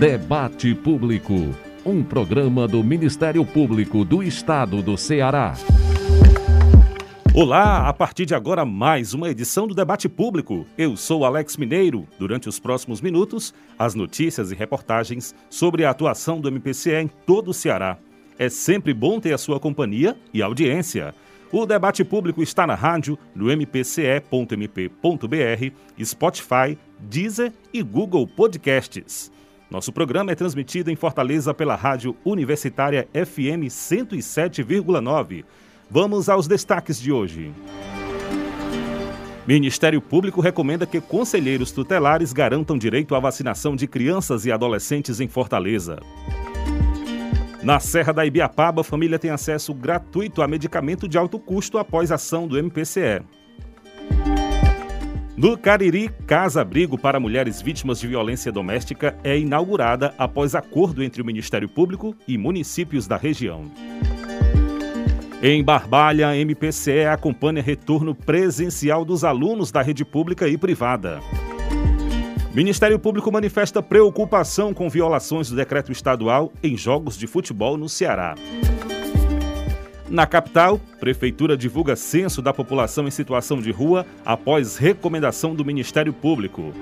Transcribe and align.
Debate 0.00 0.74
Público, 0.74 1.34
um 1.84 2.02
programa 2.02 2.66
do 2.66 2.82
Ministério 2.82 3.44
Público 3.44 4.02
do 4.02 4.22
Estado 4.22 4.80
do 4.80 4.96
Ceará. 4.96 5.52
Olá, 7.34 7.86
a 7.86 7.92
partir 7.92 8.24
de 8.24 8.34
agora 8.34 8.64
mais 8.64 9.12
uma 9.12 9.28
edição 9.28 9.66
do 9.66 9.74
Debate 9.74 10.08
Público. 10.08 10.64
Eu 10.78 10.96
sou 10.96 11.22
Alex 11.22 11.58
Mineiro. 11.58 12.08
Durante 12.18 12.48
os 12.48 12.58
próximos 12.58 13.02
minutos, 13.02 13.52
as 13.78 13.94
notícias 13.94 14.50
e 14.50 14.54
reportagens 14.54 15.34
sobre 15.50 15.84
a 15.84 15.90
atuação 15.90 16.40
do 16.40 16.48
MPCE 16.48 16.94
em 16.94 17.08
todo 17.26 17.48
o 17.48 17.54
Ceará. 17.54 17.98
É 18.38 18.48
sempre 18.48 18.94
bom 18.94 19.20
ter 19.20 19.34
a 19.34 19.38
sua 19.38 19.60
companhia 19.60 20.16
e 20.32 20.40
audiência. 20.40 21.14
O 21.52 21.66
debate 21.66 22.02
público 22.04 22.42
está 22.42 22.66
na 22.66 22.74
rádio, 22.74 23.18
no 23.34 23.54
mpce.mp.br, 23.54 24.94
Spotify, 26.02 26.78
Deezer 26.98 27.52
e 27.70 27.82
Google 27.82 28.26
Podcasts. 28.26 29.30
Nosso 29.70 29.92
programa 29.92 30.32
é 30.32 30.34
transmitido 30.34 30.90
em 30.90 30.96
Fortaleza 30.96 31.54
pela 31.54 31.76
Rádio 31.76 32.16
Universitária 32.24 33.08
FM 33.14 33.70
107,9. 33.70 35.44
Vamos 35.88 36.28
aos 36.28 36.48
destaques 36.48 37.00
de 37.00 37.12
hoje. 37.12 37.52
Ministério 39.46 40.00
Público 40.00 40.40
recomenda 40.40 40.86
que 40.86 41.00
conselheiros 41.00 41.70
tutelares 41.70 42.32
garantam 42.32 42.76
direito 42.76 43.14
à 43.14 43.20
vacinação 43.20 43.76
de 43.76 43.86
crianças 43.86 44.44
e 44.44 44.50
adolescentes 44.50 45.20
em 45.20 45.28
Fortaleza. 45.28 46.00
Na 47.62 47.78
Serra 47.78 48.12
da 48.12 48.26
Ibiapaba, 48.26 48.80
a 48.80 48.84
família 48.84 49.20
tem 49.20 49.30
acesso 49.30 49.72
gratuito 49.72 50.42
a 50.42 50.48
medicamento 50.48 51.06
de 51.06 51.16
alto 51.16 51.38
custo 51.38 51.78
após 51.78 52.10
ação 52.10 52.48
do 52.48 52.58
MPCE. 52.58 53.22
No 55.40 55.56
Cariri, 55.56 56.10
casa-abrigo 56.26 56.98
para 56.98 57.18
mulheres 57.18 57.62
vítimas 57.62 57.98
de 57.98 58.06
violência 58.06 58.52
doméstica 58.52 59.16
é 59.24 59.38
inaugurada 59.38 60.14
após 60.18 60.54
acordo 60.54 61.02
entre 61.02 61.22
o 61.22 61.24
Ministério 61.24 61.66
Público 61.66 62.14
e 62.28 62.36
municípios 62.36 63.06
da 63.06 63.16
região. 63.16 63.64
Em 65.42 65.64
Barbalha, 65.64 66.28
a 66.28 66.36
MPCE 66.36 67.06
acompanha 67.06 67.62
retorno 67.62 68.14
presencial 68.14 69.02
dos 69.02 69.24
alunos 69.24 69.72
da 69.72 69.80
rede 69.80 70.04
pública 70.04 70.46
e 70.46 70.58
privada. 70.58 71.20
Ministério 72.52 72.98
Público 72.98 73.32
manifesta 73.32 73.82
preocupação 73.82 74.74
com 74.74 74.90
violações 74.90 75.48
do 75.48 75.56
decreto 75.56 75.90
estadual 75.90 76.52
em 76.62 76.76
jogos 76.76 77.16
de 77.16 77.26
futebol 77.26 77.78
no 77.78 77.88
Ceará. 77.88 78.34
Na 80.10 80.26
capital, 80.26 80.80
Prefeitura 80.98 81.56
divulga 81.56 81.94
censo 81.94 82.42
da 82.42 82.52
população 82.52 83.06
em 83.06 83.12
situação 83.12 83.62
de 83.62 83.70
rua 83.70 84.04
após 84.24 84.76
recomendação 84.76 85.54
do 85.54 85.64
Ministério 85.64 86.12
Público. 86.12 86.74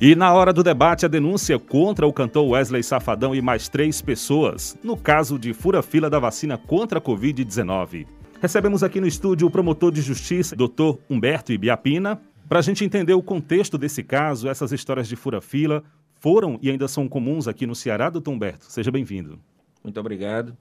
E 0.00 0.14
na 0.14 0.32
hora 0.32 0.54
do 0.54 0.62
debate, 0.62 1.04
a 1.04 1.08
denúncia 1.08 1.58
contra 1.58 2.06
o 2.06 2.12
cantor 2.14 2.48
Wesley 2.48 2.82
Safadão 2.82 3.34
e 3.34 3.42
mais 3.42 3.68
três 3.68 4.00
pessoas, 4.00 4.74
no 4.82 4.96
caso 4.96 5.38
de 5.38 5.52
fura-fila 5.52 6.08
da 6.08 6.18
vacina 6.18 6.56
contra 6.56 6.98
a 6.98 7.02
Covid-19. 7.02 8.06
Recebemos 8.40 8.82
aqui 8.82 8.98
no 8.98 9.06
estúdio 9.06 9.46
o 9.46 9.50
promotor 9.50 9.92
de 9.92 10.00
justiça, 10.00 10.56
Dr. 10.56 10.94
Humberto 11.10 11.52
Ibiapina, 11.52 12.18
para 12.48 12.60
a 12.60 12.62
gente 12.62 12.86
entender 12.86 13.12
o 13.12 13.22
contexto 13.22 13.76
desse 13.76 14.02
caso, 14.02 14.48
essas 14.48 14.72
histórias 14.72 15.06
de 15.06 15.14
fura-fila 15.14 15.84
foram 16.14 16.58
e 16.62 16.70
ainda 16.70 16.88
são 16.88 17.06
comuns 17.06 17.46
aqui 17.46 17.66
no 17.66 17.74
Ceará, 17.74 18.08
doutor 18.08 18.30
Humberto. 18.30 18.64
Seja 18.64 18.90
bem-vindo. 18.90 19.38
Muito 19.84 20.00
obrigado. 20.00 20.56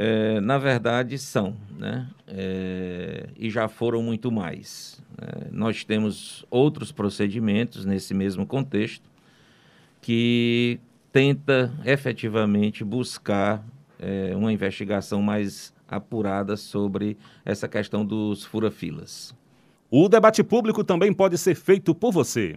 É, 0.00 0.40
na 0.40 0.58
verdade, 0.58 1.18
são, 1.18 1.56
né? 1.76 2.06
É, 2.28 3.30
e 3.36 3.50
já 3.50 3.66
foram 3.66 4.00
muito 4.00 4.30
mais. 4.30 5.02
É, 5.20 5.48
nós 5.50 5.82
temos 5.82 6.46
outros 6.48 6.92
procedimentos 6.92 7.84
nesse 7.84 8.14
mesmo 8.14 8.46
contexto 8.46 9.10
que 10.00 10.78
tenta 11.10 11.72
efetivamente 11.84 12.84
buscar 12.84 13.64
é, 13.98 14.36
uma 14.36 14.52
investigação 14.52 15.20
mais 15.20 15.74
apurada 15.88 16.56
sobre 16.56 17.16
essa 17.44 17.66
questão 17.66 18.06
dos 18.06 18.44
fura-filas. 18.44 19.34
O 19.90 20.08
debate 20.08 20.44
público 20.44 20.84
também 20.84 21.12
pode 21.12 21.36
ser 21.36 21.56
feito 21.56 21.92
por 21.92 22.12
você. 22.12 22.56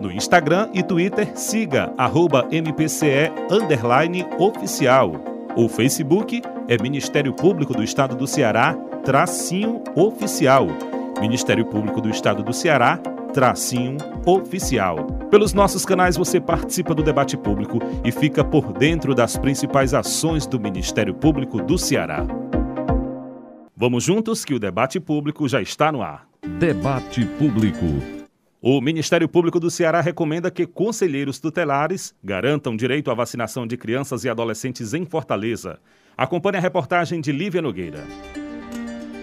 No 0.00 0.12
Instagram 0.12 0.70
e 0.72 0.82
Twitter, 0.82 1.36
siga 1.36 1.92
arroba 1.96 2.46
MPCE 2.50 3.32
oficial. 4.38 5.12
O 5.56 5.68
Facebook 5.68 6.40
é 6.68 6.80
Ministério 6.80 7.32
Público 7.32 7.74
do 7.74 7.82
Estado 7.82 8.14
do 8.14 8.26
Ceará, 8.26 8.74
tracinho 9.04 9.82
oficial. 9.96 10.68
Ministério 11.20 11.64
Público 11.64 12.00
do 12.00 12.08
Estado 12.08 12.44
do 12.44 12.52
Ceará, 12.52 12.98
tracinho 13.32 13.98
oficial. 14.24 15.04
Pelos 15.30 15.52
nossos 15.52 15.84
canais 15.84 16.16
você 16.16 16.40
participa 16.40 16.94
do 16.94 17.02
debate 17.02 17.36
público 17.36 17.78
e 18.04 18.12
fica 18.12 18.44
por 18.44 18.72
dentro 18.72 19.14
das 19.14 19.36
principais 19.36 19.94
ações 19.94 20.46
do 20.46 20.60
Ministério 20.60 21.14
Público 21.14 21.60
do 21.60 21.76
Ceará. 21.76 22.24
Vamos 23.76 24.04
juntos 24.04 24.44
que 24.44 24.54
o 24.54 24.58
debate 24.58 25.00
público 25.00 25.48
já 25.48 25.60
está 25.60 25.90
no 25.90 26.02
ar. 26.02 26.26
Debate 26.58 27.24
Público. 27.38 28.17
O 28.60 28.80
Ministério 28.80 29.28
Público 29.28 29.60
do 29.60 29.70
Ceará 29.70 30.00
recomenda 30.00 30.50
que 30.50 30.66
conselheiros 30.66 31.38
tutelares 31.38 32.12
garantam 32.24 32.76
direito 32.76 33.08
à 33.08 33.14
vacinação 33.14 33.64
de 33.64 33.76
crianças 33.76 34.24
e 34.24 34.28
adolescentes 34.28 34.94
em 34.94 35.06
Fortaleza. 35.06 35.78
Acompanhe 36.16 36.56
a 36.56 36.60
reportagem 36.60 37.20
de 37.20 37.30
Lívia 37.30 37.62
Nogueira. 37.62 38.04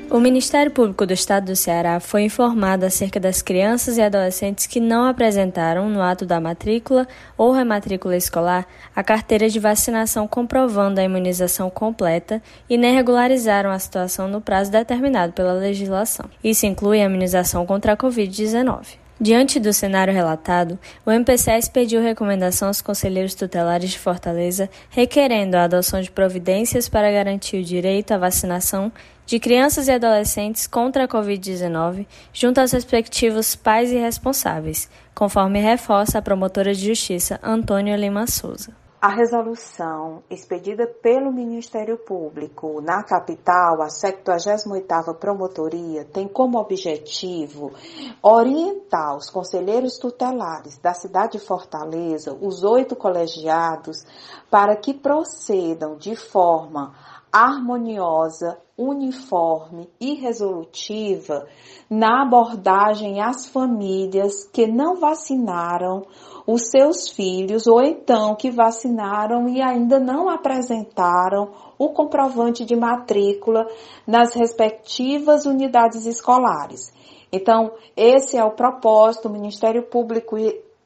O 0.10 0.22
Ministério 0.22 0.72
Público 0.72 1.06
do 1.06 1.12
Estado 1.12 1.48
do 1.48 1.56
Ceará 1.56 2.00
foi 2.00 2.22
informado 2.22 2.86
acerca 2.86 3.20
das 3.20 3.42
crianças 3.42 3.98
e 3.98 4.02
adolescentes 4.02 4.68
que 4.68 4.80
não 4.80 5.04
apresentaram, 5.04 5.90
no 5.90 6.02
ato 6.02 6.26
da 6.26 6.40
matrícula 6.40 7.06
ou 7.38 7.52
rematrícula 7.52 8.16
escolar, 8.16 8.66
a 8.96 9.04
carteira 9.04 9.50
de 9.50 9.60
vacinação 9.60 10.30
comprovando 10.30 11.02
a 11.02 11.04
imunização 11.04 11.70
completa 11.70 12.42
e 12.70 12.78
nem 12.78 12.96
regularizaram 12.96 13.70
a 13.70 13.80
situação 13.80 14.30
no 14.30 14.40
prazo 14.40 14.72
determinado 14.72 15.34
pela 15.34 15.52
legislação. 15.52 16.30
Isso 16.42 16.66
inclui 16.66 17.02
a 17.02 17.06
imunização 17.06 17.66
contra 17.66 17.92
a 17.92 17.98
Covid-19. 17.98 19.04
Diante 19.20 19.62
do 19.62 19.72
cenário 19.72 20.14
relatado, 20.14 20.78
o 21.06 21.12
MPCS 21.12 21.70
pediu 21.70 22.02
recomendação 22.02 22.68
aos 22.68 22.82
conselheiros 22.82 23.34
tutelares 23.34 23.92
de 23.92 23.98
Fortaleza, 23.98 24.70
requerendo 24.90 25.56
a 25.56 25.64
adoção 25.64 26.02
de 26.02 26.12
providências 26.12 26.90
para 26.90 27.10
garantir 27.10 27.62
o 27.62 27.64
direito 27.64 28.12
à 28.12 28.18
vacinação 28.18 28.92
de 29.26 29.40
crianças 29.40 29.88
e 29.88 29.92
adolescentes 29.92 30.68
contra 30.68 31.06
a 31.06 31.08
Covid-19, 31.08 32.06
junto 32.34 32.60
aos 32.60 32.74
respectivos 32.74 33.56
pais 33.56 33.90
e 33.90 33.96
responsáveis, 33.96 34.90
conforme 35.14 35.62
reforça 35.62 36.18
a 36.18 36.22
promotora 36.22 36.74
de 36.74 36.86
justiça 36.86 37.40
Antônia 37.42 37.96
Lima 37.96 38.28
Souza. 38.28 38.85
A 39.06 39.10
resolução 39.10 40.24
expedida 40.32 40.88
pelo 40.88 41.32
Ministério 41.32 41.96
Público 41.96 42.82
na 42.82 43.04
capital, 43.04 43.84
a 43.84 43.86
78ª 43.86 45.14
Promotoria, 45.14 46.04
tem 46.06 46.28
como 46.28 46.58
objetivo 46.58 47.72
orientar 48.20 49.16
os 49.16 49.30
conselheiros 49.30 50.00
tutelares 50.00 50.80
da 50.80 50.96
cidade 50.96 51.34
de 51.34 51.46
Fortaleza, 51.46 52.36
os 52.42 52.64
oito 52.64 52.96
colegiados, 52.96 54.04
para 54.50 54.76
que 54.76 54.92
procedam 54.92 55.98
de 55.98 56.16
forma 56.16 56.96
harmoniosa, 57.32 58.58
uniforme 58.76 59.88
e 60.00 60.16
resolutiva 60.16 61.46
na 61.88 62.24
abordagem 62.24 63.22
às 63.22 63.46
famílias 63.46 64.46
que 64.46 64.66
não 64.66 64.96
vacinaram 64.96 66.08
os 66.48 66.70
seus 66.70 67.10
filhos 67.10 67.66
ou 67.68 67.82
então 67.82 68.36
que 68.36 68.52
vacinaram 68.52 69.50
e 69.50 69.62
ainda 69.62 70.00
não 70.00 70.30
apresentaram 70.30 71.50
o 71.78 71.90
comprovante 71.90 72.64
de 72.64 72.76
matrícula 72.76 73.68
nas 74.06 74.34
respectivas 74.34 75.46
unidades 75.46 76.06
escolares. 76.06 76.94
Então, 77.32 77.72
esse 77.98 78.38
é 78.38 78.44
o 78.44 78.52
propósito, 78.52 79.28
o 79.28 79.32
Ministério 79.32 79.84
Público 79.84 80.38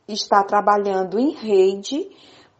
está 0.07 0.43
trabalhando 0.43 1.19
em 1.19 1.31
rede 1.31 2.09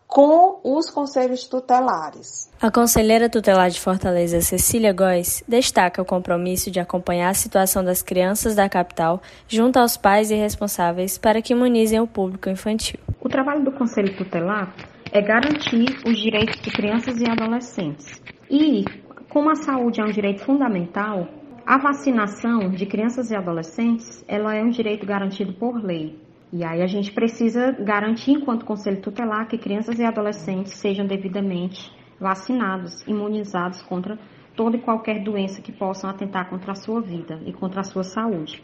com 0.10 0.60
os 0.64 0.90
conselhos 0.90 1.44
tutelares. 1.44 2.50
A 2.60 2.72
conselheira 2.72 3.30
tutelar 3.30 3.70
de 3.70 3.80
Fortaleza, 3.80 4.42
Cecília 4.42 4.92
Góes, 4.92 5.44
destaca 5.48 6.02
o 6.02 6.06
compromisso 6.06 6.72
de 6.72 6.80
acompanhar 6.80 7.30
a 7.30 7.34
situação 7.36 7.84
das 7.84 8.02
crianças 8.02 8.56
da 8.56 8.68
capital 8.68 9.22
junto 9.48 9.78
aos 9.78 9.98
pais 9.98 10.32
e 10.32 10.36
responsáveis 10.36 11.20
para 11.20 11.44
que 11.44 11.54
imunizem 11.54 12.00
o 12.00 12.08
público 12.08 12.50
infantil. 12.50 13.00
O 13.22 13.30
trabalho 13.30 13.64
do 13.64 13.72
conselho 13.72 14.18
tutelar 14.18 14.74
é 15.12 15.22
garantir 15.22 16.02
os 16.04 16.18
direitos 16.18 16.60
de 16.60 16.72
crianças 16.72 17.22
e 17.22 17.30
adolescentes. 17.30 18.20
E, 18.50 18.84
como 19.30 19.52
a 19.52 19.56
saúde 19.56 20.02
é 20.02 20.04
um 20.04 20.12
direito 20.12 20.44
fundamental, 20.44 21.28
a 21.64 21.78
vacinação 21.78 22.72
de 22.72 22.88
crianças 22.88 23.30
e 23.30 23.36
adolescentes, 23.36 24.26
ela 24.28 24.56
é 24.56 24.64
um 24.64 24.72
direito 24.72 25.06
garantido 25.06 25.54
por 25.54 25.80
lei. 25.84 26.20
E 26.52 26.64
aí 26.64 26.82
a 26.82 26.88
gente 26.88 27.12
precisa 27.12 27.72
garantir, 27.72 28.32
enquanto 28.32 28.66
Conselho 28.66 29.02
Tutelar, 29.02 29.48
que 29.48 29.58
crianças 29.58 30.00
e 30.00 30.04
adolescentes 30.04 30.74
sejam 30.74 31.06
devidamente 31.06 31.92
vacinados, 32.20 33.06
imunizados 33.08 33.82
contra 33.84 34.18
toda 34.56 34.76
e 34.76 34.82
qualquer 34.82 35.24
doença 35.24 35.62
que 35.62 35.72
possam 35.72 36.10
atentar 36.10 36.50
contra 36.50 36.72
a 36.72 36.76
sua 36.76 37.02
vida 37.02 37.40
e 37.46 37.54
contra 37.54 37.82
a 37.82 37.84
sua 37.84 38.04
saúde. 38.04 38.64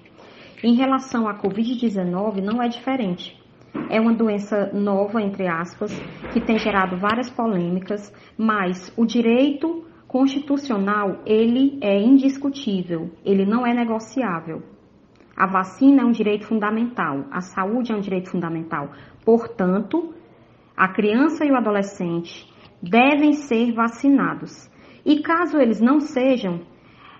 Em 0.63 0.75
relação 0.75 1.27
à 1.27 1.35
Covid-19, 1.35 2.41
não 2.41 2.61
é 2.61 2.67
diferente. 2.67 3.39
É 3.89 4.01
uma 4.01 4.13
doença 4.13 4.71
nova, 4.73 5.21
entre 5.21 5.47
aspas, 5.47 5.91
que 6.33 6.41
tem 6.41 6.57
gerado 6.57 6.97
várias 6.97 7.29
polêmicas, 7.29 8.11
mas 8.37 8.91
o 8.97 9.05
direito 9.05 9.85
constitucional, 10.07 11.21
ele 11.25 11.77
é 11.81 12.01
indiscutível, 12.01 13.11
ele 13.23 13.45
não 13.45 13.65
é 13.65 13.73
negociável. 13.73 14.63
A 15.35 15.45
vacina 15.45 16.01
é 16.01 16.05
um 16.05 16.11
direito 16.11 16.45
fundamental, 16.45 17.25
a 17.29 17.41
saúde 17.41 17.91
é 17.91 17.95
um 17.95 17.99
direito 17.99 18.29
fundamental. 18.29 18.89
Portanto, 19.25 20.13
a 20.77 20.87
criança 20.87 21.45
e 21.45 21.51
o 21.51 21.55
adolescente 21.55 22.47
devem 22.81 23.33
ser 23.33 23.73
vacinados. 23.73 24.69
E 25.05 25.21
caso 25.21 25.57
eles 25.57 25.81
não 25.81 25.99
sejam, 25.99 26.61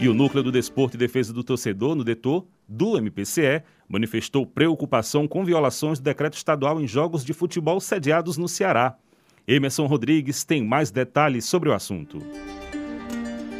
E 0.00 0.08
o 0.08 0.14
Núcleo 0.14 0.42
do 0.42 0.50
Desporto 0.50 0.96
e 0.96 0.98
Defesa 0.98 1.34
do 1.34 1.44
Torcedor, 1.44 1.94
no 1.94 2.02
DETOR, 2.02 2.46
do 2.68 2.96
MPCE, 2.96 3.62
manifestou 3.88 4.46
preocupação 4.46 5.28
com 5.28 5.44
violações 5.44 5.98
do 5.98 6.04
decreto 6.04 6.34
estadual 6.34 6.80
em 6.80 6.86
jogos 6.86 7.24
de 7.24 7.32
futebol 7.32 7.80
sediados 7.80 8.36
no 8.36 8.48
Ceará. 8.48 8.96
Emerson 9.46 9.86
Rodrigues 9.86 10.44
tem 10.44 10.64
mais 10.64 10.90
detalhes 10.90 11.44
sobre 11.44 11.68
o 11.68 11.72
assunto. 11.72 12.18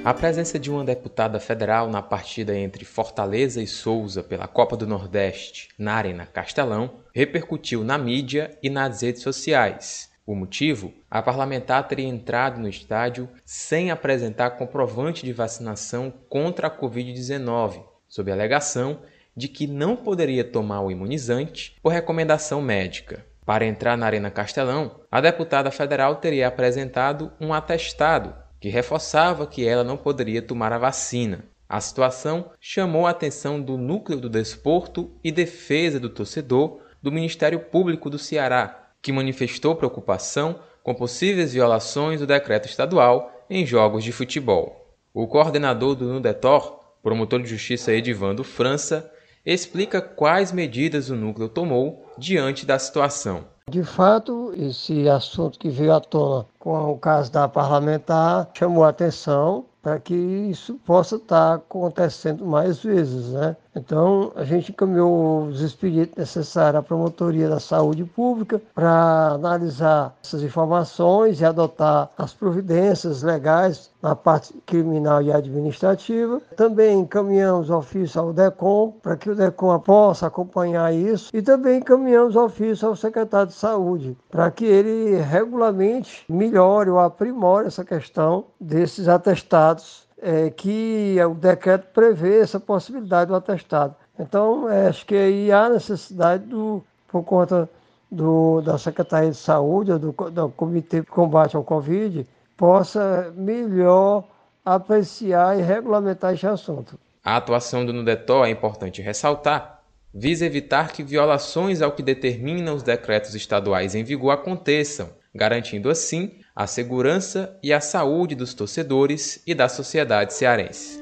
A 0.04 0.14
presença 0.14 0.56
de 0.56 0.70
uma 0.70 0.84
deputada 0.84 1.40
federal 1.40 1.90
na 1.90 2.00
partida 2.00 2.56
entre 2.56 2.84
Fortaleza 2.84 3.60
e 3.60 3.66
Souza 3.66 4.22
pela 4.22 4.46
Copa 4.46 4.76
do 4.76 4.86
Nordeste 4.86 5.68
na 5.76 5.94
Arena 5.94 6.24
Castelão 6.24 7.00
repercutiu 7.12 7.82
na 7.82 7.98
mídia 7.98 8.56
e 8.62 8.70
nas 8.70 9.02
redes 9.02 9.22
sociais. 9.22 10.08
O 10.24 10.34
motivo? 10.34 10.92
A 11.10 11.22
parlamentar 11.22 11.86
teria 11.88 12.06
entrado 12.06 12.60
no 12.60 12.68
estádio 12.68 13.28
sem 13.44 13.90
apresentar 13.90 14.50
comprovante 14.50 15.24
de 15.24 15.32
vacinação 15.32 16.12
contra 16.28 16.68
a 16.68 16.70
Covid-19, 16.70 17.82
sob 18.16 18.30
a 18.30 18.34
alegação 18.34 19.00
de 19.36 19.46
que 19.46 19.66
não 19.66 19.94
poderia 19.94 20.42
tomar 20.42 20.80
o 20.80 20.90
imunizante 20.90 21.76
por 21.82 21.92
recomendação 21.92 22.62
médica. 22.62 23.26
Para 23.44 23.66
entrar 23.66 23.94
na 23.94 24.06
Arena 24.06 24.30
Castelão, 24.30 25.00
a 25.12 25.20
deputada 25.20 25.70
federal 25.70 26.16
teria 26.16 26.48
apresentado 26.48 27.30
um 27.38 27.52
atestado 27.52 28.34
que 28.58 28.70
reforçava 28.70 29.46
que 29.46 29.68
ela 29.68 29.84
não 29.84 29.98
poderia 29.98 30.40
tomar 30.40 30.72
a 30.72 30.78
vacina. 30.78 31.44
A 31.68 31.78
situação 31.78 32.50
chamou 32.58 33.06
a 33.06 33.10
atenção 33.10 33.60
do 33.60 33.76
Núcleo 33.76 34.18
do 34.18 34.30
Desporto 34.30 35.12
e 35.22 35.30
Defesa 35.30 36.00
do 36.00 36.08
Torcedor 36.08 36.80
do 37.02 37.12
Ministério 37.12 37.60
Público 37.60 38.08
do 38.08 38.18
Ceará, 38.18 38.92
que 39.02 39.12
manifestou 39.12 39.76
preocupação 39.76 40.58
com 40.82 40.94
possíveis 40.94 41.52
violações 41.52 42.20
do 42.20 42.26
decreto 42.26 42.66
estadual 42.66 43.44
em 43.50 43.66
jogos 43.66 44.02
de 44.02 44.10
futebol. 44.10 44.96
O 45.12 45.26
coordenador 45.26 45.94
do 45.94 46.06
Nudetor, 46.06 46.85
promotor 47.06 47.40
de 47.40 47.48
justiça 47.48 47.92
Edivando 47.92 48.42
França, 48.42 49.08
explica 49.44 50.02
quais 50.02 50.50
medidas 50.50 51.08
o 51.08 51.14
núcleo 51.14 51.48
tomou 51.48 52.04
diante 52.18 52.66
da 52.66 52.80
situação. 52.80 53.44
De 53.70 53.84
fato, 53.84 54.52
esse 54.56 55.08
assunto 55.08 55.56
que 55.56 55.68
veio 55.68 55.92
à 55.92 56.00
tona 56.00 56.46
com 56.58 56.90
o 56.90 56.98
caso 56.98 57.30
da 57.30 57.46
parlamentar 57.46 58.50
chamou 58.54 58.82
a 58.82 58.88
atenção 58.88 59.66
para 59.86 60.00
que 60.00 60.14
isso 60.14 60.80
possa 60.84 61.14
estar 61.14 61.54
acontecendo 61.54 62.44
mais 62.44 62.80
vezes, 62.82 63.28
né? 63.28 63.56
Então, 63.76 64.32
a 64.34 64.42
gente 64.42 64.72
encaminhou 64.72 65.44
os 65.44 65.60
expedientes 65.60 66.16
necessários 66.16 66.80
à 66.80 66.82
Promotoria 66.82 67.48
da 67.48 67.60
Saúde 67.60 68.04
Pública 68.04 68.60
para 68.74 69.28
analisar 69.34 70.16
essas 70.24 70.42
informações 70.42 71.40
e 71.40 71.44
adotar 71.44 72.10
as 72.18 72.34
providências 72.34 73.22
legais 73.22 73.88
na 74.06 74.14
parte 74.14 74.54
criminal 74.64 75.20
e 75.20 75.32
administrativa. 75.32 76.40
Também 76.56 77.00
encaminhamos 77.00 77.70
ofício 77.70 78.20
ao 78.20 78.32
DECOM 78.32 78.92
para 79.02 79.16
que 79.16 79.28
o 79.28 79.34
DECOM 79.34 79.80
possa 79.80 80.28
acompanhar 80.28 80.94
isso 80.94 81.30
e 81.34 81.42
também 81.42 81.78
encaminhamos 81.78 82.36
ofício 82.36 82.86
ao 82.86 82.94
secretário 82.94 83.48
de 83.48 83.54
Saúde 83.54 84.16
para 84.30 84.48
que 84.52 84.64
ele 84.64 85.16
regulamente 85.16 86.24
melhore 86.28 86.88
ou 86.88 87.00
aprimore 87.00 87.66
essa 87.66 87.84
questão 87.84 88.44
desses 88.60 89.08
atestados 89.08 90.06
é, 90.22 90.50
que 90.50 91.16
o 91.28 91.34
decreto 91.34 91.88
prevê 91.92 92.38
essa 92.38 92.60
possibilidade 92.60 93.28
do 93.28 93.34
atestado. 93.34 93.96
Então, 94.18 94.70
é, 94.70 94.86
acho 94.86 95.04
que 95.04 95.16
aí 95.16 95.50
há 95.50 95.68
necessidade, 95.68 96.44
do, 96.44 96.82
por 97.08 97.24
conta 97.24 97.68
do, 98.10 98.60
da 98.62 98.78
Secretaria 98.78 99.30
de 99.30 99.36
Saúde, 99.36 99.98
do, 99.98 100.12
do 100.12 100.48
Comitê 100.50 101.00
de 101.00 101.06
Combate 101.06 101.56
ao 101.56 101.64
Covid, 101.64 102.26
possa 102.56 103.32
melhor 103.36 104.24
apreciar 104.64 105.58
e 105.58 105.62
regulamentar 105.62 106.34
esse 106.34 106.46
assunto. 106.46 106.98
A 107.22 107.36
atuação 107.36 107.84
do 107.84 107.92
Nudetor, 107.92 108.46
é 108.46 108.50
importante 108.50 109.02
ressaltar, 109.02 109.82
visa 110.14 110.46
evitar 110.46 110.92
que 110.92 111.02
violações 111.02 111.82
ao 111.82 111.92
que 111.92 112.02
determinam 112.02 112.74
os 112.74 112.82
decretos 112.82 113.34
estaduais 113.34 113.94
em 113.94 114.02
vigor 114.02 114.30
aconteçam, 114.30 115.10
garantindo 115.34 115.90
assim 115.90 116.40
a 116.54 116.66
segurança 116.66 117.58
e 117.62 117.72
a 117.72 117.80
saúde 117.80 118.34
dos 118.34 118.54
torcedores 118.54 119.42
e 119.46 119.54
da 119.54 119.68
sociedade 119.68 120.32
cearense. 120.32 121.00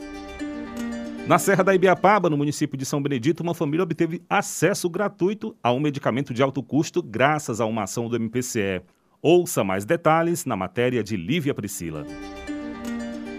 Na 1.27 1.39
Serra 1.39 1.65
da 1.65 1.75
Ibiapaba, 1.75 2.29
no 2.29 2.37
município 2.37 2.77
de 2.77 2.85
São 2.85 3.03
Benedito, 3.03 3.43
uma 3.43 3.55
família 3.55 3.83
obteve 3.83 4.23
acesso 4.29 4.91
gratuito 4.91 5.57
a 5.63 5.73
um 5.73 5.81
medicamento 5.81 6.35
de 6.35 6.43
alto 6.43 6.63
custo 6.63 7.03
graças 7.03 7.63
a 7.63 7.67
uma 7.67 7.85
ação 7.85 8.09
do 8.09 8.17
MPCE. 8.17 8.83
Ouça 9.27 9.65
mais 9.65 9.87
detalhes 9.87 10.45
na 10.45 10.55
matéria 10.55 11.03
de 11.03 11.17
Lívia 11.17 11.55
Priscila. 11.55 12.07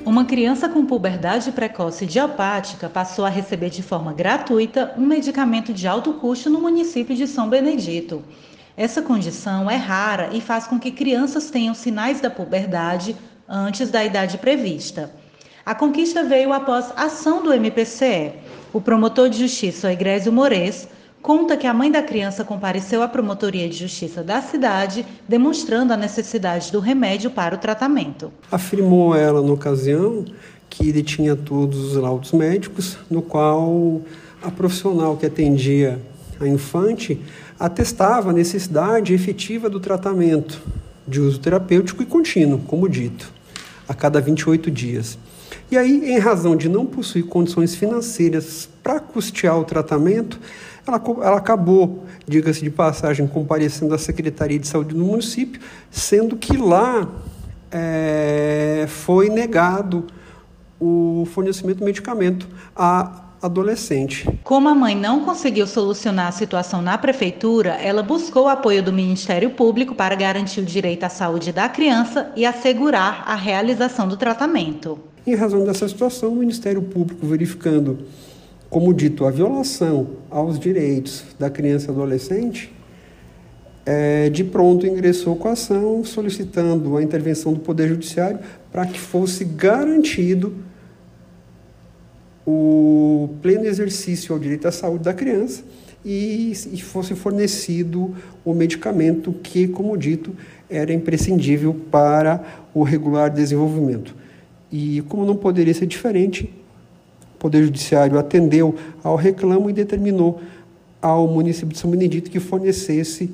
Uma 0.03 0.25
criança 0.25 0.67
com 0.67 0.83
puberdade 0.83 1.51
precoce 1.51 2.05
idiopática 2.05 2.89
passou 2.89 3.23
a 3.23 3.29
receber 3.29 3.69
de 3.69 3.83
forma 3.83 4.11
gratuita 4.11 4.95
um 4.97 5.05
medicamento 5.05 5.71
de 5.71 5.87
alto 5.87 6.13
custo 6.13 6.49
no 6.49 6.59
município 6.59 7.15
de 7.15 7.27
São 7.27 7.47
Benedito. 7.47 8.23
Essa 8.75 8.99
condição 8.99 9.69
é 9.69 9.75
rara 9.75 10.31
e 10.33 10.41
faz 10.41 10.65
com 10.65 10.79
que 10.79 10.89
crianças 10.89 11.51
tenham 11.51 11.75
sinais 11.75 12.19
da 12.19 12.31
puberdade 12.31 13.15
antes 13.47 13.91
da 13.91 14.03
idade 14.03 14.39
prevista. 14.39 15.13
A 15.63 15.75
conquista 15.75 16.23
veio 16.23 16.51
após 16.51 16.91
ação 16.95 17.43
do 17.43 17.53
MPCE. 17.53 18.33
O 18.73 18.81
promotor 18.81 19.29
de 19.29 19.37
justiça, 19.37 19.93
Egrésio 19.93 20.33
Mores, 20.33 20.87
conta 21.25 21.57
que 21.57 21.65
a 21.65 21.73
mãe 21.73 21.89
da 21.89 22.03
criança 22.03 22.45
compareceu 22.45 23.01
à 23.01 23.07
promotoria 23.07 23.67
de 23.67 23.75
justiça 23.75 24.21
da 24.21 24.43
cidade, 24.43 25.03
demonstrando 25.27 25.91
a 25.91 25.97
necessidade 25.97 26.71
do 26.71 26.79
remédio 26.79 27.31
para 27.31 27.55
o 27.55 27.57
tratamento. 27.57 28.31
Afirmou 28.51 29.15
ela, 29.15 29.41
na 29.41 29.51
ocasião, 29.51 30.23
que 30.69 30.87
ele 30.87 31.01
tinha 31.01 31.35
todos 31.35 31.79
os 31.79 31.95
laudos 31.95 32.31
médicos, 32.31 32.99
no 33.09 33.23
qual 33.23 34.03
a 34.39 34.51
profissional 34.51 35.17
que 35.17 35.25
atendia 35.25 35.99
a 36.39 36.47
infante 36.47 37.19
atestava 37.59 38.29
a 38.29 38.33
necessidade 38.33 39.11
efetiva 39.11 39.67
do 39.67 39.79
tratamento 39.79 40.61
de 41.07 41.19
uso 41.19 41.39
terapêutico 41.39 42.03
e 42.03 42.05
contínuo, 42.05 42.59
como 42.67 42.87
dito, 42.87 43.33
a 43.87 43.95
cada 43.95 44.21
28 44.21 44.69
dias. 44.69 45.17
E 45.71 45.77
aí, 45.77 46.11
em 46.11 46.19
razão 46.19 46.55
de 46.55 46.69
não 46.69 46.85
possuir 46.85 47.25
condições 47.25 47.75
financeiras 47.75 48.69
para 48.83 48.99
custear 48.99 49.59
o 49.59 49.63
tratamento, 49.63 50.39
ela, 50.85 51.01
ela 51.23 51.37
acabou, 51.37 52.05
diga-se 52.27 52.61
de 52.61 52.69
passagem, 52.69 53.25
comparecendo 53.25 53.93
à 53.93 53.97
Secretaria 53.97 54.59
de 54.59 54.67
Saúde 54.67 54.93
do 54.93 55.03
município, 55.03 55.59
sendo 55.89 56.37
que 56.37 56.55
lá 56.55 57.09
é, 57.71 58.85
foi 58.87 59.29
negado 59.29 60.05
o 60.79 61.27
fornecimento 61.33 61.79
de 61.79 61.83
medicamento 61.83 62.47
a 62.75 63.24
adolescente. 63.45 64.27
Como 64.43 64.67
a 64.67 64.75
mãe 64.75 64.95
não 64.95 65.23
conseguiu 65.23 65.67
solucionar 65.67 66.27
a 66.27 66.31
situação 66.31 66.81
na 66.81 66.97
prefeitura, 66.97 67.71
ela 67.71 68.01
buscou 68.01 68.45
o 68.45 68.49
apoio 68.49 68.81
do 68.81 68.91
Ministério 68.91 69.51
Público 69.51 69.93
para 69.93 70.15
garantir 70.15 70.61
o 70.61 70.65
direito 70.65 71.03
à 71.03 71.09
saúde 71.09 71.51
da 71.51 71.69
criança 71.69 72.31
e 72.35 72.45
assegurar 72.45 73.23
a 73.25 73.35
realização 73.35 74.07
do 74.07 74.17
tratamento. 74.17 74.99
Em 75.25 75.35
razão 75.35 75.63
dessa 75.63 75.87
situação, 75.87 76.33
o 76.33 76.35
Ministério 76.35 76.81
Público, 76.81 77.25
verificando, 77.25 77.99
como 78.69 78.93
dito, 78.93 79.25
a 79.25 79.31
violação 79.31 80.07
aos 80.29 80.59
direitos 80.59 81.23
da 81.39 81.49
criança 81.49 81.87
e 81.87 81.89
adolescente, 81.91 82.71
é, 83.85 84.29
de 84.29 84.43
pronto 84.43 84.87
ingressou 84.87 85.35
com 85.35 85.47
a 85.47 85.51
ação 85.51 86.03
solicitando 86.03 86.97
a 86.97 87.03
intervenção 87.03 87.53
do 87.53 87.59
Poder 87.59 87.87
Judiciário 87.87 88.39
para 88.71 88.85
que 88.85 88.99
fosse 88.99 89.45
garantido 89.45 90.55
o 92.45 93.29
pleno 93.41 93.65
exercício 93.65 94.33
ao 94.33 94.39
direito 94.39 94.67
à 94.67 94.71
saúde 94.71 95.03
da 95.03 95.13
criança 95.13 95.63
e, 96.05 96.51
e 96.71 96.81
fosse 96.81 97.15
fornecido 97.15 98.15
o 98.43 98.53
medicamento 98.53 99.33
que, 99.33 99.67
como 99.67 99.97
dito, 99.97 100.35
era 100.69 100.93
imprescindível 100.93 101.75
para 101.89 102.43
o 102.73 102.83
regular 102.83 103.29
desenvolvimento. 103.29 104.15
E 104.71 105.01
como 105.07 105.25
não 105.25 105.35
poderia 105.35 105.73
ser 105.73 105.87
diferente, 105.87 106.51
o 107.35 107.37
Poder 107.39 107.63
Judiciário 107.63 108.19
atendeu 108.19 108.75
ao 109.03 109.15
reclamo 109.15 109.69
e 109.69 109.73
determinou 109.73 110.41
ao 111.01 111.27
município 111.27 111.69
de 111.69 111.79
São 111.79 111.89
Benedito 111.89 112.29
que 112.29 112.39
fornecesse 112.39 113.29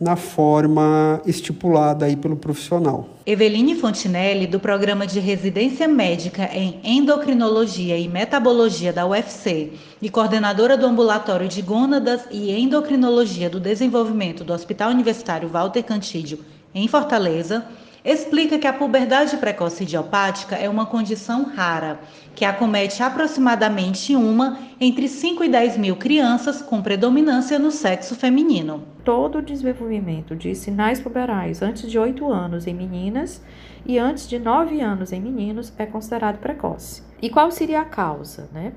na 0.00 0.16
forma 0.16 1.20
estipulada 1.26 2.06
aí 2.06 2.16
pelo 2.16 2.34
profissional. 2.34 3.06
Eveline 3.26 3.74
Fontinelli, 3.74 4.46
do 4.46 4.58
Programa 4.58 5.06
de 5.06 5.20
Residência 5.20 5.86
Médica 5.86 6.48
em 6.54 6.80
Endocrinologia 6.82 7.98
e 7.98 8.08
Metabologia 8.08 8.94
da 8.94 9.06
UFC 9.06 9.74
e 10.00 10.08
coordenadora 10.08 10.78
do 10.78 10.86
Ambulatório 10.86 11.46
de 11.46 11.60
Gônadas 11.60 12.22
e 12.30 12.50
Endocrinologia 12.50 13.50
do 13.50 13.60
Desenvolvimento 13.60 14.42
do 14.42 14.54
Hospital 14.54 14.90
Universitário 14.90 15.50
Walter 15.50 15.82
Cantídio, 15.82 16.38
em 16.74 16.88
Fortaleza, 16.88 17.66
explica 18.04 18.58
que 18.58 18.66
a 18.66 18.72
puberdade 18.72 19.36
precoce 19.36 19.84
idiopática 19.84 20.56
é 20.56 20.68
uma 20.68 20.86
condição 20.86 21.44
rara, 21.44 22.00
que 22.34 22.44
acomete 22.44 23.02
aproximadamente 23.02 24.16
uma 24.16 24.58
entre 24.80 25.08
5 25.08 25.44
e 25.44 25.48
10 25.48 25.76
mil 25.76 25.96
crianças 25.96 26.62
com 26.62 26.82
predominância 26.82 27.58
no 27.58 27.70
sexo 27.70 28.14
feminino. 28.14 28.82
Todo 29.04 29.38
o 29.38 29.42
desenvolvimento 29.42 30.34
de 30.34 30.54
sinais 30.54 31.00
puberais 31.00 31.62
antes 31.62 31.90
de 31.90 31.98
8 31.98 32.30
anos 32.30 32.66
em 32.66 32.74
meninas 32.74 33.42
e 33.84 33.98
antes 33.98 34.28
de 34.28 34.38
9 34.38 34.80
anos 34.80 35.12
em 35.12 35.20
meninos 35.20 35.72
é 35.78 35.86
considerado 35.86 36.38
precoce. 36.38 37.02
E 37.20 37.28
qual 37.28 37.50
seria 37.50 37.80
a 37.80 37.84
causa? 37.84 38.48
Né? 38.52 38.72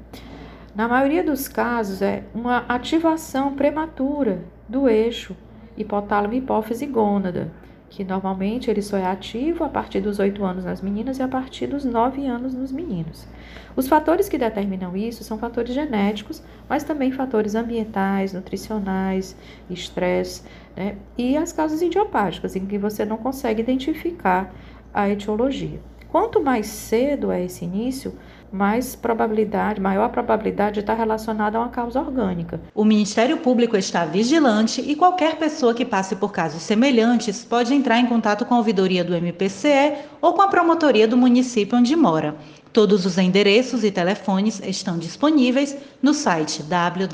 Na 0.75 0.87
maioria 0.87 1.23
dos 1.23 1.47
casos, 1.47 2.01
é 2.01 2.23
uma 2.33 2.65
ativação 2.67 3.53
prematura 3.53 4.43
do 4.67 4.89
eixo 4.89 5.35
hipotálamo 5.77 6.33
hipófise 6.33 6.85
gônada, 6.85 7.51
que 7.95 8.03
normalmente 8.03 8.71
ele 8.71 8.81
só 8.81 8.97
é 8.97 9.05
ativo 9.05 9.63
a 9.63 9.69
partir 9.69 10.01
dos 10.01 10.17
8 10.17 10.43
anos 10.43 10.65
nas 10.65 10.81
meninas 10.81 11.19
e 11.19 11.21
a 11.21 11.27
partir 11.27 11.67
dos 11.67 11.85
9 11.85 12.25
anos 12.25 12.51
nos 12.51 12.71
meninos. 12.71 13.27
Os 13.75 13.87
fatores 13.87 14.27
que 14.27 14.35
determinam 14.35 14.97
isso 14.97 15.23
são 15.23 15.37
fatores 15.37 15.75
genéticos, 15.75 16.41
mas 16.67 16.83
também 16.83 17.11
fatores 17.11 17.53
ambientais, 17.53 18.33
nutricionais, 18.33 19.35
estresse, 19.69 20.41
né? 20.75 20.95
e 21.15 21.37
as 21.37 21.53
causas 21.53 21.83
idiopáticas, 21.83 22.55
em 22.55 22.65
que 22.65 22.79
você 22.79 23.05
não 23.05 23.17
consegue 23.17 23.61
identificar 23.61 24.51
a 24.91 25.07
etiologia. 25.07 25.79
Quanto 26.09 26.41
mais 26.41 26.65
cedo 26.65 27.31
é 27.31 27.45
esse 27.45 27.63
início, 27.63 28.15
mais 28.53 28.95
probabilidade, 28.95 29.81
maior 29.81 30.09
probabilidade 30.09 30.75
de 30.75 30.79
estar 30.81 30.93
relacionada 30.93 31.57
a 31.57 31.61
uma 31.61 31.69
causa 31.69 31.99
orgânica. 31.99 32.61
O 32.75 32.85
Ministério 32.85 33.37
Público 33.37 33.75
está 33.75 34.05
vigilante 34.05 34.79
e 34.79 34.95
qualquer 34.95 35.37
pessoa 35.37 35.73
que 35.73 35.83
passe 35.83 36.15
por 36.15 36.31
casos 36.31 36.61
semelhantes 36.61 37.43
pode 37.43 37.73
entrar 37.73 37.99
em 37.99 38.05
contato 38.05 38.45
com 38.45 38.53
a 38.53 38.57
ouvidoria 38.59 39.03
do 39.03 39.15
MPCE 39.15 39.95
ou 40.21 40.33
com 40.33 40.43
a 40.43 40.47
promotoria 40.47 41.07
do 41.07 41.17
município 41.17 41.79
onde 41.79 41.95
mora. 41.95 42.35
Todos 42.71 43.07
os 43.07 43.17
endereços 43.17 43.83
e 43.83 43.89
telefones 43.89 44.61
estão 44.63 44.99
disponíveis 44.99 45.75
no 46.01 46.13
site 46.13 46.61
www.mpce.mp.br. 46.61 47.13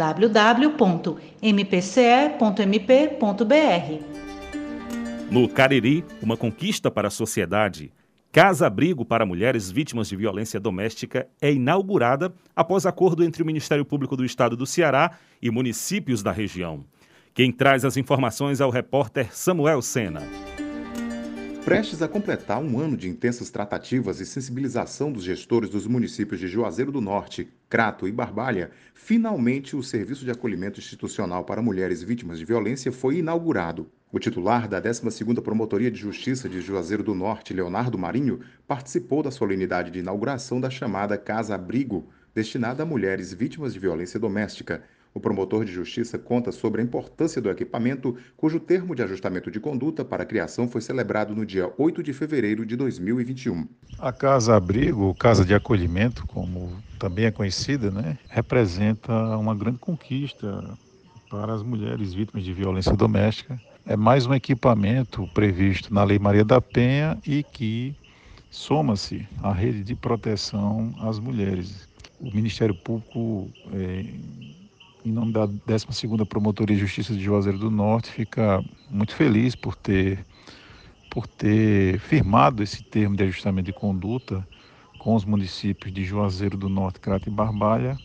No 5.32 5.48
Cariri, 5.48 6.04
uma 6.22 6.36
conquista 6.36 6.92
para 6.92 7.08
a 7.08 7.12
sociedade. 7.12 7.94
Casa-abrigo 8.32 9.04
para 9.04 9.26
mulheres 9.26 9.72
vítimas 9.72 10.08
de 10.08 10.16
violência 10.16 10.60
doméstica 10.60 11.28
é 11.42 11.52
inaugurada 11.52 12.32
após 12.56 12.86
acordo 12.86 13.24
entre 13.24 13.42
o 13.42 13.46
Ministério 13.46 13.84
Público 13.84 14.16
do 14.16 14.24
Estado 14.24 14.56
do 14.56 14.68
Ceará 14.68 15.18
e 15.42 15.50
municípios 15.50 16.22
da 16.22 16.32
região. 16.32 16.86
Quem 17.34 17.52
traz 17.52 17.84
as 17.84 17.98
informações 17.98 18.62
é 18.62 18.66
o 18.66 18.70
repórter 18.70 19.36
Samuel 19.36 19.82
Sena. 19.82 20.22
Prestes 21.66 22.02
a 22.02 22.08
completar 22.08 22.58
um 22.60 22.80
ano 22.80 22.98
de 22.98 23.08
intensas 23.08 23.50
tratativas 23.52 24.20
e 24.20 24.26
sensibilização 24.26 25.12
dos 25.12 25.24
gestores 25.24 25.70
dos 25.70 25.86
municípios 25.86 26.40
de 26.40 26.48
Juazeiro 26.48 26.92
do 26.92 27.02
Norte, 27.02 27.50
Crato 27.70 28.08
e 28.08 28.12
Barbalha, 28.12 28.72
finalmente 28.94 29.76
o 29.76 29.84
Serviço 29.84 30.26
de 30.26 30.32
Acolhimento 30.32 30.80
Institucional 30.80 31.44
para 31.44 31.62
Mulheres 31.62 32.02
Vítimas 32.02 32.40
de 32.40 32.46
Violência 32.46 32.92
foi 32.92 33.18
inaugurado. 33.18 33.92
O 34.12 34.18
titular 34.18 34.68
da 34.68 34.82
12ª 34.82 35.42
Promotoria 35.42 35.92
de 35.92 36.00
Justiça 36.00 36.50
de 36.50 36.62
Juazeiro 36.62 37.04
do 37.04 37.14
Norte, 37.14 37.54
Leonardo 37.54 37.98
Marinho, 37.98 38.40
participou 38.68 39.22
da 39.22 39.30
solenidade 39.30 39.92
de 39.92 40.00
inauguração 40.00 40.60
da 40.60 40.70
chamada 40.70 41.18
Casa 41.18 41.54
Abrigo, 41.54 42.10
destinada 42.34 42.82
a 42.82 42.86
mulheres 42.86 43.32
vítimas 43.32 43.74
de 43.74 43.80
violência 43.80 44.20
doméstica. 44.20 44.82
O 45.14 45.20
promotor 45.20 45.66
de 45.66 45.72
justiça 45.72 46.18
conta 46.18 46.52
sobre 46.52 46.82
a 46.82 46.84
importância 46.84 47.42
do 47.42 47.50
equipamento, 47.50 48.16
cujo 48.38 48.60
termo 48.60 48.96
de 48.96 49.02
ajustamento 49.02 49.50
de 49.50 49.60
conduta 49.60 50.06
para 50.06 50.24
a 50.24 50.26
criação 50.26 50.68
foi 50.68 50.82
celebrado 50.82 51.36
no 51.36 51.46
dia 51.46 51.72
8 51.78 52.04
de 52.04 52.14
fevereiro 52.14 52.66
de 52.66 52.76
2021. 52.76 53.68
A 53.98 54.12
Casa 54.12 54.56
Abrigo, 54.56 55.14
Casa 55.16 55.44
de 55.44 55.54
Acolhimento, 55.54 56.26
como 56.28 56.72
também 56.98 57.26
é 57.26 57.32
conhecida, 57.32 57.90
né, 57.90 58.18
representa 58.30 59.12
uma 59.38 59.56
grande 59.56 59.80
conquista 59.80 60.78
para 61.30 61.54
as 61.54 61.64
mulheres 61.64 62.14
vítimas 62.14 62.44
de 62.44 62.54
violência 62.54 62.96
doméstica 62.96 63.60
é 63.90 63.98
mais 63.98 64.28
um 64.28 64.34
equipamento 64.36 65.28
previsto 65.34 65.92
na 65.92 66.04
Lei 66.04 66.20
Maria 66.20 66.46
da 66.46 66.62
Penha 66.62 67.18
e 67.26 67.44
que 67.44 67.96
soma-se 68.52 69.28
à 69.42 69.52
rede 69.52 69.84
de 69.84 69.96
proteção 69.96 70.94
às 71.00 71.18
mulheres. 71.18 71.90
O 72.20 72.30
Ministério 72.30 72.76
Público, 72.76 73.50
é, 73.74 74.06
em 75.04 75.12
nome 75.12 75.32
da 75.32 75.48
12ª 75.48 76.26
Promotoria 76.26 76.76
de 76.76 76.82
Justiça 76.82 77.14
de 77.14 77.20
Juazeiro 77.24 77.58
do 77.58 77.72
Norte, 77.72 78.12
fica 78.12 78.64
muito 78.90 79.16
feliz 79.16 79.56
por 79.56 79.76
ter, 79.76 80.26
por 81.10 81.28
ter 81.28 82.00
firmado 82.00 82.62
esse 82.64 82.84
termo 82.84 83.16
de 83.16 83.24
ajustamento 83.24 83.66
de 83.68 83.74
conduta 83.74 84.48
com 84.98 85.16
os 85.16 85.26
municípios 85.26 85.94
de 85.94 86.04
Juazeiro 86.04 86.58
do 86.58 86.70
Norte, 86.70 87.00
Crato 87.00 87.30
e 87.30 87.32
Barbalha, 87.32 88.00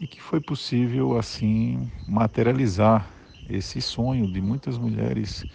e 0.00 0.06
que 0.06 0.20
foi 0.20 0.40
possível, 0.40 1.18
assim, 1.18 1.90
materializar 2.06 3.10
esse 3.48 3.80
sonho 3.82 4.28
de 4.28 4.40
muitas 4.40 4.78
mulheres 4.78 5.46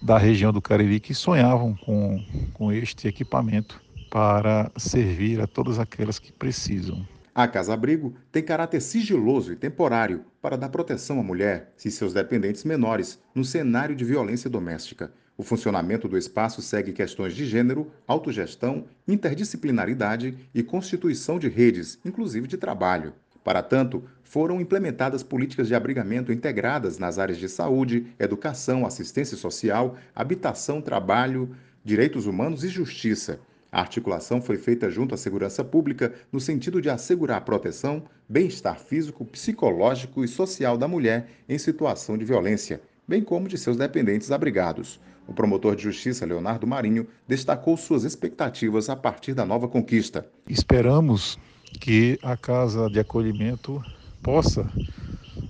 da 0.00 0.18
região 0.18 0.52
do 0.52 0.62
Cariri 0.62 1.00
que 1.00 1.14
sonhavam 1.14 1.74
com, 1.76 2.24
com 2.52 2.72
este 2.72 3.08
equipamento 3.08 3.82
para 4.10 4.70
servir 4.76 5.40
a 5.40 5.46
todas 5.46 5.78
aquelas 5.78 6.18
que 6.18 6.32
precisam. 6.32 7.06
A 7.38 7.46
Casa 7.46 7.72
Abrigo 7.72 8.16
tem 8.32 8.42
caráter 8.42 8.80
sigiloso 8.80 9.52
e 9.52 9.54
temporário 9.54 10.24
para 10.42 10.56
dar 10.56 10.70
proteção 10.70 11.20
à 11.20 11.22
mulher 11.22 11.72
e 11.84 11.88
seus 11.88 12.12
dependentes 12.12 12.64
menores 12.64 13.22
no 13.32 13.44
cenário 13.44 13.94
de 13.94 14.04
violência 14.04 14.50
doméstica. 14.50 15.12
O 15.36 15.44
funcionamento 15.44 16.08
do 16.08 16.18
espaço 16.18 16.60
segue 16.60 16.92
questões 16.92 17.36
de 17.36 17.46
gênero, 17.46 17.92
autogestão, 18.08 18.86
interdisciplinaridade 19.06 20.36
e 20.52 20.64
constituição 20.64 21.38
de 21.38 21.48
redes, 21.48 22.00
inclusive 22.04 22.48
de 22.48 22.56
trabalho. 22.56 23.12
Para 23.44 23.62
tanto, 23.62 24.02
foram 24.24 24.60
implementadas 24.60 25.22
políticas 25.22 25.68
de 25.68 25.76
abrigamento 25.76 26.32
integradas 26.32 26.98
nas 26.98 27.20
áreas 27.20 27.38
de 27.38 27.48
saúde, 27.48 28.08
educação, 28.18 28.84
assistência 28.84 29.36
social, 29.36 29.96
habitação, 30.12 30.82
trabalho, 30.82 31.54
direitos 31.84 32.26
humanos 32.26 32.64
e 32.64 32.68
justiça. 32.68 33.38
A 33.70 33.80
articulação 33.80 34.40
foi 34.40 34.56
feita 34.56 34.90
junto 34.90 35.14
à 35.14 35.18
segurança 35.18 35.62
pública 35.62 36.14
no 36.32 36.40
sentido 36.40 36.80
de 36.80 36.88
assegurar 36.88 37.36
a 37.38 37.42
proteção, 37.42 38.02
bem-estar 38.26 38.78
físico, 38.78 39.26
psicológico 39.26 40.24
e 40.24 40.28
social 40.28 40.78
da 40.78 40.88
mulher 40.88 41.28
em 41.46 41.58
situação 41.58 42.16
de 42.16 42.24
violência, 42.24 42.80
bem 43.06 43.22
como 43.22 43.46
de 43.46 43.58
seus 43.58 43.76
dependentes 43.76 44.30
abrigados. 44.30 44.98
O 45.26 45.34
promotor 45.34 45.76
de 45.76 45.82
justiça, 45.82 46.24
Leonardo 46.24 46.66
Marinho, 46.66 47.06
destacou 47.26 47.76
suas 47.76 48.04
expectativas 48.04 48.88
a 48.88 48.96
partir 48.96 49.34
da 49.34 49.44
nova 49.44 49.68
conquista. 49.68 50.26
Esperamos 50.48 51.38
que 51.78 52.18
a 52.22 52.38
casa 52.38 52.88
de 52.88 52.98
acolhimento 52.98 53.84
possa 54.22 54.72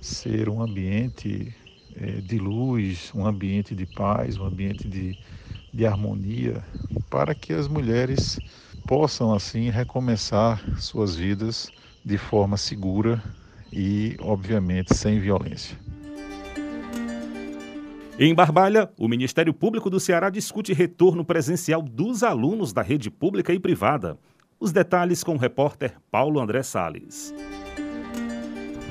ser 0.01 0.49
um 0.49 0.61
ambiente 0.61 1.55
é, 1.95 2.19
de 2.19 2.37
luz, 2.37 3.11
um 3.15 3.25
ambiente 3.25 3.73
de 3.73 3.85
paz, 3.85 4.37
um 4.37 4.45
ambiente 4.45 4.87
de, 4.89 5.17
de 5.73 5.85
harmonia, 5.85 6.63
para 7.09 7.33
que 7.33 7.53
as 7.53 7.67
mulheres 7.67 8.39
possam 8.87 9.33
assim 9.33 9.69
recomeçar 9.69 10.61
suas 10.79 11.15
vidas 11.15 11.69
de 12.03 12.17
forma 12.17 12.57
segura 12.57 13.21
e, 13.71 14.17
obviamente, 14.19 14.95
sem 14.95 15.19
violência. 15.19 15.77
Em 18.17 18.35
Barbalha, 18.35 18.91
o 18.97 19.07
Ministério 19.07 19.53
Público 19.53 19.89
do 19.89 19.99
Ceará 19.99 20.29
discute 20.29 20.73
retorno 20.73 21.23
presencial 21.23 21.81
dos 21.81 22.21
alunos 22.21 22.73
da 22.73 22.81
rede 22.81 23.09
pública 23.09 23.53
e 23.53 23.59
privada. 23.59 24.17
Os 24.59 24.73
detalhes 24.73 25.23
com 25.23 25.35
o 25.35 25.37
repórter 25.37 25.95
Paulo 26.11 26.39
André 26.39 26.61
Salles. 26.61 27.33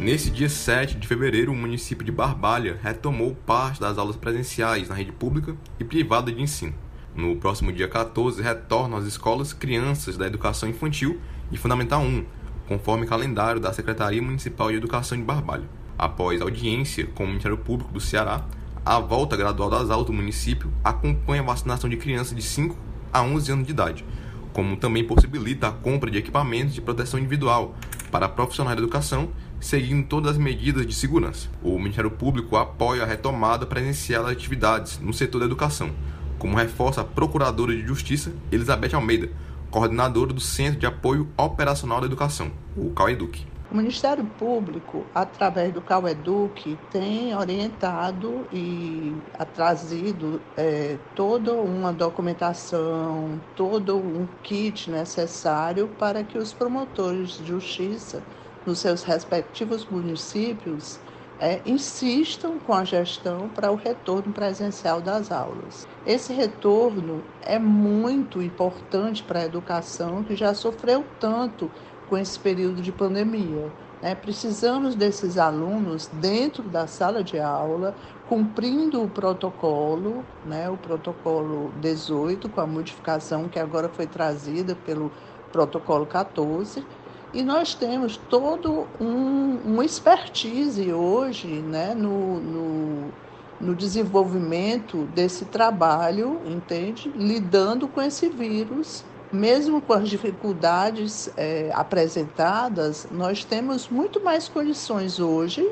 Nesse 0.01 0.31
dia 0.31 0.49
7 0.49 0.97
de 0.97 1.09
fevereiro, 1.09 1.51
o 1.51 1.57
município 1.57 2.05
de 2.05 2.13
Barbalha 2.13 2.79
retomou 2.81 3.35
parte 3.35 3.81
das 3.81 3.99
aulas 3.99 4.15
presenciais 4.15 4.89
na 4.89 4.95
rede 4.95 5.11
pública 5.11 5.57
e 5.79 5.83
privada 5.83 6.31
de 6.31 6.41
ensino. 6.41 6.73
No 7.17 7.35
próximo 7.35 7.73
dia 7.73 7.89
14, 7.89 8.41
retornam 8.41 8.97
às 8.97 9.07
escolas 9.07 9.53
crianças 9.53 10.17
da 10.17 10.25
educação 10.25 10.69
infantil 10.69 11.21
e 11.51 11.57
fundamental 11.57 12.01
1, 12.01 12.25
conforme 12.69 13.07
calendário 13.07 13.61
da 13.61 13.73
Secretaria 13.73 14.23
Municipal 14.23 14.71
de 14.71 14.77
Educação 14.77 15.19
de 15.19 15.25
Barbalha. 15.25 15.69
Após 15.99 16.41
audiência 16.41 17.05
com 17.07 17.25
o 17.25 17.27
Ministério 17.27 17.59
Público 17.59 17.93
do 17.93 18.01
Ceará, 18.01 18.47
a 18.87 19.01
volta 19.01 19.37
gradual 19.37 19.69
das 19.69 19.91
aulas 19.91 20.07
do 20.07 20.13
município 20.13 20.73
acompanha 20.85 21.43
a 21.43 21.47
vacinação 21.47 21.91
de 21.91 21.97
crianças 21.97 22.37
de 22.37 22.43
5 22.43 22.79
a 23.13 23.21
11 23.23 23.51
anos 23.51 23.67
de 23.67 23.73
idade, 23.73 24.05
como 24.53 24.77
também 24.77 25.03
possibilita 25.03 25.67
a 25.67 25.73
compra 25.73 26.09
de 26.09 26.19
equipamentos 26.19 26.73
de 26.73 26.81
proteção 26.81 27.19
individual 27.19 27.75
para 28.13 28.29
profissionais 28.29 28.77
da 28.77 28.83
educação 28.83 29.31
seguindo 29.61 30.07
todas 30.07 30.33
as 30.33 30.39
medidas 30.39 30.87
de 30.87 30.95
segurança. 30.95 31.49
O 31.63 31.79
Ministério 31.79 32.11
Público 32.11 32.57
apoia 32.57 33.03
a 33.03 33.07
retomada 33.07 33.67
presencial 33.67 34.25
das 34.25 34.33
atividades 34.33 34.99
no 34.99 35.13
setor 35.13 35.41
da 35.41 35.47
educação, 35.47 35.91
como 36.39 36.57
reforça 36.57 37.01
a 37.01 37.05
Procuradora 37.05 37.75
de 37.75 37.87
Justiça 37.87 38.33
Elizabeth 38.53 38.95
Almeida, 38.95 39.31
coordenadora 39.71 40.33
do 40.33 40.41
Centro 40.41 40.81
de 40.81 40.87
Apoio 40.87 41.29
Operacional 41.37 42.01
da 42.01 42.07
Educação, 42.07 42.51
o 42.77 42.91
CAUEDUC. 42.91 43.47
O 43.71 43.77
Ministério 43.77 44.25
Público, 44.25 45.05
através 45.15 45.75
do 45.75 45.83
CAUEDUC, 45.83 46.79
tem 46.91 47.37
orientado 47.37 48.47
e 48.51 49.15
trazido 49.55 50.41
é, 50.57 50.97
toda 51.15 51.53
uma 51.53 51.93
documentação, 51.93 53.39
todo 53.55 53.95
um 53.95 54.27
kit 54.43 54.91
necessário 54.91 55.87
para 55.99 56.25
que 56.25 56.39
os 56.39 56.51
promotores 56.51 57.37
de 57.37 57.49
justiça 57.49 58.23
nos 58.69 58.81
seus 58.81 59.03
respectivos 59.03 59.87
municípios 59.87 61.01
é, 61.41 61.63
insistam 61.65 62.59
com 62.59 62.75
a 62.75 62.85
gestão 62.85 63.49
para 63.49 63.73
o 63.73 63.77
retorno 63.77 64.31
presencial 64.31 65.01
das 65.01 65.33
aulas. 65.33 65.89
Esse 66.05 66.35
retorno 66.35 67.23
é 67.41 67.59
muito 67.59 68.43
importante 68.43 69.23
para 69.23 69.41
a 69.41 69.45
educação 69.47 70.23
que 70.23 70.37
já 70.37 70.53
sofreu 70.53 71.03
tanto 71.19 71.71
com 72.11 72.19
esse 72.19 72.39
período 72.39 72.83
de 72.83 72.93
pandemia. 72.93 73.73
Né? 74.03 74.15
Precisamos 74.15 74.95
desses 74.95 75.39
alunos 75.39 76.07
dentro 76.13 76.65
da 76.65 76.87
sala 76.87 77.25
de 77.25 77.39
aula, 77.39 77.95
cumprindo 78.29 79.03
o 79.03 79.09
protocolo, 79.09 80.23
né? 80.45 80.69
o 80.69 80.77
protocolo 80.77 81.73
18, 81.81 82.51
com 82.51 82.61
a 82.61 82.67
modificação 82.67 83.49
que 83.49 83.59
agora 83.59 83.89
foi 83.89 84.07
trazida 84.07 84.75
pelo 84.75 85.11
protocolo 85.51 86.05
14 86.05 86.85
e 87.33 87.43
nós 87.43 87.75
temos 87.75 88.17
todo 88.17 88.87
um, 89.01 89.59
uma 89.65 89.85
expertise 89.85 90.93
hoje 90.93 91.47
né, 91.47 91.95
no, 91.95 92.41
no, 92.41 93.13
no 93.61 93.75
desenvolvimento 93.75 95.05
desse 95.15 95.45
trabalho, 95.45 96.41
entende? 96.47 97.13
Lidando 97.15 97.87
com 97.87 98.01
esse 98.01 98.29
vírus 98.29 99.05
mesmo 99.33 99.81
com 99.81 99.93
as 99.93 100.09
dificuldades 100.09 101.31
é, 101.37 101.71
apresentadas, 101.75 103.07
nós 103.11 103.45
temos 103.45 103.89
muito 103.89 104.23
mais 104.23 104.49
condições 104.49 105.21
hoje, 105.21 105.67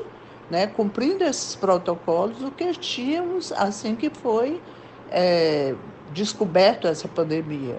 né, 0.49 0.67
cumprindo 0.67 1.23
esses 1.23 1.55
protocolos, 1.55 2.37
do 2.37 2.51
que 2.51 2.71
tínhamos 2.73 3.51
assim 3.51 3.95
que 3.95 4.09
foi 4.09 4.61
é, 5.09 5.75
descoberto 6.13 6.87
essa 6.87 7.07
pandemia. 7.07 7.77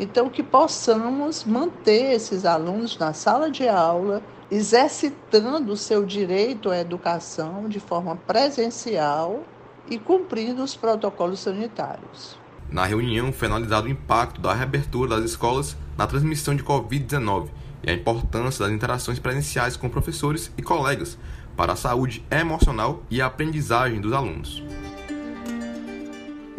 Então, 0.00 0.30
que 0.30 0.42
possamos 0.42 1.44
manter 1.44 2.14
esses 2.14 2.46
alunos 2.46 2.96
na 2.96 3.12
sala 3.12 3.50
de 3.50 3.68
aula, 3.68 4.22
exercitando 4.50 5.74
o 5.74 5.76
seu 5.76 6.06
direito 6.06 6.70
à 6.70 6.78
educação 6.78 7.68
de 7.68 7.78
forma 7.78 8.16
presencial 8.16 9.44
e 9.90 9.98
cumprindo 9.98 10.64
os 10.64 10.74
protocolos 10.74 11.40
sanitários. 11.40 12.38
Na 12.70 12.86
reunião 12.86 13.30
foi 13.30 13.46
analisado 13.46 13.88
o 13.88 13.90
impacto 13.90 14.40
da 14.40 14.54
reabertura 14.54 15.16
das 15.16 15.32
escolas 15.32 15.76
na 15.98 16.06
transmissão 16.06 16.56
de 16.56 16.64
Covid-19 16.64 17.48
e 17.82 17.90
a 17.90 17.92
importância 17.92 18.64
das 18.64 18.74
interações 18.74 19.18
presenciais 19.18 19.76
com 19.76 19.90
professores 19.90 20.50
e 20.56 20.62
colegas 20.62 21.18
para 21.54 21.74
a 21.74 21.76
saúde 21.76 22.24
emocional 22.30 23.02
e 23.10 23.20
a 23.20 23.26
aprendizagem 23.26 24.00
dos 24.00 24.14
alunos. 24.14 24.62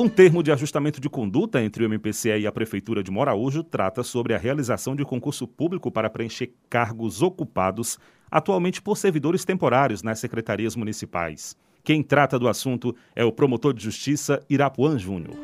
Um 0.02 0.10
termo 0.10 0.42
de 0.42 0.52
ajustamento 0.52 1.00
de 1.00 1.08
conduta 1.08 1.62
entre 1.62 1.86
o 1.86 1.88
MPCE 1.88 2.40
e 2.40 2.48
a 2.48 2.52
Prefeitura 2.52 3.04
de 3.04 3.12
Moraújo 3.12 3.64
trata 3.64 4.02
sobre 4.02 4.34
a 4.34 4.38
realização 4.40 4.96
de 4.96 5.06
concurso 5.06 5.48
público 5.48 5.92
para 5.92 6.10
preencher 6.10 6.56
cargos 6.68 7.22
ocupados 7.22 8.00
atualmente 8.32 8.82
por 8.82 8.98
servidores 8.98 9.46
temporários 9.46 10.02
nas 10.02 10.18
secretarias 10.18 10.76
municipais. 10.76 11.56
Quem 11.84 12.02
trata 12.02 12.40
do 12.40 12.48
assunto 12.48 12.96
é 13.16 13.24
o 13.24 13.32
promotor 13.32 13.76
de 13.76 13.84
justiça 13.84 14.44
Irapuã 14.50 14.98
Júnior. 14.98 15.36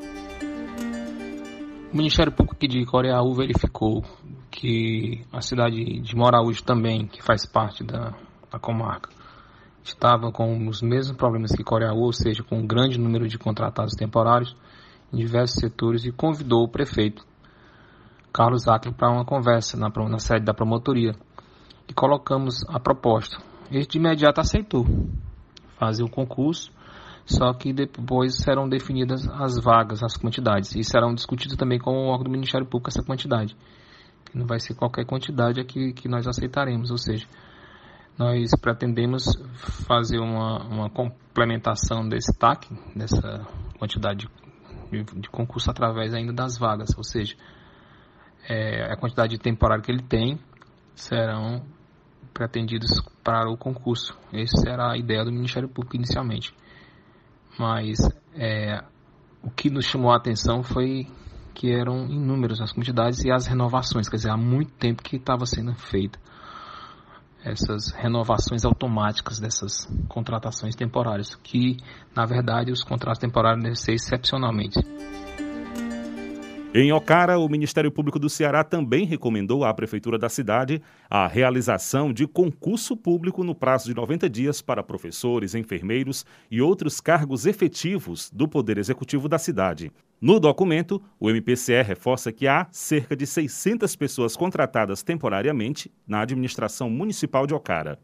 O 1.94 1.96
Ministério 1.96 2.32
Público 2.32 2.68
de 2.68 2.84
Coreaú 2.84 3.36
verificou 3.36 4.04
que 4.50 5.24
a 5.32 5.40
cidade 5.40 6.00
de 6.00 6.16
Moraújo 6.16 6.64
também, 6.64 7.06
que 7.06 7.22
faz 7.22 7.46
parte 7.46 7.84
da, 7.84 8.16
da 8.52 8.58
comarca, 8.58 9.12
estava 9.88 10.32
com 10.32 10.68
os 10.68 10.82
mesmos 10.82 11.16
problemas 11.18 11.52
que 11.52 11.64
Coreaú, 11.64 12.04
ou 12.04 12.14
seja, 12.14 12.44
com 12.44 12.60
um 12.60 12.68
grande 12.68 13.00
número 13.00 13.28
de 13.28 13.38
contratados 13.38 13.96
temporários 13.96 14.56
em 15.12 15.18
diversos 15.18 15.60
setores 15.60 16.06
e 16.06 16.12
convidou 16.12 16.64
o 16.64 16.70
prefeito 16.70 17.26
Carlos 18.34 18.68
Acre 18.68 18.94
para 18.94 19.10
uma 19.12 19.26
conversa 19.26 19.78
na, 19.78 19.90
na 20.10 20.20
sede 20.20 20.46
da 20.46 20.54
promotoria 20.54 21.16
e 21.88 21.94
colocamos 21.94 22.64
a 22.68 22.80
proposta. 22.80 23.38
Ele 23.72 23.86
de 23.86 23.98
imediato 23.98 24.42
aceitou 24.42 24.86
fazer 25.80 26.04
o 26.04 26.10
concurso, 26.10 26.72
só 27.26 27.54
que 27.54 27.74
depois 27.74 28.36
serão 28.36 28.68
definidas 28.68 29.28
as 29.28 29.58
vagas, 29.62 30.04
as 30.04 30.18
quantidades, 30.18 30.76
e 30.76 30.84
serão 30.84 31.14
discutidas 31.14 31.58
também 31.58 31.80
com 31.80 31.92
o 31.92 32.08
órgão 32.08 32.26
do 32.26 32.32
Ministério 32.32 32.66
Público 32.66 32.90
essa 32.90 33.04
quantidade. 33.04 33.56
Não 34.34 34.46
vai 34.46 34.60
ser 34.60 34.76
qualquer 34.76 35.06
quantidade 35.06 35.60
aqui 35.60 35.94
que 35.94 36.08
nós 36.08 36.28
aceitaremos, 36.28 36.92
ou 36.92 36.98
seja, 36.98 37.26
nós 38.18 38.50
pretendemos 38.60 39.26
fazer 39.86 40.20
uma, 40.20 40.64
uma 40.66 40.90
complementação 40.90 42.08
desse 42.08 42.36
TAC, 42.38 42.68
dessa 42.96 43.46
quantidade 43.78 44.28
de, 44.92 45.04
de, 45.04 45.30
concurso 45.30 45.70
através 45.70 46.14
ainda 46.14 46.34
das 46.34 46.58
vagas, 46.58 46.90
ou 46.98 47.04
seja, 47.04 47.36
é, 48.50 48.92
a 48.92 48.98
quantidade 48.98 49.36
de 49.36 49.40
temporário 49.40 49.84
que 49.84 49.92
ele 49.92 50.02
tem 50.02 50.40
serão 50.96 51.64
pretendidos 52.34 52.90
para 53.24 53.50
o 53.52 53.58
concurso. 53.58 54.18
Essa 54.34 54.62
será 54.62 54.94
a 54.94 54.98
ideia 54.98 55.24
do 55.24 55.32
Ministério 55.32 55.70
Público 55.70 55.96
inicialmente. 55.96 56.54
Mas 57.58 57.98
é, 58.34 58.84
o 59.44 59.52
que 59.52 59.70
nos 59.70 59.86
chamou 59.86 60.12
a 60.12 60.18
atenção 60.18 60.64
foi 60.64 61.08
que 61.54 61.72
eram 61.72 62.06
inúmeras 62.06 62.62
as 62.62 62.72
quantidades 62.72 63.24
e 63.24 63.32
as 63.32 63.48
renovações, 63.48 64.08
quer 64.08 64.18
dizer, 64.18 64.32
há 64.32 64.38
muito 64.38 64.72
tempo 64.74 65.04
que 65.04 65.16
estava 65.16 65.46
sendo 65.46 65.74
feita 65.74 66.20
essas 67.50 67.92
renovações 67.92 68.66
automáticas 68.66 69.40
dessas 69.40 69.88
contratações 70.08 70.76
temporárias, 70.76 71.36
que 71.36 71.78
na 72.16 72.26
verdade 72.26 72.72
os 72.72 72.84
contratos 72.84 73.20
temporários 73.20 73.62
devem 73.62 73.76
ser 73.76 73.94
excepcionalmente. 73.94 74.80
Em 76.80 76.92
Ocara, 76.92 77.40
o 77.40 77.50
Ministério 77.50 77.92
Público 77.92 78.20
do 78.20 78.30
Ceará 78.30 78.64
também 78.64 79.04
recomendou 79.04 79.66
à 79.66 79.74
Prefeitura 79.74 80.16
da 80.16 80.30
cidade 80.30 80.80
a 81.10 81.26
realização 81.26 82.14
de 82.14 82.28
concurso 82.28 82.96
público 82.96 83.44
no 83.44 83.56
prazo 83.56 83.88
de 83.88 83.96
90 83.96 84.30
dias 84.30 84.62
para 84.62 84.84
professores, 84.84 85.56
enfermeiros 85.56 86.24
e 86.52 86.62
outros 86.62 87.02
cargos 87.02 87.48
efetivos 87.48 88.30
do 88.30 88.48
Poder 88.48 88.78
Executivo 88.78 89.28
da 89.28 89.40
cidade. 89.40 89.92
No 90.22 90.40
documento, 90.40 91.02
o 91.20 91.32
MPCE 91.32 91.82
reforça 91.82 92.32
que 92.32 92.48
há 92.48 92.68
cerca 92.70 93.16
de 93.16 93.26
600 93.26 93.96
pessoas 93.96 94.36
contratadas 94.36 95.02
temporariamente 95.02 95.92
na 96.08 96.22
administração 96.22 96.92
municipal 96.92 97.48
de 97.48 97.56
Ocara. 97.56 97.98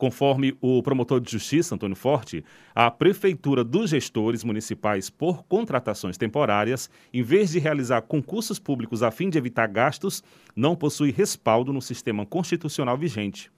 Conforme 0.00 0.56
o 0.62 0.82
promotor 0.82 1.20
de 1.20 1.30
justiça, 1.30 1.74
Antônio 1.74 1.94
Forte, 1.94 2.42
a 2.74 2.90
prefeitura 2.90 3.62
dos 3.62 3.90
gestores 3.90 4.42
municipais 4.42 5.10
por 5.10 5.44
contratações 5.44 6.16
temporárias, 6.16 6.88
em 7.12 7.22
vez 7.22 7.50
de 7.50 7.58
realizar 7.58 8.00
concursos 8.00 8.58
públicos 8.58 9.02
a 9.02 9.10
fim 9.10 9.28
de 9.28 9.36
evitar 9.36 9.66
gastos, 9.66 10.24
não 10.56 10.74
possui 10.74 11.10
respaldo 11.10 11.70
no 11.70 11.82
sistema 11.82 12.24
constitucional 12.24 12.96
vigente. 12.96 13.52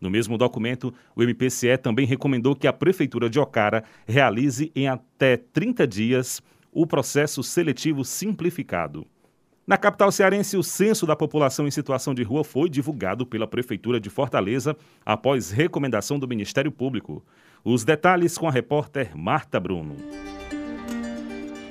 No 0.00 0.10
mesmo 0.10 0.36
documento, 0.36 0.92
o 1.14 1.22
MPCE 1.22 1.78
também 1.78 2.06
recomendou 2.06 2.56
que 2.56 2.66
a 2.66 2.72
Prefeitura 2.72 3.30
de 3.30 3.38
Ocara 3.38 3.84
realize 4.04 4.72
em 4.74 4.88
até 4.88 5.36
30 5.36 5.86
dias 5.86 6.42
o 6.72 6.88
processo 6.88 7.40
seletivo 7.40 8.04
simplificado. 8.04 9.06
Na 9.66 9.78
capital 9.78 10.12
cearense, 10.12 10.58
o 10.58 10.62
censo 10.62 11.06
da 11.06 11.16
população 11.16 11.66
em 11.66 11.70
situação 11.70 12.12
de 12.14 12.22
rua 12.22 12.44
foi 12.44 12.68
divulgado 12.68 13.24
pela 13.24 13.46
Prefeitura 13.46 13.98
de 13.98 14.10
Fortaleza 14.10 14.76
após 15.06 15.50
recomendação 15.50 16.18
do 16.18 16.28
Ministério 16.28 16.70
Público. 16.70 17.24
Os 17.64 17.82
detalhes 17.82 18.36
com 18.36 18.46
a 18.46 18.50
repórter 18.50 19.16
Marta 19.16 19.58
Bruno. 19.58 19.96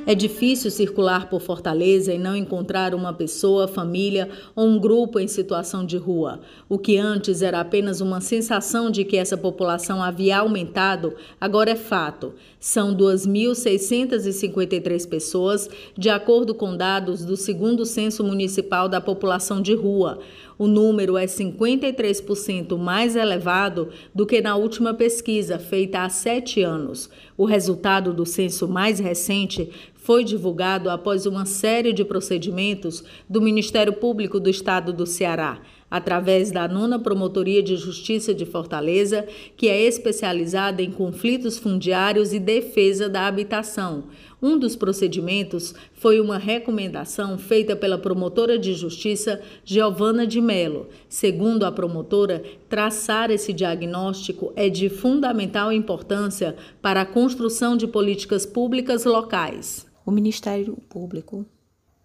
É 0.05 0.13
difícil 0.13 0.69
circular 0.69 1.29
por 1.29 1.39
Fortaleza 1.39 2.13
e 2.13 2.17
não 2.17 2.35
encontrar 2.35 2.93
uma 2.93 3.13
pessoa, 3.13 3.69
família 3.69 4.29
ou 4.53 4.67
um 4.67 4.77
grupo 4.77 5.17
em 5.17 5.29
situação 5.29 5.85
de 5.85 5.95
rua. 5.95 6.41
O 6.67 6.77
que 6.77 6.97
antes 6.97 7.41
era 7.41 7.61
apenas 7.61 8.01
uma 8.01 8.19
sensação 8.19 8.91
de 8.91 9.05
que 9.05 9.15
essa 9.15 9.37
população 9.37 10.03
havia 10.03 10.39
aumentado, 10.39 11.15
agora 11.39 11.71
é 11.71 11.77
fato. 11.77 12.33
São 12.59 12.93
2.653 12.93 15.07
pessoas, 15.07 15.69
de 15.97 16.09
acordo 16.09 16.53
com 16.53 16.75
dados 16.75 17.23
do 17.23 17.37
segundo 17.37 17.85
Censo 17.85 18.25
Municipal 18.25 18.89
da 18.89 18.99
População 18.99 19.61
de 19.61 19.73
Rua. 19.73 20.19
O 20.57 20.67
número 20.67 21.17
é 21.17 21.25
53% 21.25 22.77
mais 22.77 23.15
elevado 23.15 23.89
do 24.13 24.25
que 24.25 24.41
na 24.41 24.55
última 24.55 24.93
pesquisa, 24.93 25.57
feita 25.57 26.03
há 26.03 26.09
sete 26.09 26.61
anos. 26.61 27.09
O 27.35 27.45
resultado 27.45 28.13
do 28.13 28.25
censo 28.25 28.67
mais 28.67 28.99
recente 28.99 29.71
foi 30.03 30.25
divulgado 30.25 30.89
após 30.89 31.25
uma 31.25 31.45
série 31.45 31.93
de 31.93 32.03
procedimentos 32.03 33.05
do 33.29 33.41
Ministério 33.41 33.93
Público 33.93 34.37
do 34.37 34.49
Estado 34.49 34.91
do 34.91 35.05
Ceará, 35.05 35.61
através 35.89 36.51
da 36.51 36.67
nona 36.67 36.99
Promotoria 36.99 37.63
de 37.63 37.77
Justiça 37.77 38.33
de 38.33 38.45
Fortaleza, 38.45 39.25
que 39.55 39.69
é 39.69 39.81
especializada 39.81 40.81
em 40.81 40.91
conflitos 40.91 41.57
fundiários 41.57 42.33
e 42.33 42.39
defesa 42.39 43.07
da 43.07 43.27
habitação. 43.27 44.05
Um 44.41 44.57
dos 44.57 44.75
procedimentos 44.75 45.73
foi 45.93 46.19
uma 46.19 46.37
recomendação 46.37 47.37
feita 47.37 47.73
pela 47.73 47.97
promotora 47.97 48.59
de 48.59 48.73
justiça 48.73 49.39
Giovana 49.63 50.27
de 50.27 50.41
Mello. 50.41 50.89
Segundo 51.07 51.63
a 51.63 51.71
promotora, 51.71 52.43
traçar 52.67 53.31
esse 53.31 53.53
diagnóstico 53.53 54.51
é 54.57 54.67
de 54.67 54.89
fundamental 54.89 55.71
importância 55.71 56.57
para 56.81 57.03
a 57.03 57.05
construção 57.05 57.77
de 57.77 57.87
políticas 57.87 58.45
públicas 58.45 59.05
locais 59.05 59.92
o 60.05 60.11
Ministério 60.11 60.75
Público 60.89 61.45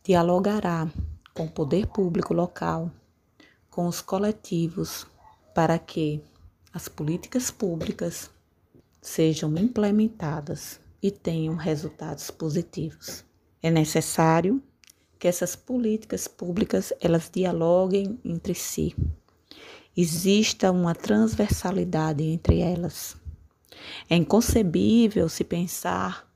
dialogará 0.04 0.90
com 1.34 1.46
o 1.46 1.50
poder 1.50 1.86
público 1.86 2.32
local, 2.32 2.90
com 3.70 3.86
os 3.86 4.00
coletivos, 4.00 5.06
para 5.54 5.78
que 5.78 6.22
as 6.72 6.88
políticas 6.88 7.50
públicas 7.50 8.30
sejam 9.00 9.56
implementadas 9.56 10.80
e 11.02 11.10
tenham 11.10 11.54
resultados 11.54 12.30
positivos. 12.30 13.24
É 13.62 13.70
necessário 13.70 14.62
que 15.18 15.26
essas 15.26 15.56
políticas 15.56 16.28
públicas 16.28 16.92
elas 17.00 17.28
dialoguem 17.32 18.18
entre 18.24 18.54
si. 18.54 18.94
Exista 19.96 20.70
uma 20.70 20.94
transversalidade 20.94 22.22
entre 22.22 22.60
elas. 22.60 23.16
É 24.08 24.14
inconcebível 24.14 25.28
se 25.28 25.42
pensar 25.42 26.27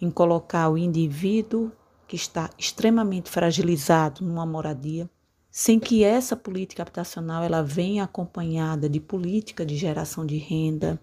em 0.00 0.10
colocar 0.10 0.68
o 0.70 0.78
indivíduo 0.78 1.70
que 2.08 2.16
está 2.16 2.50
extremamente 2.58 3.30
fragilizado 3.30 4.24
numa 4.24 4.46
moradia, 4.46 5.08
sem 5.50 5.78
que 5.78 6.02
essa 6.04 6.36
política 6.36 6.82
habitacional 6.82 7.42
ela 7.42 7.62
venha 7.62 8.04
acompanhada 8.04 8.88
de 8.88 9.00
política 9.00 9.66
de 9.66 9.76
geração 9.76 10.24
de 10.24 10.36
renda, 10.36 11.00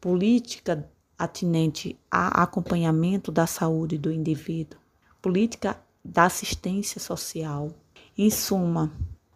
política 0.00 0.88
atinente 1.18 1.98
a 2.10 2.42
acompanhamento 2.42 3.30
da 3.30 3.46
saúde 3.46 3.98
do 3.98 4.10
indivíduo, 4.10 4.80
política 5.20 5.78
da 6.04 6.24
assistência 6.24 7.00
social. 7.00 7.70
Em 8.16 8.30
suma, 8.30 8.90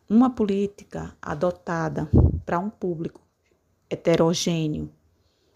uma 0.08 0.30
política 0.30 1.14
adotada 1.20 2.08
para 2.44 2.58
um 2.58 2.70
público 2.70 3.20
heterogêneo, 3.88 4.90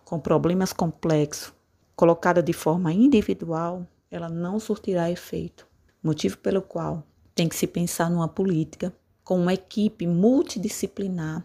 com 0.04 0.18
problemas 0.18 0.72
complexos, 0.72 1.52
colocada 1.98 2.40
de 2.40 2.52
forma 2.52 2.92
individual, 2.92 3.84
ela 4.08 4.28
não 4.28 4.60
surtirá 4.60 5.10
efeito. 5.10 5.66
Motivo 6.00 6.38
pelo 6.38 6.62
qual 6.62 7.02
tem 7.34 7.48
que 7.48 7.56
se 7.56 7.66
pensar 7.66 8.08
numa 8.08 8.28
política 8.28 8.94
com 9.24 9.36
uma 9.40 9.52
equipe 9.52 10.06
multidisciplinar, 10.06 11.44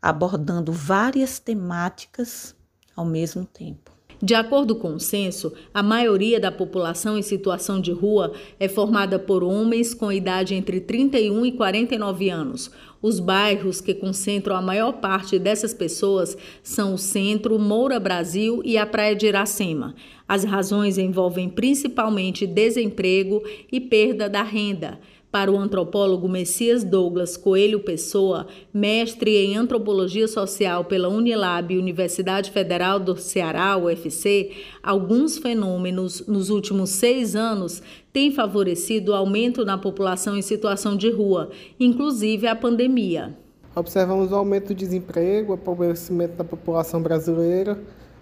abordando 0.00 0.72
várias 0.72 1.40
temáticas 1.40 2.54
ao 2.94 3.04
mesmo 3.04 3.44
tempo. 3.44 3.90
De 4.20 4.34
acordo 4.34 4.74
com 4.74 4.94
o 4.94 5.00
censo, 5.00 5.52
a 5.72 5.80
maioria 5.80 6.40
da 6.40 6.50
população 6.50 7.16
em 7.16 7.22
situação 7.22 7.80
de 7.80 7.92
rua 7.92 8.32
é 8.58 8.66
formada 8.66 9.16
por 9.16 9.44
homens 9.44 9.94
com 9.94 10.10
idade 10.10 10.56
entre 10.56 10.80
31 10.80 11.46
e 11.46 11.52
49 11.52 12.28
anos. 12.28 12.68
Os 13.00 13.20
bairros 13.20 13.80
que 13.80 13.94
concentram 13.94 14.56
a 14.56 14.62
maior 14.62 14.94
parte 14.94 15.38
dessas 15.38 15.72
pessoas 15.72 16.36
são 16.64 16.94
o 16.94 16.98
Centro, 16.98 17.56
Moura 17.60 18.00
Brasil 18.00 18.60
e 18.64 18.76
a 18.76 18.84
Praia 18.84 19.14
de 19.14 19.26
Iracema. 19.26 19.94
As 20.26 20.42
razões 20.42 20.98
envolvem 20.98 21.48
principalmente 21.48 22.44
desemprego 22.44 23.40
e 23.70 23.80
perda 23.80 24.28
da 24.28 24.42
renda. 24.42 24.98
Para 25.30 25.52
o 25.52 25.58
antropólogo 25.58 26.26
Messias 26.26 26.82
Douglas 26.82 27.36
Coelho 27.36 27.80
Pessoa, 27.80 28.46
mestre 28.72 29.36
em 29.36 29.58
antropologia 29.58 30.26
social 30.26 30.86
pela 30.86 31.10
Unilab 31.10 31.76
Universidade 31.76 32.50
Federal 32.50 32.98
do 32.98 33.14
Ceará, 33.14 33.76
UFC, 33.76 34.52
alguns 34.82 35.36
fenômenos 35.36 36.26
nos 36.26 36.48
últimos 36.48 36.88
seis 36.88 37.36
anos 37.36 37.82
têm 38.10 38.32
favorecido 38.32 39.12
o 39.12 39.14
aumento 39.14 39.66
na 39.66 39.76
população 39.76 40.34
em 40.34 40.40
situação 40.40 40.96
de 40.96 41.10
rua, 41.10 41.50
inclusive 41.78 42.46
a 42.46 42.56
pandemia. 42.56 43.36
Observamos 43.76 44.32
o 44.32 44.34
aumento 44.34 44.68
do 44.68 44.74
desemprego, 44.74 45.52
o 45.52 45.56
empobrecimento 45.56 46.36
da 46.36 46.44
população 46.44 47.02
brasileira, 47.02 47.78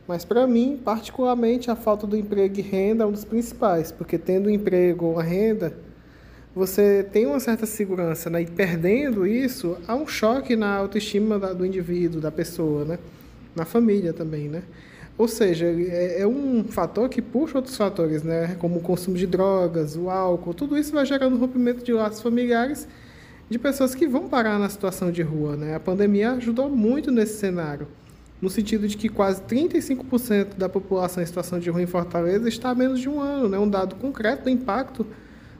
mas 0.09 0.25
para 0.25 0.45
mim, 0.45 0.77
particularmente, 0.85 1.71
a 1.71 1.77
falta 1.77 2.05
do 2.05 2.16
emprego 2.16 2.59
e 2.59 2.62
renda 2.62 3.05
é 3.05 3.07
um 3.07 3.12
dos 3.12 3.25
principais, 3.25 3.92
porque 3.92 4.19
tendo 4.19 4.49
um 4.49 4.51
emprego 4.51 5.07
ou 5.07 5.16
renda, 5.19 5.86
você 6.57 7.07
tem 7.12 7.27
uma 7.27 7.38
certa 7.38 7.66
segurança, 7.66 8.31
né? 8.31 8.40
E 8.40 8.47
perdendo 8.47 9.27
isso, 9.27 9.77
há 9.87 9.95
um 9.95 10.07
choque 10.07 10.57
na 10.57 10.75
autoestima 10.75 11.38
do 11.38 11.66
indivíduo, 11.66 12.19
da 12.19 12.33
pessoa, 12.33 12.83
né? 12.83 12.99
Na 13.55 13.66
família 13.66 14.14
também, 14.14 14.49
né? 14.49 14.62
Ou 15.19 15.29
seja, 15.29 15.66
é, 15.66 16.23
é, 16.23 16.27
um 16.27 16.64
fator 16.64 17.11
que 17.11 17.21
puxa 17.21 17.59
outros 17.59 17.77
fatores, 17.77 18.23
né? 18.23 18.57
Como 18.59 18.79
o 18.79 18.81
consumo 18.81 19.19
de 19.19 19.27
drogas, 19.27 19.97
o 19.97 20.09
álcool, 20.09 20.55
tudo 20.55 20.79
isso 20.79 20.95
vai 20.95 21.05
gerando 21.05 21.37
rompimento 21.37 21.85
de 21.85 21.92
laços 21.92 22.23
familiares 22.23 22.88
de 23.51 23.59
pessoas 23.59 23.95
que 23.95 24.09
vão 24.09 24.27
parar 24.27 24.59
na 24.59 24.71
situação 24.71 25.12
de 25.12 25.21
rua, 25.21 25.57
né? 25.57 25.75
A 25.75 25.81
pandemia 25.81 26.33
ajudou 26.33 26.71
muito 26.71 27.12
nesse 27.12 27.38
cenário, 27.38 27.87
no 28.40 28.49
sentido 28.49 28.88
de 28.88 28.97
que 28.97 29.11
quase 29.11 29.42
35% 29.42 30.57
da 30.57 30.71
população 30.71 31.23
em 31.23 31.27
situação 31.27 31.59
de 31.59 31.69
rua 31.69 31.83
em 31.83 31.87
Fortaleza 31.87 32.49
está 32.49 32.71
há 32.71 32.75
menos 32.75 32.99
de 32.99 33.11
um 33.11 33.21
ano, 33.21 33.47
né? 33.47 33.59
Um 33.59 33.69
dado 33.69 33.95
concreto 33.97 34.45
do 34.45 34.51
impacto 34.51 35.07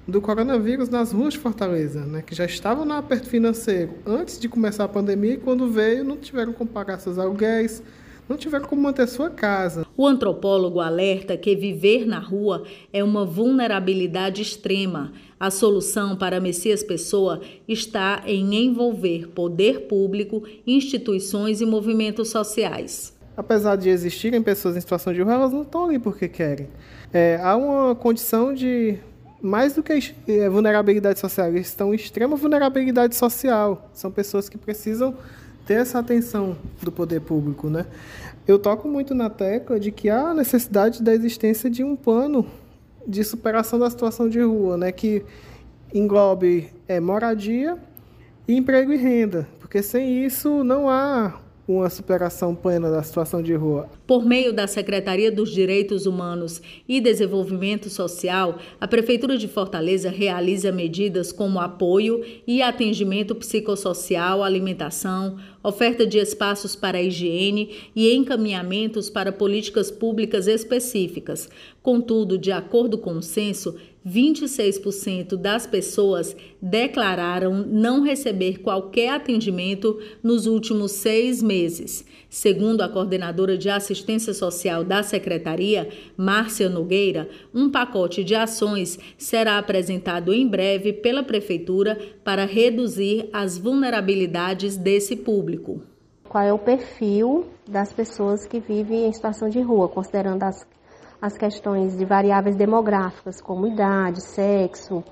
do 0.07 0.21
coronavírus 0.21 0.89
nas 0.89 1.13
ruas 1.13 1.35
de 1.35 1.41
Fortaleza, 1.41 2.07
né, 2.07 2.23
que 2.25 2.35
já 2.35 2.45
estavam 2.45 2.85
no 2.85 2.95
aperto 2.95 3.29
financeiro 3.29 3.95
antes 4.07 4.39
de 4.39 4.49
começar 4.49 4.85
a 4.85 4.89
pandemia 4.89 5.35
e 5.35 5.39
quando 5.39 5.69
veio 5.69 6.05
não 6.05 6.17
tiveram 6.17 6.53
como 6.53 6.71
pagar 6.71 7.01
seus 7.01 7.19
aluguéis, 7.19 7.83
não 8.29 8.37
tiveram 8.37 8.67
como 8.67 8.83
manter 8.83 9.07
sua 9.07 9.31
casa. 9.31 9.87
O 9.97 10.07
antropólogo 10.07 10.81
alerta 10.81 11.37
que 11.37 11.55
viver 11.55 12.07
na 12.07 12.19
rua 12.19 12.65
é 12.93 13.03
uma 13.03 13.25
vulnerabilidade 13.25 14.43
extrema. 14.43 15.13
A 15.39 15.51
solução 15.51 16.17
para 16.17 16.41
Messias 16.41 16.83
Pessoa 16.83 17.41
está 17.69 18.23
em 18.27 18.55
envolver 18.55 19.29
poder 19.29 19.83
público, 19.83 20.43
instituições 20.67 21.61
e 21.61 21.67
movimentos 21.67 22.29
sociais. 22.29 23.15
Apesar 23.37 23.77
de 23.77 23.91
existirem 23.91 24.43
pessoas 24.43 24.77
em 24.77 24.81
situação 24.81 25.13
de 25.13 25.21
rua, 25.23 25.35
elas 25.35 25.53
não 25.53 25.63
estão 25.63 25.85
ali 25.85 25.99
porque 25.99 26.27
querem. 26.27 26.69
É, 27.13 27.39
há 27.41 27.55
uma 27.55 27.95
condição 27.95 28.53
de 28.53 28.99
mais 29.41 29.75
do 29.75 29.83
que 29.83 30.15
é, 30.27 30.49
vulnerabilidade 30.49 31.19
social, 31.19 31.49
eles 31.49 31.69
estão 31.69 31.93
em 31.93 31.97
extrema 31.97 32.37
vulnerabilidade 32.37 33.15
social. 33.15 33.91
São 33.93 34.11
pessoas 34.11 34.49
que 34.49 34.57
precisam 34.57 35.15
ter 35.67 35.75
essa 35.75 35.99
atenção 35.99 36.57
do 36.81 36.91
poder 36.93 37.21
público, 37.21 37.69
né? 37.69 37.87
Eu 38.47 38.59
toco 38.59 38.89
muito 38.89 39.15
na 39.15 39.29
tecla 39.29 39.79
de 39.79 39.91
que 39.91 40.09
há 40.09 40.33
necessidade 40.33 41.03
da 41.03 41.13
existência 41.13 41.69
de 41.69 41.83
um 41.83 41.97
plano 41.97 42.47
de 43.07 43.23
superação 43.25 43.79
da 43.79 43.91
situação 43.91 44.29
de 44.29 44.41
rua, 44.41 44.77
né? 44.77 44.93
Que 44.93 45.25
englobe 45.93 46.71
é, 46.87 47.01
moradia, 47.01 47.77
emprego 48.49 48.93
e 48.93 48.97
renda, 48.97 49.49
porque 49.59 49.83
sem 49.83 50.25
isso 50.25 50.63
não 50.63 50.89
há 50.89 51.41
uma 51.67 51.91
superação 51.91 52.55
plena 52.55 52.91
da 52.91 53.03
situação 53.03 53.43
de 53.43 53.55
rua. 53.55 53.89
Por 54.07 54.25
meio 54.25 54.53
da 54.53 54.69
Secretaria 54.69 55.33
dos 55.33 55.51
Direitos 55.51 56.07
Humanos 56.07 56.63
e 56.89 57.01
Desenvolvimento 57.01 57.91
Social, 57.91 58.59
a 58.81 58.87
Prefeitura 58.87 59.37
de 59.37 59.49
Fortaleza 59.49 60.11
realiza 60.11 60.71
medidas 60.71 61.33
como 61.33 61.59
apoio 61.59 62.25
e 62.47 62.63
atendimento 62.63 63.35
psicossocial, 63.35 64.45
alimentação, 64.45 65.39
oferta 65.61 66.07
de 66.07 66.19
espaços 66.19 66.77
para 66.77 67.03
higiene 67.03 67.71
e 67.97 68.15
encaminhamentos 68.15 69.11
para 69.11 69.33
políticas 69.33 69.91
públicas 69.91 70.47
específicas. 70.47 71.51
Contudo, 71.83 72.39
de 72.39 72.53
acordo 72.53 72.99
com 72.99 73.15
o 73.15 73.23
censo, 73.23 73.75
26% 74.07 75.37
das 75.37 75.67
pessoas 75.67 76.37
declararam 76.63 77.67
não 77.67 78.03
receber 78.03 78.61
qualquer 78.61 79.09
atendimento 79.09 79.99
nos 80.23 80.47
últimos 80.47 80.93
seis 80.93 81.43
meses. 81.43 82.05
Segundo 82.29 82.83
a 82.83 82.89
coordenadora 82.89 83.59
de 83.59 83.69
assistência 83.69 83.96
social 84.35 84.85
da 84.85 85.03
Secretaria, 85.03 85.89
Márcia 86.17 86.69
Nogueira, 86.69 87.29
um 87.55 87.71
pacote 87.71 88.25
de 88.25 88.35
ações 88.35 88.99
será 89.17 89.59
apresentado 89.59 90.33
em 90.33 90.47
breve 90.47 90.93
pela 90.93 91.23
Prefeitura 91.23 91.99
para 92.25 92.45
reduzir 92.45 93.29
as 93.33 93.57
vulnerabilidades 93.57 94.77
desse 94.77 95.17
público. 95.17 95.81
Qual 96.29 96.45
é 96.45 96.53
o 96.53 96.59
perfil 96.59 97.47
das 97.69 97.93
pessoas 97.93 98.47
que 98.47 98.61
vivem 98.61 99.07
em 99.07 99.13
situação 99.13 99.49
de 99.49 99.61
rua, 99.61 99.89
considerando 99.89 100.43
as 100.43 100.67
as 101.21 101.37
questões 101.37 101.97
de 101.97 102.05
variáveis 102.05 102.57
demográficas, 102.57 103.41
como 103.41 103.67
idade, 103.67 104.23
sexo, 104.23 105.03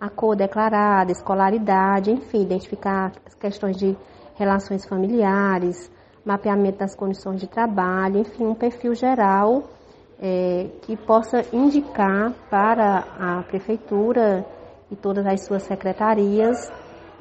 a 0.00 0.08
cor 0.08 0.36
declarada, 0.36 1.12
escolaridade, 1.12 2.10
enfim, 2.10 2.42
identificar 2.42 3.12
questões 3.40 3.76
de 3.76 3.96
relações 4.34 4.84
familiares, 4.84 5.90
mapeamento 6.24 6.78
das 6.78 6.94
condições 6.94 7.40
de 7.40 7.46
trabalho, 7.46 8.20
enfim, 8.20 8.46
um 8.46 8.54
perfil 8.54 8.94
geral 8.94 9.64
é, 10.20 10.68
que 10.82 10.96
possa 10.96 11.44
indicar 11.52 12.32
para 12.48 13.04
a 13.18 13.42
prefeitura 13.42 14.44
e 14.90 14.96
todas 14.96 15.26
as 15.26 15.44
suas 15.44 15.62
secretarias 15.64 16.72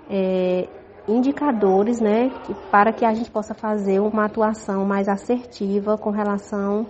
é, 0.09 0.67
indicadores, 1.07 1.99
né, 1.99 2.29
que, 2.45 2.53
para 2.71 2.93
que 2.93 3.05
a 3.05 3.13
gente 3.13 3.29
possa 3.29 3.53
fazer 3.53 3.99
uma 3.99 4.25
atuação 4.25 4.85
mais 4.85 5.09
assertiva 5.09 5.97
com 5.97 6.11
relação 6.11 6.85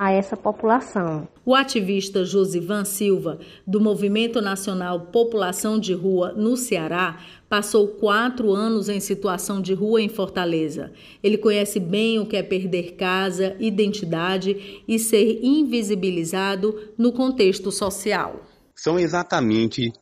a 0.00 0.10
essa 0.10 0.34
população. 0.34 1.28
O 1.44 1.54
ativista 1.54 2.24
Josivan 2.24 2.86
Silva, 2.86 3.38
do 3.66 3.78
Movimento 3.78 4.40
Nacional 4.40 5.08
População 5.12 5.78
de 5.78 5.92
Rua 5.92 6.32
no 6.32 6.56
Ceará, 6.56 7.18
passou 7.50 7.86
quatro 7.86 8.50
anos 8.50 8.88
em 8.88 8.98
situação 8.98 9.60
de 9.60 9.74
rua 9.74 10.00
em 10.00 10.08
Fortaleza. 10.08 10.90
Ele 11.22 11.36
conhece 11.36 11.78
bem 11.78 12.18
o 12.18 12.24
que 12.24 12.34
é 12.34 12.42
perder 12.42 12.94
casa, 12.94 13.54
identidade 13.60 14.82
e 14.88 14.98
ser 14.98 15.40
invisibilizado 15.42 16.94
no 16.96 17.12
contexto 17.12 17.70
social. 17.70 18.40
São 18.74 18.98
exatamente 18.98 19.92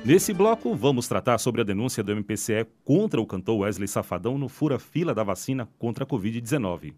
Nesse 0.05 0.35
bloco, 0.35 0.75
vamos 0.75 1.09
tratar 1.09 1.38
sobre 1.38 1.62
a 1.62 1.64
denúncia 1.64 2.03
do 2.03 2.12
MPCE 2.12 2.67
contra 2.85 3.19
o 3.19 3.25
cantor 3.25 3.61
Wesley 3.61 3.88
Safadão 3.88 4.37
no 4.37 4.51
fura-fila 4.51 5.14
da 5.14 5.25
vacina 5.25 5.67
contra 5.79 6.05
a 6.05 6.07
Covid-19. 6.07 6.93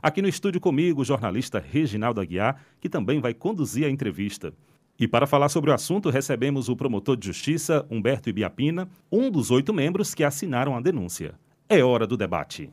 Aqui 0.00 0.22
no 0.22 0.28
estúdio 0.28 0.60
comigo, 0.60 1.00
o 1.00 1.04
jornalista 1.04 1.58
Reginaldo 1.58 2.20
Aguiar, 2.20 2.60
que 2.80 2.88
também 2.88 3.20
vai 3.20 3.34
conduzir 3.34 3.86
a 3.86 3.90
entrevista. 3.90 4.52
E 4.96 5.08
para 5.08 5.26
falar 5.26 5.48
sobre 5.48 5.72
o 5.72 5.74
assunto, 5.74 6.10
recebemos 6.10 6.68
o 6.68 6.76
promotor 6.76 7.16
de 7.16 7.26
justiça, 7.26 7.84
Humberto 7.90 8.28
Ibiapina, 8.28 8.88
um 9.10 9.32
dos 9.32 9.50
oito 9.50 9.74
membros 9.74 10.14
que 10.14 10.22
assinaram 10.22 10.76
a 10.76 10.80
denúncia. 10.80 11.34
É 11.68 11.82
hora 11.82 12.06
do 12.06 12.16
debate. 12.16 12.70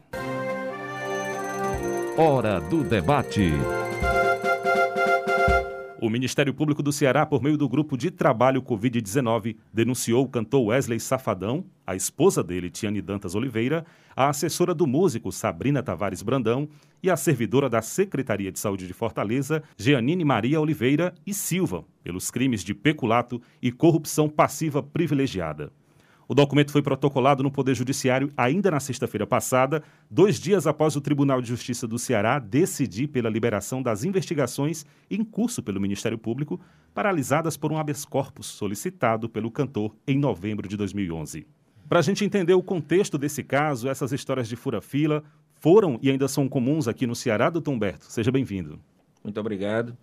Hora 2.16 2.60
do 2.60 2.84
debate. 2.84 3.52
O 6.04 6.10
Ministério 6.10 6.52
Público 6.52 6.82
do 6.82 6.92
Ceará, 6.92 7.28
por 7.28 7.44
meio 7.44 7.56
do 7.56 7.70
grupo 7.70 7.96
de 7.96 8.10
trabalho 8.10 8.60
Covid-19, 8.60 9.56
denunciou 9.72 10.26
o 10.26 10.28
cantor 10.28 10.70
Wesley 10.70 11.00
Safadão, 11.00 11.64
a 11.86 11.96
esposa 11.96 12.44
dele, 12.44 12.72
Tiane 12.72 13.04
Dantas 13.04 13.36
Oliveira, 13.36 13.86
a 14.16 14.28
assessora 14.28 14.74
do 14.74 14.88
músico 14.88 15.32
Sabrina 15.32 15.84
Tavares 15.84 16.24
Brandão 16.24 16.68
e 17.04 17.10
a 17.12 17.16
servidora 17.16 17.70
da 17.70 17.84
Secretaria 17.84 18.52
de 18.52 18.58
Saúde 18.58 18.88
de 18.88 18.94
Fortaleza, 18.94 19.62
Jeanine 19.78 20.26
Maria 20.26 20.60
Oliveira 20.60 21.14
e 21.24 21.36
Silva, 21.36 21.86
pelos 22.04 22.32
crimes 22.32 22.64
de 22.64 22.74
peculato 22.74 23.40
e 23.62 23.72
corrupção 23.72 24.28
passiva 24.28 24.82
privilegiada. 24.82 25.72
O 26.32 26.34
documento 26.34 26.72
foi 26.72 26.82
protocolado 26.82 27.44
no 27.44 27.52
Poder 27.52 27.76
Judiciário 27.76 28.32
ainda 28.38 28.72
na 28.72 28.80
sexta-feira 28.80 29.28
passada, 29.28 29.84
dois 30.10 30.40
dias 30.40 30.66
após 30.66 30.96
o 30.96 31.02
Tribunal 31.02 31.42
de 31.42 31.50
Justiça 31.50 31.86
do 31.86 32.00
Ceará 32.00 32.40
decidir 32.40 33.08
pela 33.08 33.30
liberação 33.30 33.84
das 33.84 34.06
investigações 34.06 34.86
em 35.10 35.26
curso 35.26 35.62
pelo 35.62 35.82
Ministério 35.82 36.18
Público, 36.18 36.58
paralisadas 36.94 37.58
por 37.58 37.70
um 37.70 37.78
habeas 37.78 38.06
corpus 38.06 38.46
solicitado 38.46 39.28
pelo 39.28 39.52
cantor 39.52 39.94
em 40.08 40.18
novembro 40.18 40.70
de 40.70 40.78
2011. 40.78 41.46
Para 41.90 42.00
a 42.00 42.02
gente 42.02 42.24
entender 42.24 42.54
o 42.54 42.64
contexto 42.64 43.18
desse 43.18 43.44
caso, 43.44 43.90
essas 43.90 44.14
histórias 44.14 44.48
de 44.48 44.56
fura-fila 44.56 45.26
foram 45.56 46.00
e 46.02 46.10
ainda 46.10 46.30
são 46.30 46.48
comuns 46.48 46.88
aqui 46.88 47.06
no 47.06 47.14
Ceará, 47.14 47.50
doutor 47.50 47.72
Humberto. 47.72 48.06
Seja 48.06 48.32
bem-vindo. 48.32 48.80
Muito 49.22 49.38
obrigado. 49.38 49.98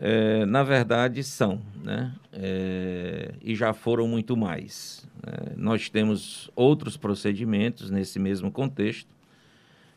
É, 0.00 0.44
na 0.44 0.62
verdade, 0.62 1.22
são, 1.22 1.60
né? 1.82 2.12
É, 2.32 3.32
e 3.40 3.54
já 3.54 3.72
foram 3.72 4.08
muito 4.08 4.36
mais. 4.36 5.06
É, 5.26 5.52
nós 5.56 5.88
temos 5.88 6.50
outros 6.54 6.96
procedimentos 6.96 7.90
nesse 7.90 8.18
mesmo 8.18 8.50
contexto 8.50 9.08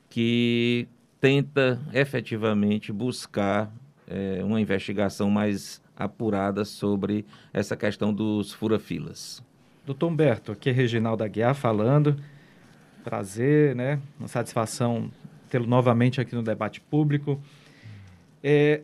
que 0.09 0.87
tenta 1.19 1.79
efetivamente 1.93 2.93
buscar 2.93 3.71
é, 4.07 4.41
uma 4.43 4.61
investigação 4.61 5.29
mais 5.29 5.81
apurada 5.95 6.63
sobre 6.63 7.25
essa 7.51 7.75
questão 7.75 8.13
dos 8.13 8.53
fura-filas. 8.53 9.43
Doutor 9.85 10.07
Humberto, 10.07 10.51
aqui 10.51 10.69
é 10.69 10.71
Reginaldo 10.71 11.23
Aguiar 11.23 11.55
falando. 11.55 12.15
Prazer, 13.03 13.75
né? 13.75 13.99
Uma 14.19 14.27
satisfação 14.27 15.09
tê-lo 15.49 15.65
novamente 15.65 16.21
aqui 16.21 16.35
no 16.35 16.43
debate 16.43 16.81
público. 16.81 17.41
É, 18.43 18.81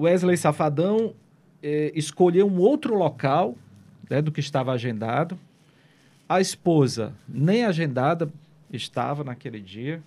Wesley 0.00 0.36
Safadão 0.36 1.14
eh, 1.62 1.92
escolheu 1.94 2.46
um 2.46 2.58
outro 2.58 2.96
local 2.96 3.54
né, 4.08 4.22
do 4.22 4.32
que 4.32 4.40
estava 4.40 4.72
agendado. 4.72 5.38
A 6.26 6.40
esposa 6.40 7.12
nem 7.28 7.64
agendada 7.64 8.30
estava 8.72 9.22
naquele 9.22 9.60
dia. 9.60 10.02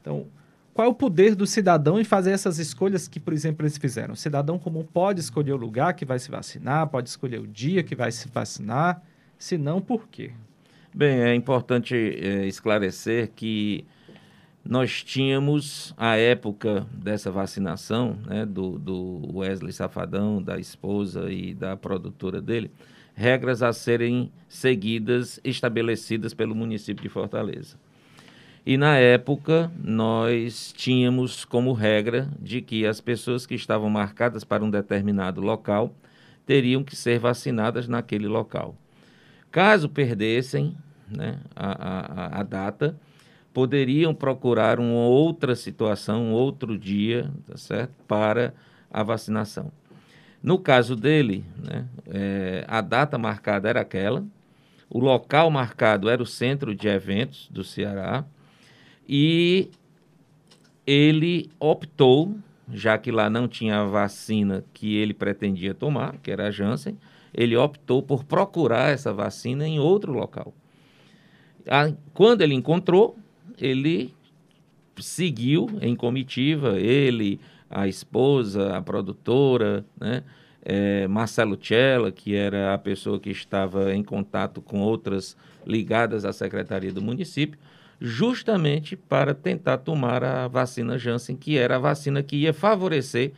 Então, 0.00 0.26
qual 0.72 0.86
é 0.86 0.90
o 0.90 0.94
poder 0.94 1.34
do 1.34 1.46
cidadão 1.46 1.98
em 1.98 2.04
fazer 2.04 2.30
essas 2.30 2.58
escolhas 2.58 3.08
que, 3.08 3.18
por 3.18 3.32
exemplo, 3.32 3.64
eles 3.64 3.76
fizeram? 3.76 4.14
O 4.14 4.16
cidadão 4.16 4.58
comum 4.58 4.84
pode 4.84 5.20
escolher 5.20 5.52
o 5.52 5.56
lugar 5.56 5.94
que 5.94 6.04
vai 6.04 6.18
se 6.18 6.30
vacinar, 6.30 6.86
pode 6.86 7.08
escolher 7.08 7.40
o 7.40 7.46
dia 7.46 7.82
que 7.82 7.96
vai 7.96 8.12
se 8.12 8.28
vacinar, 8.28 9.02
se 9.38 9.58
não, 9.58 9.80
por 9.80 10.06
quê? 10.08 10.32
Bem, 10.94 11.22
é 11.22 11.34
importante 11.34 11.94
é, 11.96 12.46
esclarecer 12.46 13.30
que 13.34 13.84
nós 14.68 15.02
tínhamos, 15.02 15.94
à 15.96 16.16
época 16.16 16.86
dessa 16.92 17.30
vacinação, 17.30 18.18
né, 18.26 18.44
do, 18.44 18.78
do 18.78 19.38
Wesley 19.38 19.72
Safadão, 19.72 20.42
da 20.42 20.58
esposa 20.58 21.30
e 21.30 21.54
da 21.54 21.76
produtora 21.76 22.40
dele, 22.40 22.70
regras 23.14 23.62
a 23.62 23.72
serem 23.72 24.30
seguidas, 24.48 25.40
estabelecidas 25.42 26.34
pelo 26.34 26.54
município 26.54 27.02
de 27.02 27.08
Fortaleza. 27.08 27.76
E 28.64 28.76
na 28.76 28.96
época 28.98 29.70
nós 29.82 30.72
tínhamos 30.76 31.44
como 31.44 31.72
regra 31.72 32.28
de 32.40 32.60
que 32.60 32.84
as 32.84 33.00
pessoas 33.00 33.46
que 33.46 33.54
estavam 33.54 33.88
marcadas 33.88 34.42
para 34.42 34.64
um 34.64 34.70
determinado 34.70 35.40
local 35.40 35.94
teriam 36.44 36.82
que 36.82 36.96
ser 36.96 37.18
vacinadas 37.20 37.86
naquele 37.86 38.26
local. 38.26 38.74
Caso 39.52 39.88
perdessem 39.88 40.76
né, 41.08 41.38
a, 41.54 42.38
a, 42.38 42.40
a 42.40 42.42
data, 42.42 42.98
poderiam 43.56 44.14
procurar 44.14 44.78
uma 44.78 45.06
outra 45.06 45.56
situação, 45.56 46.24
um 46.24 46.32
outro 46.32 46.76
dia, 46.76 47.30
tá 47.46 47.56
certo? 47.56 47.94
Para 48.06 48.52
a 48.90 49.02
vacinação. 49.02 49.72
No 50.42 50.58
caso 50.58 50.94
dele, 50.94 51.42
né, 51.64 51.86
é, 52.06 52.66
a 52.68 52.82
data 52.82 53.16
marcada 53.16 53.66
era 53.66 53.80
aquela, 53.80 54.22
o 54.90 54.98
local 54.98 55.50
marcado 55.50 56.10
era 56.10 56.22
o 56.22 56.26
centro 56.26 56.74
de 56.74 56.86
eventos 56.86 57.48
do 57.50 57.64
Ceará, 57.64 58.26
e 59.08 59.70
ele 60.86 61.50
optou, 61.58 62.36
já 62.70 62.98
que 62.98 63.10
lá 63.10 63.30
não 63.30 63.48
tinha 63.48 63.80
a 63.80 63.86
vacina 63.86 64.62
que 64.74 64.96
ele 64.96 65.14
pretendia 65.14 65.72
tomar, 65.72 66.18
que 66.18 66.30
era 66.30 66.48
a 66.48 66.50
Janssen, 66.50 66.98
ele 67.32 67.56
optou 67.56 68.02
por 68.02 68.22
procurar 68.22 68.92
essa 68.92 69.14
vacina 69.14 69.66
em 69.66 69.78
outro 69.78 70.12
local. 70.12 70.52
Quando 72.12 72.42
ele 72.42 72.52
encontrou, 72.52 73.16
ele 73.60 74.14
seguiu 74.98 75.68
em 75.80 75.94
comitiva, 75.94 76.78
ele, 76.78 77.40
a 77.68 77.86
esposa, 77.86 78.76
a 78.76 78.82
produtora, 78.82 79.84
né? 80.00 80.22
É, 80.68 81.06
Marcelo 81.06 81.56
Cella, 81.62 82.10
que 82.10 82.34
era 82.34 82.74
a 82.74 82.78
pessoa 82.78 83.20
que 83.20 83.30
estava 83.30 83.94
em 83.94 84.02
contato 84.02 84.60
com 84.60 84.80
outras 84.80 85.36
ligadas 85.64 86.24
à 86.24 86.32
secretaria 86.32 86.92
do 86.92 87.00
município, 87.00 87.56
justamente 88.00 88.96
para 88.96 89.32
tentar 89.32 89.78
tomar 89.78 90.24
a 90.24 90.48
vacina 90.48 90.98
Janssen, 90.98 91.36
que 91.36 91.56
era 91.56 91.76
a 91.76 91.78
vacina 91.78 92.20
que 92.20 92.36
ia 92.36 92.52
favorecer 92.52 93.32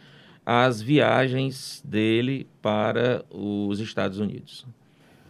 as 0.44 0.80
viagens 0.80 1.82
dele 1.84 2.46
para 2.62 3.22
os 3.30 3.78
Estados 3.80 4.18
Unidos. 4.18 4.66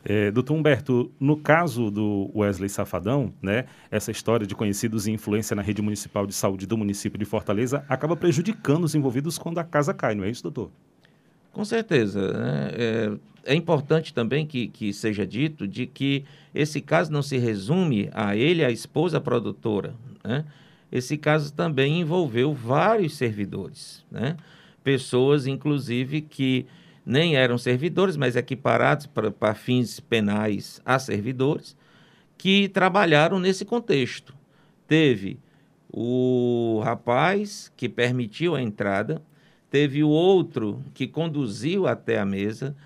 É, 0.05 0.31
doutor 0.31 0.55
Humberto, 0.55 1.11
no 1.19 1.37
caso 1.37 1.91
do 1.91 2.31
Wesley 2.35 2.69
Safadão, 2.69 3.33
né, 3.43 3.67
essa 3.91 4.11
história 4.11 4.47
de 4.47 4.55
conhecidos 4.55 5.07
e 5.07 5.11
influência 5.11 5.55
na 5.55 5.63
rede 5.63 5.83
municipal 5.83 6.27
de 6.27 6.33
saúde 6.33 6.67
do 6.67 6.77
município 6.77 7.19
de 7.19 7.25
Fortaleza 7.25 7.85
acaba 7.89 8.17
prejudicando 8.17 8.85
os 8.85 8.95
envolvidos 8.95 9.39
quando 9.39 9.59
a 9.59 9.65
casa 9.65 9.93
cai, 9.93 10.15
não 10.15 10.25
é 10.25 10.31
isso, 10.31 10.43
doutor? 10.43 10.71
Com 11.53 11.65
certeza. 11.65 12.33
Né? 12.33 12.71
É, 12.75 13.13
é, 13.53 13.55
importante 13.55 14.15
também 14.15 14.47
que, 14.47 14.69
que 14.69 14.93
seja 14.93 15.27
dito 15.27 15.67
de 15.67 15.87
que 15.87 16.25
esse 16.55 16.81
caso 16.81 17.13
não 17.13 17.23
se 17.23 17.37
resume 17.37 18.09
a 18.13 18.37
ele, 18.37 18.65
a 18.65 18.71
esposa 18.71 19.21
produtora. 19.21 19.95
Né? 20.23 20.45
Esse 20.91 21.17
caso 21.17 21.53
também 21.53 22.01
envolveu 22.01 22.55
vários 22.55 23.17
servidores, 23.17 24.05
né? 24.11 24.37
pessoas, 24.85 25.47
inclusive, 25.47 26.21
que 26.23 26.67
nem 27.09 27.37
eram 27.37 27.57
servidores, 27.57 28.19
mas 28.19 28.37
equiparados 28.37 29.07
para 29.07 29.55
fins 29.55 29.99
penais 29.99 30.79
a 30.85 30.99
servidores, 30.99 31.75
que 32.37 32.69
trabalharam 32.69 33.39
nesse 33.39 33.65
contexto. 33.65 34.35
Teve 34.87 35.39
o 35.91 36.83
rapaz 36.85 37.73
que 37.75 37.89
permitiu 37.89 38.55
a 38.55 38.61
entrada, 38.61 39.23
teve 39.71 40.05
o 40.05 40.09
outro 40.11 40.85
que 40.93 41.07
conduziu 41.07 41.87
até 41.87 42.19
a 42.19 42.27
mesa, 42.27 42.77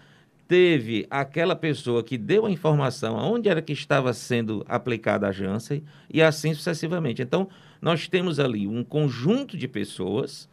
teve 0.46 1.04
aquela 1.10 1.56
pessoa 1.56 2.04
que 2.04 2.16
deu 2.16 2.46
a 2.46 2.50
informação 2.50 3.18
aonde 3.18 3.48
era 3.48 3.60
que 3.60 3.72
estava 3.72 4.14
sendo 4.14 4.64
aplicada 4.68 5.26
a 5.26 5.32
Janssen 5.32 5.82
e 6.08 6.22
assim 6.22 6.54
sucessivamente. 6.54 7.20
Então, 7.22 7.48
nós 7.80 8.06
temos 8.06 8.38
ali 8.38 8.68
um 8.68 8.84
conjunto 8.84 9.56
de 9.56 9.66
pessoas 9.66 10.48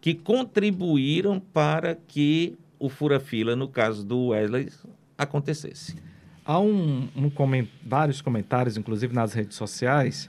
que 0.00 0.14
contribuíram 0.14 1.38
para 1.38 1.94
que 1.94 2.56
o 2.80 2.88
fura-fila, 2.88 3.54
no 3.54 3.68
caso 3.68 4.04
do 4.04 4.28
Wesley, 4.28 4.70
acontecesse. 5.16 5.94
Há 6.44 6.58
um, 6.58 7.08
um 7.14 7.28
coment... 7.28 7.68
vários 7.86 8.22
comentários, 8.22 8.76
inclusive 8.76 9.14
nas 9.14 9.34
redes 9.34 9.56
sociais, 9.56 10.28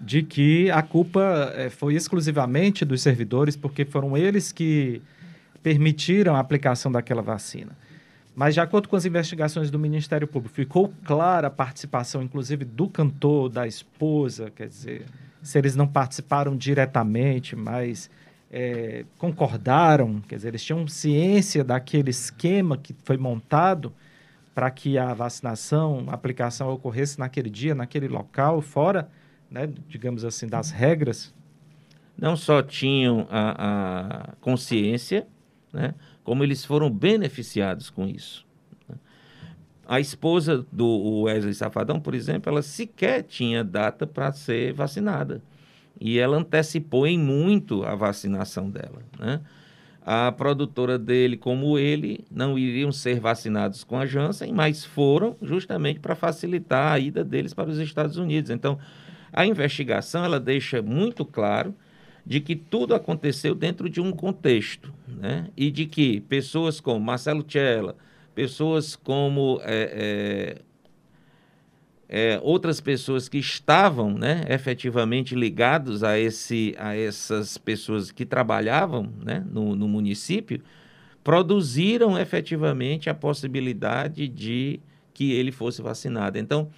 de 0.00 0.22
que 0.22 0.70
a 0.70 0.82
culpa 0.82 1.52
é, 1.54 1.68
foi 1.68 1.94
exclusivamente 1.94 2.84
dos 2.86 3.02
servidores, 3.02 3.54
porque 3.54 3.84
foram 3.84 4.16
eles 4.16 4.50
que 4.50 5.02
permitiram 5.62 6.34
a 6.34 6.40
aplicação 6.40 6.90
daquela 6.90 7.20
vacina. 7.20 7.76
Mas, 8.34 8.54
de 8.54 8.60
acordo 8.60 8.88
com 8.88 8.96
as 8.96 9.04
investigações 9.04 9.70
do 9.70 9.78
Ministério 9.78 10.26
Público, 10.26 10.54
ficou 10.54 10.94
clara 11.04 11.48
a 11.48 11.50
participação, 11.50 12.22
inclusive, 12.22 12.64
do 12.64 12.88
cantor, 12.88 13.50
da 13.50 13.66
esposa, 13.66 14.50
quer 14.50 14.68
dizer, 14.68 15.04
se 15.42 15.58
eles 15.58 15.76
não 15.76 15.86
participaram 15.86 16.56
diretamente, 16.56 17.54
mas 17.54 18.08
é, 18.50 19.04
concordaram, 19.18 20.20
quer 20.28 20.36
dizer, 20.36 20.48
eles 20.48 20.64
tinham 20.64 20.86
ciência 20.88 21.62
daquele 21.62 22.10
esquema 22.10 22.76
que 22.76 22.94
foi 23.04 23.16
montado 23.16 23.92
para 24.54 24.70
que 24.70 24.98
a 24.98 25.14
vacinação, 25.14 26.06
a 26.08 26.14
aplicação 26.14 26.72
ocorresse 26.72 27.18
naquele 27.18 27.48
dia, 27.48 27.74
naquele 27.74 28.08
local, 28.08 28.60
fora 28.60 29.08
né, 29.50 29.68
digamos 29.88 30.24
assim, 30.24 30.46
das 30.46 30.70
regras? 30.70 31.34
Não 32.16 32.36
só 32.36 32.62
tinham 32.62 33.26
a, 33.30 34.28
a 34.30 34.32
consciência, 34.40 35.26
né, 35.72 35.94
como 36.22 36.44
eles 36.44 36.64
foram 36.64 36.90
beneficiados 36.90 37.90
com 37.90 38.06
isso. 38.06 38.46
Né. 38.88 38.96
A 39.86 39.98
esposa 39.98 40.64
do 40.70 41.22
Wesley 41.22 41.54
Safadão, 41.54 41.98
por 41.98 42.14
exemplo, 42.14 42.50
ela 42.50 42.62
sequer 42.62 43.24
tinha 43.24 43.64
data 43.64 44.06
para 44.06 44.32
ser 44.32 44.72
vacinada. 44.72 45.42
E 45.98 46.18
ela 46.18 46.36
antecipou 46.36 47.06
em 47.06 47.18
muito 47.18 47.84
a 47.84 47.94
vacinação 47.94 48.70
dela. 48.70 49.02
Né? 49.18 49.40
A 50.04 50.32
produtora 50.32 50.98
dele, 50.98 51.36
como 51.36 51.78
ele, 51.78 52.24
não 52.30 52.58
iriam 52.58 52.90
ser 52.90 53.20
vacinados 53.20 53.84
com 53.84 53.98
a 53.98 54.06
Janssen, 54.06 54.52
mas 54.52 54.84
foram 54.84 55.36
justamente 55.42 56.00
para 56.00 56.14
facilitar 56.14 56.92
a 56.92 56.98
ida 56.98 57.22
deles 57.22 57.54
para 57.54 57.70
os 57.70 57.78
Estados 57.78 58.16
Unidos. 58.16 58.50
Então, 58.50 58.78
a 59.32 59.46
investigação 59.46 60.24
ela 60.24 60.40
deixa 60.40 60.82
muito 60.82 61.24
claro 61.24 61.74
de 62.24 62.40
que 62.40 62.54
tudo 62.54 62.94
aconteceu 62.94 63.54
dentro 63.54 63.88
de 63.88 64.00
um 64.00 64.12
contexto, 64.12 64.92
né? 65.08 65.48
E 65.56 65.70
de 65.70 65.86
que 65.86 66.20
pessoas 66.22 66.80
como 66.80 67.00
Marcelo 67.00 67.44
Cella, 67.48 67.96
pessoas 68.34 68.94
como 68.94 69.60
é, 69.64 70.56
é, 70.56 70.62
é, 72.12 72.40
outras 72.42 72.80
pessoas 72.80 73.28
que 73.28 73.38
estavam, 73.38 74.12
né, 74.12 74.44
efetivamente 74.48 75.36
ligados 75.36 76.02
a 76.02 76.18
esse, 76.18 76.74
a 76.76 76.96
essas 76.96 77.56
pessoas 77.56 78.10
que 78.10 78.26
trabalhavam, 78.26 79.08
né, 79.24 79.46
no, 79.48 79.76
no 79.76 79.86
município, 79.86 80.60
produziram 81.22 82.18
efetivamente 82.18 83.08
a 83.08 83.14
possibilidade 83.14 84.26
de 84.26 84.80
que 85.14 85.30
ele 85.30 85.52
fosse 85.52 85.80
vacinado. 85.80 86.36
Então 86.36 86.68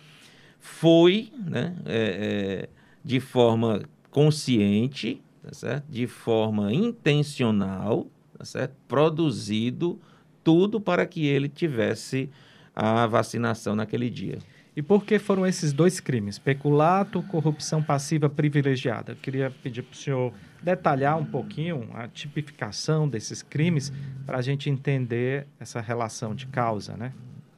foi 0.60 1.32
né, 1.46 1.76
é, 1.86 2.66
é, 2.66 2.68
de 3.02 3.18
forma 3.18 3.80
consciente, 4.10 5.22
tá 5.42 5.54
certo? 5.54 5.84
de 5.88 6.06
forma 6.06 6.74
intencional, 6.74 8.06
tá 8.36 8.44
certo? 8.44 8.74
produzido 8.86 9.98
tudo 10.44 10.78
para 10.78 11.06
que 11.06 11.24
ele 11.24 11.48
tivesse 11.48 12.28
a 12.76 13.06
vacinação 13.06 13.74
naquele 13.74 14.10
dia. 14.10 14.38
E 14.74 14.80
por 14.80 15.04
que 15.04 15.18
foram 15.18 15.46
esses 15.46 15.70
dois 15.72 16.00
crimes? 16.00 16.38
Peculato, 16.38 17.22
corrupção 17.24 17.82
passiva 17.82 18.30
privilegiada. 18.30 19.12
Eu 19.12 19.16
queria 19.16 19.50
pedir 19.50 19.82
para 19.82 19.92
o 19.92 19.96
senhor 19.96 20.32
detalhar 20.62 21.18
um 21.18 21.26
pouquinho 21.26 21.90
a 21.92 22.08
tipificação 22.08 23.06
desses 23.06 23.42
crimes 23.42 23.92
para 24.24 24.38
a 24.38 24.42
gente 24.42 24.70
entender 24.70 25.46
essa 25.60 25.78
relação 25.80 26.34
de 26.34 26.46
causa, 26.46 26.96
né? 26.96 27.12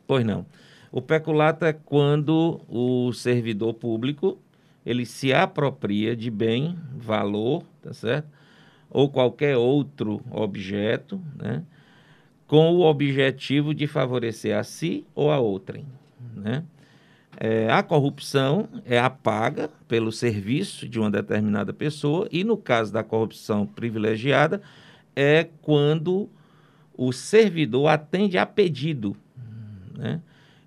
Pois 0.09 0.24
não. 0.24 0.44
O 0.90 1.00
peculato 1.00 1.64
é 1.64 1.72
quando 1.72 2.61
o 2.68 3.12
servidor 3.12 3.74
público 3.74 4.38
ele 4.85 5.07
se 5.07 5.33
apropria 5.33 6.16
de 6.16 6.31
bem, 6.31 6.77
valor, 6.96 7.64
tá 7.81 7.92
certo? 7.92 8.29
Ou 8.90 9.09
qualquer 9.09 9.57
outro 9.57 10.20
objeto, 10.31 11.20
né? 11.37 11.62
Com 12.46 12.72
o 12.74 12.81
objetivo 12.81 13.72
de 13.72 13.87
favorecer 13.87 14.57
a 14.57 14.64
si 14.64 15.07
ou 15.14 15.31
a 15.31 15.38
outrem, 15.38 15.87
né? 16.35 16.64
É, 17.36 17.70
a 17.70 17.82
corrupção 17.82 18.68
é 18.84 18.98
a 18.98 19.10
paga 19.10 19.68
pelo 19.88 20.12
serviço 20.12 20.88
de 20.88 20.98
uma 20.98 21.10
determinada 21.10 21.72
pessoa 21.72 22.28
e 22.30 22.44
no 22.44 22.56
caso 22.56 22.92
da 22.92 23.02
corrupção 23.02 23.66
privilegiada 23.66 24.62
é 25.16 25.48
quando 25.62 26.28
o 26.96 27.12
servidor 27.12 27.88
atende 27.88 28.38
a 28.38 28.46
pedido, 28.46 29.16
né? 29.96 30.20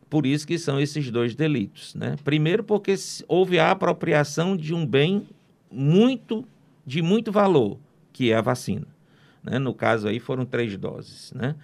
Por 0.09 0.25
isso 0.25 0.47
que 0.47 0.57
são 0.57 0.79
esses 0.79 1.11
dois 1.11 1.35
delitos. 1.35 1.93
Né? 1.93 2.15
Primeiro, 2.23 2.63
porque 2.63 2.95
houve 3.27 3.59
a 3.59 3.71
apropriação 3.71 4.55
de 4.55 4.73
um 4.73 4.85
bem 4.85 5.27
muito 5.69 6.47
de 6.85 7.01
muito 7.01 7.31
valor, 7.31 7.77
que 8.13 8.31
é 8.31 8.35
a 8.37 8.41
vacina. 8.41 8.87
Né? 9.43 9.59
No 9.59 9.73
caso 9.73 10.07
aí 10.07 10.19
foram 10.19 10.45
três 10.45 10.77
doses. 10.77 11.33
Né? 11.33 11.55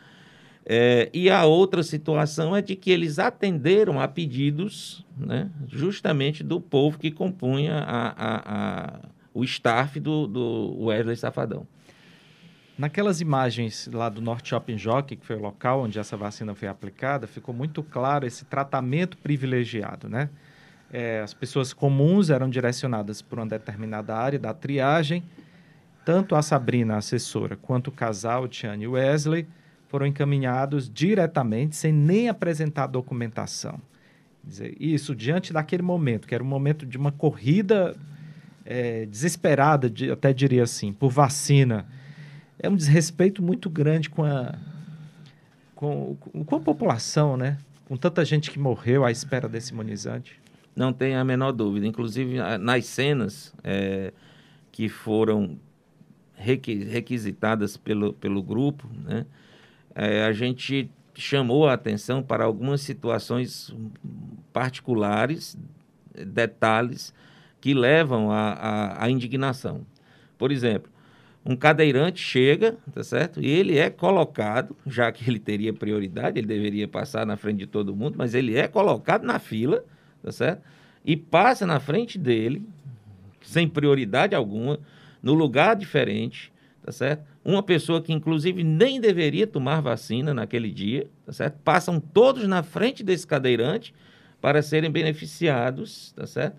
É, 0.65 1.09
e 1.13 1.29
a 1.29 1.43
outra 1.45 1.83
situação 1.83 2.55
é 2.55 2.61
de 2.61 2.75
que 2.75 2.89
eles 2.89 3.19
atenderam 3.19 3.99
a 3.99 4.07
pedidos 4.07 5.05
né, 5.17 5.49
justamente 5.67 6.41
do 6.43 6.61
povo 6.61 6.97
que 6.97 7.11
compunha 7.11 7.79
a, 7.79 8.07
a, 8.07 8.41
a, 8.45 8.99
o 9.33 9.43
staff 9.43 9.99
do, 9.99 10.25
do 10.25 10.85
Wesley 10.85 11.17
Safadão. 11.17 11.67
Naquelas 12.77 13.21
imagens 13.21 13.89
lá 13.93 14.09
do 14.09 14.21
Norte 14.21 14.49
Shopping 14.49 14.77
Jockey, 14.77 15.17
que 15.17 15.25
foi 15.25 15.35
o 15.35 15.41
local 15.41 15.83
onde 15.83 15.99
essa 15.99 16.17
vacina 16.17 16.55
foi 16.55 16.67
aplicada, 16.67 17.27
ficou 17.27 17.53
muito 17.53 17.83
claro 17.83 18.25
esse 18.25 18.45
tratamento 18.45 19.17
privilegiado, 19.17 20.09
né? 20.09 20.29
É, 20.91 21.21
as 21.21 21.33
pessoas 21.33 21.73
comuns 21.73 22.29
eram 22.29 22.49
direcionadas 22.49 23.21
para 23.21 23.41
uma 23.41 23.47
determinada 23.47 24.15
área 24.15 24.39
da 24.39 24.53
triagem. 24.53 25.23
Tanto 26.05 26.35
a 26.35 26.41
Sabrina, 26.41 26.95
a 26.95 26.97
assessora, 26.97 27.55
quanto 27.55 27.87
o 27.87 27.91
casal, 27.91 28.47
Tiane 28.47 28.83
e 28.83 28.87
Wesley, 28.87 29.47
foram 29.93 30.07
encaminhados 30.07 30.89
diretamente, 30.91 31.75
sem 31.75 31.93
nem 31.93 32.27
apresentar 32.27 32.87
documentação. 32.87 33.79
Dizer, 34.43 34.75
isso 34.79 35.15
diante 35.15 35.53
daquele 35.53 35.83
momento, 35.83 36.27
que 36.27 36.33
era 36.33 36.43
um 36.43 36.47
momento 36.47 36.83
de 36.83 36.97
uma 36.97 37.11
corrida 37.11 37.95
é, 38.65 39.05
desesperada, 39.05 39.87
de, 39.87 40.09
até 40.09 40.33
diria 40.33 40.63
assim, 40.63 40.91
por 40.91 41.11
vacina 41.11 41.85
é 42.57 42.67
um 42.67 42.75
desrespeito 42.75 43.43
muito 43.43 43.69
grande 43.69 44.09
com 44.09 44.23
a, 44.23 44.55
com, 45.75 46.15
com 46.43 46.55
a 46.55 46.59
população, 46.59 47.37
né? 47.37 47.59
Com 47.85 47.95
tanta 47.95 48.25
gente 48.25 48.49
que 48.49 48.57
morreu 48.57 49.05
à 49.05 49.11
espera 49.11 49.47
desse 49.47 49.73
imunizante. 49.73 50.41
Não 50.75 50.91
tem 50.91 51.15
a 51.15 51.23
menor 51.23 51.51
dúvida. 51.51 51.85
Inclusive, 51.85 52.37
nas 52.59 52.87
cenas 52.87 53.53
é, 53.63 54.11
que 54.71 54.89
foram 54.89 55.55
requisitadas 56.35 57.77
pelo, 57.77 58.11
pelo 58.11 58.41
grupo, 58.41 58.89
né? 59.05 59.27
É, 59.95 60.23
a 60.23 60.31
gente 60.31 60.89
chamou 61.15 61.67
a 61.67 61.73
atenção 61.73 62.23
para 62.23 62.43
algumas 62.43 62.81
situações 62.81 63.75
particulares, 64.51 65.57
detalhes, 66.13 67.13
que 67.61 67.73
levam 67.73 68.29
à 68.31 69.09
indignação. 69.09 69.85
Por 70.37 70.51
exemplo, 70.51 70.91
um 71.45 71.55
cadeirante 71.55 72.21
chega, 72.21 72.77
tá 72.93 73.03
certo? 73.03 73.41
E 73.41 73.47
ele 73.47 73.77
é 73.77 73.89
colocado, 73.89 74.75
já 74.85 75.11
que 75.11 75.29
ele 75.29 75.39
teria 75.39 75.73
prioridade, 75.73 76.39
ele 76.39 76.47
deveria 76.47 76.87
passar 76.87 77.25
na 77.25 77.35
frente 77.35 77.59
de 77.59 77.67
todo 77.67 77.95
mundo, 77.95 78.15
mas 78.17 78.33
ele 78.33 78.57
é 78.57 78.67
colocado 78.67 79.23
na 79.23 79.39
fila, 79.39 79.83
tá 80.21 80.31
certo? 80.31 80.63
E 81.05 81.17
passa 81.17 81.65
na 81.65 81.79
frente 81.79 82.17
dele, 82.17 82.65
sem 83.41 83.67
prioridade 83.67 84.33
alguma, 84.33 84.79
no 85.21 85.33
lugar 85.33 85.75
diferente, 85.75 86.51
tá 86.81 86.91
certo? 86.91 87.25
Uma 87.43 87.61
pessoa 87.61 88.01
que 88.01 88.13
inclusive 88.13 88.63
nem 88.63 89.01
deveria 89.01 89.45
tomar 89.45 89.81
vacina 89.81 90.33
naquele 90.33 90.71
dia, 90.71 91.07
tá 91.25 91.33
certo? 91.33 91.59
Passam 91.63 91.99
todos 91.99 92.47
na 92.47 92.63
frente 92.63 93.03
desse 93.03 93.27
cadeirante 93.27 93.93
para 94.39 94.61
serem 94.61 94.91
beneficiados, 94.91 96.13
tá 96.15 96.25
certo? 96.25 96.57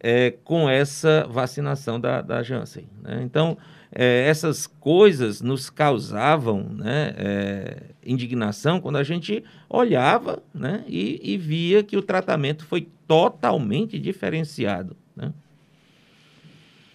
É, 0.00 0.30
com 0.44 0.68
essa 0.68 1.26
vacinação 1.28 1.98
da, 1.98 2.20
da 2.20 2.42
Janssen. 2.42 2.88
Né? 3.02 3.20
Então, 3.24 3.58
é, 3.90 4.26
essas 4.28 4.66
coisas 4.66 5.40
nos 5.40 5.70
causavam 5.70 6.62
né, 6.62 7.14
é, 7.16 7.82
indignação 8.04 8.80
quando 8.80 8.96
a 8.96 9.02
gente 9.02 9.42
olhava 9.68 10.42
né, 10.54 10.84
e, 10.86 11.20
e, 11.22 11.36
via 11.36 11.82
que 11.82 11.96
o 11.96 12.02
tratamento 12.02 12.64
foi 12.64 12.88
totalmente 13.06 13.98
diferenciado. 13.98 14.96
Né? 15.16 15.32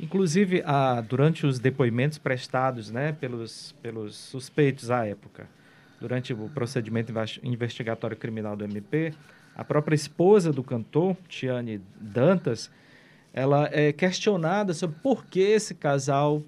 Inclusive, 0.03 0.61
durante 1.07 1.45
os 1.45 1.59
depoimentos 1.59 2.17
prestados 2.17 2.91
né, 2.91 3.13
pelos, 3.13 3.73
pelos 3.81 4.15
suspeitos 4.15 4.91
à 4.91 5.05
época, 5.05 5.47
durante 5.97 6.33
o 6.33 6.49
procedimento 6.49 7.13
investigatório 7.41 8.17
criminal 8.17 8.57
do 8.57 8.65
MP, 8.65 9.13
a 9.55 9.63
própria 9.63 9.95
esposa 9.95 10.51
do 10.51 10.61
cantor, 10.61 11.15
Tiane 11.29 11.79
Dantas, 11.95 12.69
ela 13.33 13.69
é 13.71 13.93
questionada 13.93 14.73
sobre 14.73 14.97
por 15.01 15.25
que 15.25 15.39
esse 15.39 15.73
casal 15.73 16.43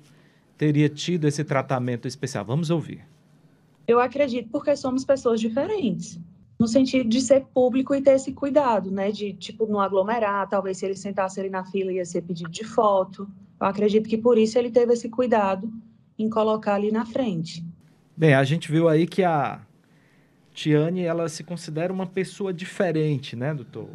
teria 0.57 0.89
tido 0.89 1.25
esse 1.25 1.45
tratamento 1.45 2.09
especial? 2.09 2.43
Vamos 2.43 2.69
ouvir. 2.69 3.05
Eu 3.87 4.01
acredito 4.01 4.49
porque 4.49 4.75
somos 4.75 5.05
pessoas 5.05 5.39
diferentes. 5.39 6.19
No 6.59 6.67
sentido 6.67 7.07
de 7.07 7.21
ser 7.21 7.45
público 7.53 7.95
e 7.95 8.01
ter 8.01 8.15
esse 8.15 8.33
cuidado, 8.33 8.91
né? 8.91 9.11
De, 9.11 9.31
tipo, 9.31 9.65
não 9.65 9.79
aglomerar. 9.79 10.49
Talvez 10.49 10.77
se 10.77 10.85
ele 10.85 10.95
sentasse 10.95 11.39
ali 11.39 11.49
na 11.49 11.63
fila 11.63 11.93
ia 11.93 12.03
ser 12.03 12.21
pedido 12.21 12.49
de 12.49 12.65
foto. 12.65 13.29
Eu 13.59 13.67
acredito 13.67 14.09
que 14.09 14.17
por 14.17 14.37
isso 14.37 14.57
ele 14.57 14.69
teve 14.69 14.93
esse 14.93 15.09
cuidado 15.09 15.71
em 16.17 16.29
colocar 16.29 16.75
ali 16.75 16.91
na 16.91 17.05
frente. 17.05 17.63
Bem, 18.15 18.33
a 18.33 18.43
gente 18.43 18.71
viu 18.71 18.87
aí 18.87 19.05
que 19.05 19.23
a 19.23 19.61
Tiane, 20.53 21.03
ela 21.03 21.27
se 21.27 21.43
considera 21.43 21.91
uma 21.91 22.07
pessoa 22.07 22.53
diferente, 22.53 23.35
né, 23.35 23.53
doutor? 23.53 23.89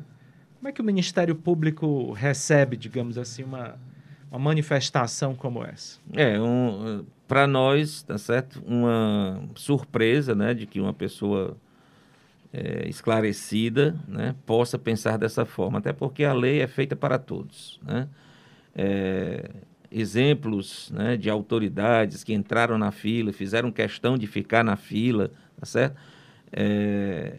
Como 0.57 0.69
é 0.69 0.73
que 0.73 0.81
o 0.83 0.85
Ministério 0.85 1.35
Público 1.35 2.13
recebe, 2.13 2.77
digamos 2.77 3.17
assim, 3.17 3.43
uma, 3.43 3.79
uma 4.31 4.39
manifestação 4.39 5.35
como 5.35 5.65
essa? 5.65 5.99
É, 6.13 6.39
um, 6.39 7.05
para 7.27 7.47
nós, 7.47 8.03
tá 8.03 8.19
certo? 8.19 8.63
Uma 8.67 9.43
surpresa, 9.55 10.35
né, 10.35 10.53
de 10.53 10.67
que 10.67 10.79
uma 10.79 10.93
pessoa 10.93 11.57
é, 12.53 12.87
esclarecida, 12.87 13.97
né, 14.07 14.35
possa 14.45 14.79
pensar 14.79 15.17
dessa 15.17 15.47
forma, 15.47 15.79
até 15.79 15.95
porque 15.95 16.25
a 16.25 16.35
lei 16.35 16.61
é 16.61 16.67
feita 16.67 16.95
para 16.95 17.19
todos, 17.19 17.81
né? 17.83 18.07
É, 18.75 19.51
exemplos 19.91 20.91
né, 20.93 21.17
de 21.17 21.29
autoridades 21.29 22.23
que 22.23 22.33
entraram 22.33 22.79
na 22.79 22.93
fila, 22.93 23.33
fizeram 23.33 23.73
questão 23.73 24.17
de 24.17 24.27
ficar 24.27 24.63
na 24.63 24.77
fila, 24.77 25.33
tá 25.59 25.67
certo? 25.67 25.97
É, 26.53 27.39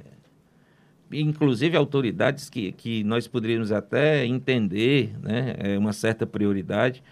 inclusive 1.11 1.75
autoridades 1.75 2.49
que, 2.49 2.71
que 2.71 3.03
nós 3.03 3.27
poderíamos 3.27 3.71
até 3.71 4.25
entender 4.25 5.13
né, 5.21 5.55
é 5.57 5.77
uma 5.77 5.93
certa 5.93 6.25
prioridade, 6.25 7.03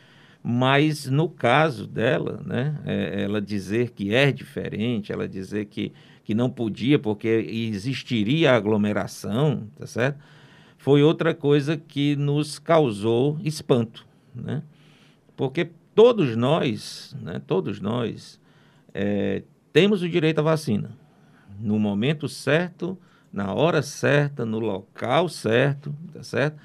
mas 0.41 1.05
no 1.05 1.27
caso 1.27 1.85
dela, 1.85 2.41
né, 2.45 2.77
é, 2.85 3.23
ela 3.23 3.41
dizer 3.41 3.91
que 3.91 4.13
é 4.13 4.31
diferente, 4.31 5.11
ela 5.11 5.27
dizer 5.27 5.65
que, 5.65 5.91
que 6.23 6.33
não 6.33 6.49
podia 6.49 6.97
porque 6.97 7.27
existiria 7.27 8.53
aglomeração, 8.53 9.67
tá 9.77 9.85
certo? 9.85 10.19
Foi 10.77 11.03
outra 11.03 11.33
coisa 11.33 11.75
que 11.75 12.15
nos 12.15 12.57
causou 12.57 13.37
espanto, 13.43 14.07
né? 14.33 14.63
Porque 15.35 15.69
todos 15.95 16.35
nós, 16.35 17.15
né, 17.21 17.41
todos 17.45 17.79
nós 17.79 18.39
é, 18.93 19.43
temos 19.71 20.01
o 20.01 20.09
direito 20.09 20.39
à 20.39 20.41
vacina. 20.41 20.91
No 21.59 21.77
momento 21.77 22.27
certo, 22.27 22.97
na 23.31 23.53
hora 23.53 23.81
certa, 23.81 24.45
no 24.45 24.59
local 24.59 25.29
certo, 25.29 25.93
tá 26.13 26.23
certo? 26.23 26.59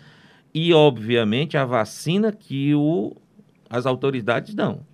E, 0.52 0.72
obviamente, 0.72 1.56
a 1.56 1.64
vacina 1.64 2.32
que 2.32 2.74
o, 2.74 3.16
as 3.68 3.86
autoridades 3.86 4.54
dão. 4.54 4.86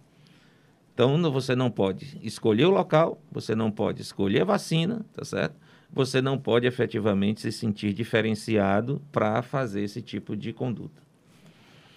Então, 0.94 1.30
você 1.30 1.54
não 1.54 1.70
pode 1.70 2.18
escolher 2.22 2.64
o 2.64 2.70
local, 2.70 3.22
você 3.30 3.54
não 3.54 3.70
pode 3.70 4.02
escolher 4.02 4.42
a 4.42 4.44
vacina, 4.44 5.04
tá 5.12 5.24
certo? 5.24 5.54
Você 5.92 6.20
não 6.20 6.38
pode 6.38 6.66
efetivamente 6.66 7.40
se 7.40 7.52
sentir 7.52 7.92
diferenciado 7.92 9.02
para 9.10 9.42
fazer 9.42 9.82
esse 9.82 10.00
tipo 10.00 10.36
de 10.36 10.52
conduta. 10.52 11.09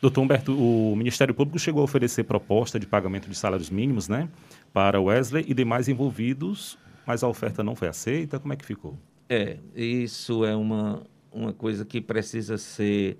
Doutor 0.03 0.19
Humberto, 0.19 0.53
o 0.53 0.97
Ministério 0.97 1.33
Público 1.33 1.57
chegou 1.57 1.79
a 1.79 1.85
oferecer 1.85 2.25
proposta 2.25 2.77
de 2.77 2.85
pagamento 2.85 3.29
de 3.29 3.35
salários 3.35 3.69
mínimos, 3.69 4.09
né, 4.09 4.27
para 4.73 4.99
Wesley 4.99 5.45
e 5.47 5.53
demais 5.53 5.87
envolvidos, 5.87 6.77
mas 7.07 7.23
a 7.23 7.29
oferta 7.29 7.63
não 7.63 7.73
foi 7.73 7.87
aceita. 7.87 8.37
Como 8.37 8.51
é 8.51 8.57
que 8.57 8.65
ficou? 8.65 8.99
É, 9.29 9.59
isso 9.73 10.43
é 10.43 10.53
uma, 10.57 11.03
uma 11.31 11.53
coisa 11.53 11.85
que 11.85 12.01
precisa 12.01 12.57
ser 12.57 13.17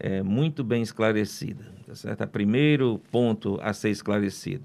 é, 0.00 0.22
muito 0.22 0.64
bem 0.64 0.80
esclarecida. 0.80 1.66
Tá 1.86 1.94
certo? 1.94 2.24
O 2.24 2.28
primeiro 2.28 3.02
ponto 3.12 3.58
a 3.62 3.74
ser 3.74 3.90
esclarecido. 3.90 4.64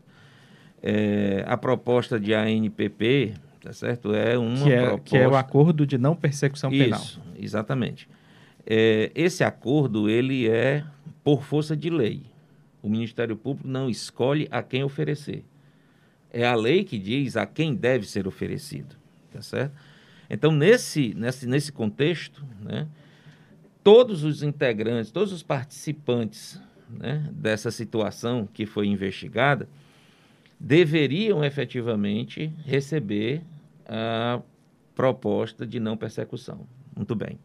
É, 0.81 1.43
a 1.45 1.57
proposta 1.57 2.17
de 2.17 2.33
ANPP, 2.33 3.33
tá 3.61 3.73
certo? 3.73 4.15
É 4.15 4.37
uma 4.37 4.63
que 4.63 4.71
é, 4.71 4.85
proposta... 4.85 5.09
Que 5.09 5.17
é 5.17 5.27
o 5.27 5.35
acordo 5.35 5.85
de 5.85 5.97
não 5.97 6.15
persecução 6.15 6.71
isso, 6.71 6.83
penal. 6.85 7.01
Isso, 7.01 7.21
exatamente. 7.37 8.07
É, 8.65 9.11
esse 9.13 9.43
acordo, 9.43 10.09
ele 10.09 10.47
é 10.47 10.85
por 11.29 11.43
força 11.43 11.77
de 11.77 11.91
lei. 11.91 12.23
O 12.81 12.89
Ministério 12.89 13.37
Público 13.37 13.67
não 13.67 13.87
escolhe 13.87 14.47
a 14.49 14.63
quem 14.63 14.83
oferecer. 14.83 15.45
É 16.33 16.43
a 16.43 16.55
lei 16.55 16.83
que 16.83 16.97
diz 16.97 17.37
a 17.37 17.45
quem 17.45 17.75
deve 17.75 18.07
ser 18.07 18.27
oferecido, 18.27 18.95
tá 19.31 19.39
certo? 19.39 19.75
Então, 20.27 20.51
nesse, 20.51 21.13
nesse, 21.13 21.45
nesse 21.45 21.71
contexto, 21.71 22.43
né, 22.59 22.87
todos 23.83 24.23
os 24.23 24.41
integrantes, 24.41 25.11
todos 25.11 25.31
os 25.31 25.43
participantes 25.43 26.59
né, 26.89 27.29
dessa 27.31 27.69
situação 27.69 28.49
que 28.51 28.65
foi 28.65 28.87
investigada 28.87 29.69
deveriam 30.59 31.45
efetivamente 31.45 32.51
receber 32.65 33.43
a 33.87 34.41
proposta 34.95 35.63
de 35.63 35.79
não 35.79 35.95
persecução. 35.95 36.65
Muito 36.95 37.13
bem. 37.13 37.37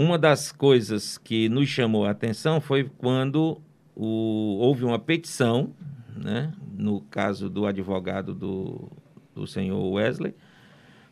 Uma 0.00 0.16
das 0.16 0.52
coisas 0.52 1.18
que 1.18 1.48
nos 1.48 1.68
chamou 1.68 2.04
a 2.04 2.10
atenção 2.10 2.60
foi 2.60 2.88
quando 2.98 3.60
o, 3.96 4.56
houve 4.60 4.84
uma 4.84 4.96
petição, 4.96 5.74
né, 6.16 6.52
no 6.72 7.00
caso 7.00 7.50
do 7.50 7.66
advogado 7.66 8.32
do, 8.32 8.88
do 9.34 9.44
senhor 9.44 9.84
Wesley, 9.90 10.36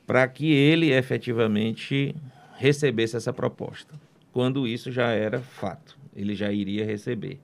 para 0.06 0.28
que 0.28 0.52
ele 0.52 0.92
efetivamente 0.92 2.14
recebesse 2.58 3.16
essa 3.16 3.32
proposta, 3.32 3.92
quando 4.32 4.68
isso 4.68 4.92
já 4.92 5.08
era 5.08 5.40
fato, 5.40 5.98
ele 6.14 6.36
já 6.36 6.52
iria 6.52 6.86
receber. 6.86 7.40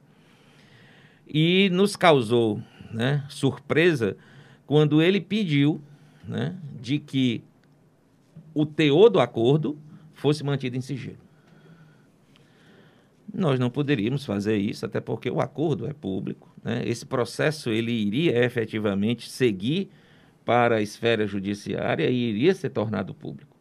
E 1.27 1.69
nos 1.73 1.97
causou 1.97 2.63
né, 2.93 3.25
surpresa 3.29 4.17
quando 4.65 5.03
ele 5.03 5.21
pediu 5.21 5.83
né, 6.23 6.55
de 6.81 7.01
que 7.01 7.43
o 8.55 8.65
teor 8.65 9.11
do 9.11 9.19
acordo 9.19 9.77
fosse 10.15 10.45
mantido 10.45 10.77
em 10.77 10.81
sigilo. 10.81 11.22
Nós 13.33 13.59
não 13.59 13.71
poderíamos 13.71 14.25
fazer 14.27 14.57
isso, 14.57 14.85
até 14.85 15.01
porque 15.01 15.31
o 15.31 15.41
acordo 15.41 15.87
é 15.87 15.93
público. 15.93 16.55
Né? 16.63 16.83
Esse 16.85 17.07
processo 17.07 17.71
ele 17.71 17.93
iria 17.93 18.45
efetivamente 18.45 19.31
seguir 19.31 19.91
para 20.45 20.77
a 20.77 20.83
esfera 20.83 21.27
judiciária 21.27 22.09
e 22.11 22.15
iria 22.15 22.55
ser 22.55 22.71
tornado 22.71 23.15
público. 23.15 23.57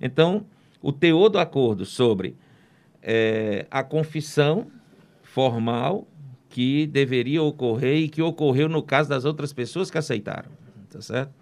Então, 0.00 0.44
o 0.82 0.92
teor 0.92 1.28
do 1.30 1.38
acordo 1.38 1.86
sobre 1.86 2.36
é, 3.02 3.66
a 3.70 3.82
confissão 3.82 4.66
formal 5.22 6.06
que 6.48 6.86
deveria 6.86 7.42
ocorrer 7.42 7.98
e 7.98 8.08
que 8.08 8.22
ocorreu 8.22 8.68
no 8.68 8.82
caso 8.82 9.08
das 9.08 9.24
outras 9.24 9.52
pessoas 9.52 9.90
que 9.90 9.98
aceitaram, 9.98 10.50
tá 10.90 11.00
certo? 11.00 11.32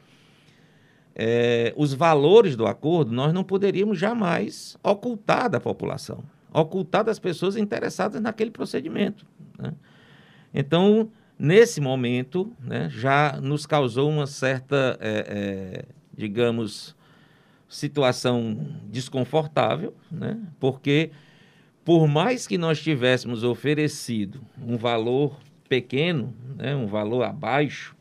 É, 1.15 1.73
os 1.77 1.95
valores 1.95 2.57
do 2.57 2.67
acordo 2.67 3.13
nós 3.13 3.33
não 3.33 3.45
poderíamos 3.45 3.99
jamais 3.99 4.77
ocultar 4.83 5.49
da 5.49 5.61
população, 5.61 6.25
ocultar 6.55 7.03
das 7.03 7.19
pessoas 7.19 7.57
interessadas 7.57 8.23
naquele 8.23 8.51
procedimento. 8.51 9.27
Né? 9.59 9.75
Então, 10.55 11.11
nesse 11.37 11.81
momento, 11.81 12.53
né, 12.61 12.89
já 12.91 13.39
nos 13.43 13.67
causou 13.67 14.09
uma 14.09 14.27
certa, 14.27 14.97
é, 15.01 15.27
é, 15.29 15.85
digamos, 16.17 16.95
situação 17.69 18.57
desconfortável, 18.85 19.93
né? 20.11 20.39
porque 20.61 21.11
por 21.85 22.07
mais 22.07 22.47
que 22.47 22.57
nós 22.57 22.81
tivéssemos 22.81 23.43
oferecido 23.43 24.41
um 24.65 24.77
valor 24.77 25.39
pequeno, 25.69 26.33
né, 26.57 26.75
um 26.75 26.87
valor 26.87 27.25
abaixo, 27.25 27.97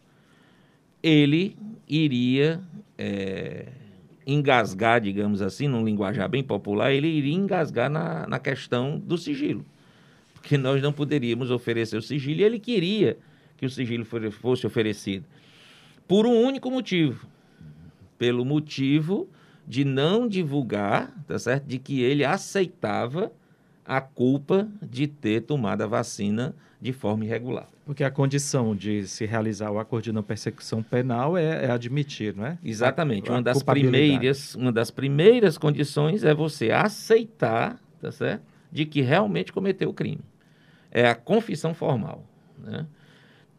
ele 1.01 1.57
iria 1.87 2.61
é, 2.97 3.67
engasgar, 4.25 5.01
digamos 5.01 5.41
assim, 5.41 5.67
num 5.67 5.83
linguajar 5.83 6.29
bem 6.29 6.43
popular, 6.43 6.91
ele 6.91 7.07
iria 7.07 7.33
engasgar 7.33 7.89
na, 7.89 8.27
na 8.27 8.39
questão 8.39 8.99
do 8.99 9.17
sigilo. 9.17 9.65
Porque 10.33 10.57
nós 10.57 10.81
não 10.81 10.91
poderíamos 10.91 11.51
oferecer 11.51 11.97
o 11.97 12.01
sigilo 12.01 12.41
e 12.41 12.43
ele 12.43 12.59
queria 12.59 13.17
que 13.57 13.65
o 13.65 13.69
sigilo 13.69 14.05
fosse 14.05 14.67
oferecido. 14.67 15.25
Por 16.07 16.25
um 16.25 16.41
único 16.41 16.69
motivo. 16.69 17.27
Pelo 18.17 18.43
motivo 18.43 19.29
de 19.67 19.85
não 19.85 20.27
divulgar, 20.27 21.13
tá 21.27 21.39
certo? 21.39 21.65
De 21.65 21.79
que 21.79 22.01
ele 22.01 22.25
aceitava 22.25 23.31
a 23.85 24.01
culpa 24.01 24.67
de 24.81 25.07
ter 25.07 25.41
tomado 25.41 25.81
a 25.81 25.87
vacina 25.87 26.55
de 26.81 26.91
forma 26.91 27.25
irregular. 27.25 27.72
Porque 27.85 28.03
a 28.03 28.09
condição 28.09 28.73
de 28.75 29.05
se 29.07 29.25
realizar 29.25 29.69
o 29.69 29.77
acordo 29.77 30.05
de 30.05 30.11
não 30.13 30.23
persecução 30.23 30.81
penal 30.81 31.37
é, 31.37 31.65
é 31.65 31.71
admitir, 31.71 32.33
não 32.33 32.45
é? 32.45 32.57
Exatamente. 32.63 33.29
A, 33.29 33.33
uma, 33.33 33.41
das 33.41 33.61
primeiras, 33.61 34.55
uma 34.55 34.71
das 34.71 34.89
primeiras 34.89 35.57
condições 35.57 36.23
é 36.23 36.33
você 36.33 36.71
aceitar, 36.71 37.77
tá 38.01 38.11
certo? 38.11 38.43
De 38.71 38.85
que 38.85 39.01
realmente 39.01 39.51
cometeu 39.51 39.89
o 39.89 39.93
crime. 39.93 40.21
É 40.89 41.07
a 41.07 41.15
confissão 41.15 41.73
formal, 41.73 42.23
né? 42.57 42.85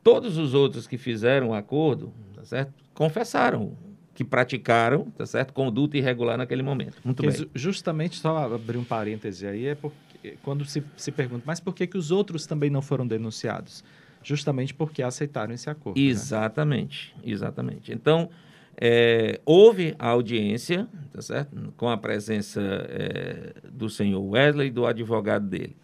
Todos 0.03 0.39
os 0.39 0.55
outros 0.55 0.87
que 0.87 0.97
fizeram 0.97 1.49
o 1.49 1.55
acordo, 1.55 2.13
tá 2.35 2.45
certo? 2.45 2.73
Confessaram 2.95 3.77
que 4.15 4.23
praticaram, 4.23 5.11
tá 5.17 5.27
certo? 5.27 5.53
Conduta 5.53 5.99
irregular 5.99 6.39
naquele 6.39 6.63
momento. 6.63 6.97
Muito 7.05 7.23
Porque 7.23 7.37
bem. 7.37 7.51
Justamente, 7.55 8.17
só 8.17 8.55
abrir 8.55 8.79
um 8.79 8.85
parêntese 8.85 9.47
aí, 9.47 9.67
é 9.67 9.75
porque 9.75 10.39
quando 10.43 10.65
se, 10.65 10.83
se 10.97 11.11
pergunta, 11.11 11.43
mas 11.45 11.59
por 11.59 11.75
que, 11.75 11.87
que 11.87 11.99
os 11.99 12.11
outros 12.11 12.47
também 12.47 12.71
não 12.71 12.81
foram 12.81 13.07
denunciados? 13.07 13.85
Justamente 14.25 14.75
porque 14.75 15.03
aceitaram 15.03 15.55
esse 15.55 15.69
acordo. 15.71 16.01
Né? 16.01 16.07
Exatamente, 16.07 17.15
né? 17.17 17.23
exatamente. 17.27 17.93
Então, 17.93 18.31
é, 18.77 19.41
houve 19.45 19.95
a 19.99 20.09
audiência, 20.09 20.89
tá 21.13 21.23
certo? 21.23 21.73
Com 21.77 21.89
a 21.89 21.97
presença 21.97 22.61
é, 22.61 23.55
do 23.71 23.89
senhor 23.89 24.23
Wesley 24.23 24.69
e 24.69 24.71
do 24.71 24.87
advogado 24.87 25.47
dele. 25.47 25.77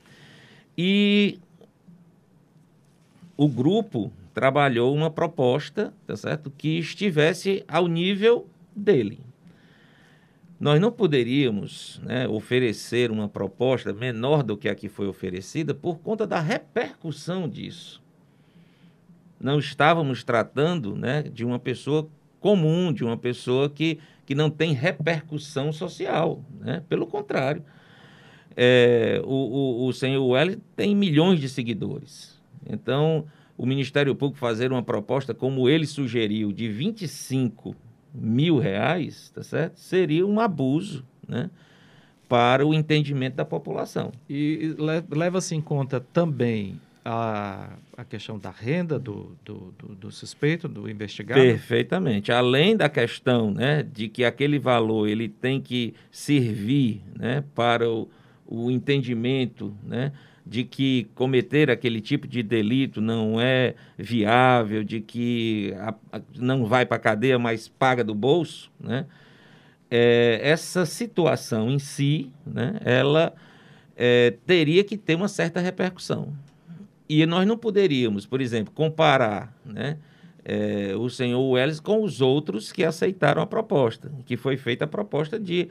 E 0.76 1.38
o 3.36 3.48
grupo 3.48 4.12
trabalhou 4.34 4.94
uma 4.94 5.10
proposta, 5.10 5.92
tá 6.06 6.16
certo? 6.16 6.50
Que 6.50 6.78
estivesse 6.78 7.64
ao 7.68 7.86
nível 7.86 8.46
dele, 8.74 9.20
nós 10.58 10.78
não 10.78 10.92
poderíamos 10.92 12.00
né, 12.04 12.28
oferecer 12.28 13.10
uma 13.10 13.28
proposta 13.28 13.94
menor 13.94 14.42
do 14.42 14.58
que 14.58 14.68
a 14.68 14.74
que 14.74 14.90
foi 14.90 15.06
oferecida 15.06 15.72
por 15.72 15.98
conta 16.00 16.26
da 16.26 16.38
repercussão 16.38 17.48
disso. 17.48 17.99
Não 19.40 19.58
estávamos 19.58 20.22
tratando 20.22 20.94
né, 20.94 21.22
de 21.22 21.44
uma 21.44 21.58
pessoa 21.58 22.08
comum, 22.38 22.92
de 22.92 23.04
uma 23.04 23.16
pessoa 23.16 23.70
que, 23.70 23.98
que 24.26 24.34
não 24.34 24.50
tem 24.50 24.72
repercussão 24.72 25.72
social. 25.72 26.44
Né? 26.60 26.82
Pelo 26.88 27.06
contrário, 27.06 27.64
é, 28.56 29.20
o, 29.24 29.28
o, 29.28 29.86
o 29.86 29.92
senhor 29.92 30.24
Welly 30.26 30.58
tem 30.76 30.94
milhões 30.94 31.40
de 31.40 31.48
seguidores. 31.48 32.38
Então, 32.68 33.24
o 33.56 33.66
Ministério 33.66 34.14
Público 34.14 34.38
fazer 34.38 34.72
uma 34.72 34.82
proposta 34.82 35.34
como 35.34 35.68
ele 35.68 35.86
sugeriu, 35.86 36.52
de 36.52 36.68
25 36.68 37.74
mil 38.14 38.58
reais, 38.58 39.30
tá 39.34 39.42
certo? 39.42 39.78
Seria 39.78 40.26
um 40.26 40.40
abuso, 40.40 41.04
né? 41.26 41.50
Para 42.28 42.66
o 42.66 42.72
entendimento 42.72 43.36
da 43.36 43.44
população. 43.44 44.12
E 44.28 44.74
leva-se 45.10 45.54
em 45.54 45.60
conta 45.60 46.00
também 46.00 46.80
a, 47.04 47.70
a 48.00 48.04
questão 48.04 48.38
da 48.38 48.50
renda 48.50 48.98
do, 48.98 49.36
do, 49.44 49.74
do, 49.78 49.94
do, 49.94 50.10
suspeito, 50.10 50.66
do 50.66 50.88
investigado? 50.88 51.38
Perfeitamente. 51.38 52.32
Além 52.32 52.74
da 52.74 52.88
questão 52.88 53.50
né, 53.50 53.82
de 53.82 54.08
que 54.08 54.24
aquele 54.24 54.58
valor 54.58 55.06
ele 55.06 55.28
tem 55.28 55.60
que 55.60 55.92
servir 56.10 57.02
né, 57.14 57.44
para 57.54 57.88
o, 57.88 58.08
o 58.46 58.70
entendimento 58.70 59.76
né, 59.84 60.12
de 60.46 60.64
que 60.64 61.08
cometer 61.14 61.70
aquele 61.70 62.00
tipo 62.00 62.26
de 62.26 62.42
delito 62.42 63.02
não 63.02 63.38
é 63.38 63.74
viável, 63.98 64.82
de 64.82 65.02
que 65.02 65.74
a, 65.78 65.94
a, 66.10 66.22
não 66.38 66.64
vai 66.64 66.86
para 66.86 66.96
a 66.96 67.00
cadeia, 67.00 67.38
mas 67.38 67.68
paga 67.68 68.02
do 68.02 68.14
bolso, 68.14 68.70
né? 68.80 69.04
É, 69.92 70.38
essa 70.42 70.86
situação 70.86 71.68
em 71.68 71.80
si, 71.80 72.30
né, 72.46 72.78
ela 72.84 73.34
é, 73.96 74.34
teria 74.46 74.84
que 74.84 74.96
ter 74.96 75.16
uma 75.16 75.26
certa 75.26 75.58
repercussão. 75.58 76.32
E 77.10 77.26
nós 77.26 77.46
não 77.46 77.58
poderíamos, 77.58 78.26
por 78.26 78.40
exemplo, 78.40 78.72
comparar 78.72 79.54
né, 79.64 79.98
é, 80.44 80.94
o 80.96 81.08
senhor 81.08 81.42
Welles 81.42 81.80
com 81.80 82.02
os 82.02 82.20
outros 82.20 82.70
que 82.70 82.84
aceitaram 82.84 83.42
a 83.42 83.46
proposta, 83.46 84.12
que 84.24 84.36
foi 84.36 84.56
feita 84.56 84.84
a 84.84 84.88
proposta 84.88 85.38
de 85.38 85.68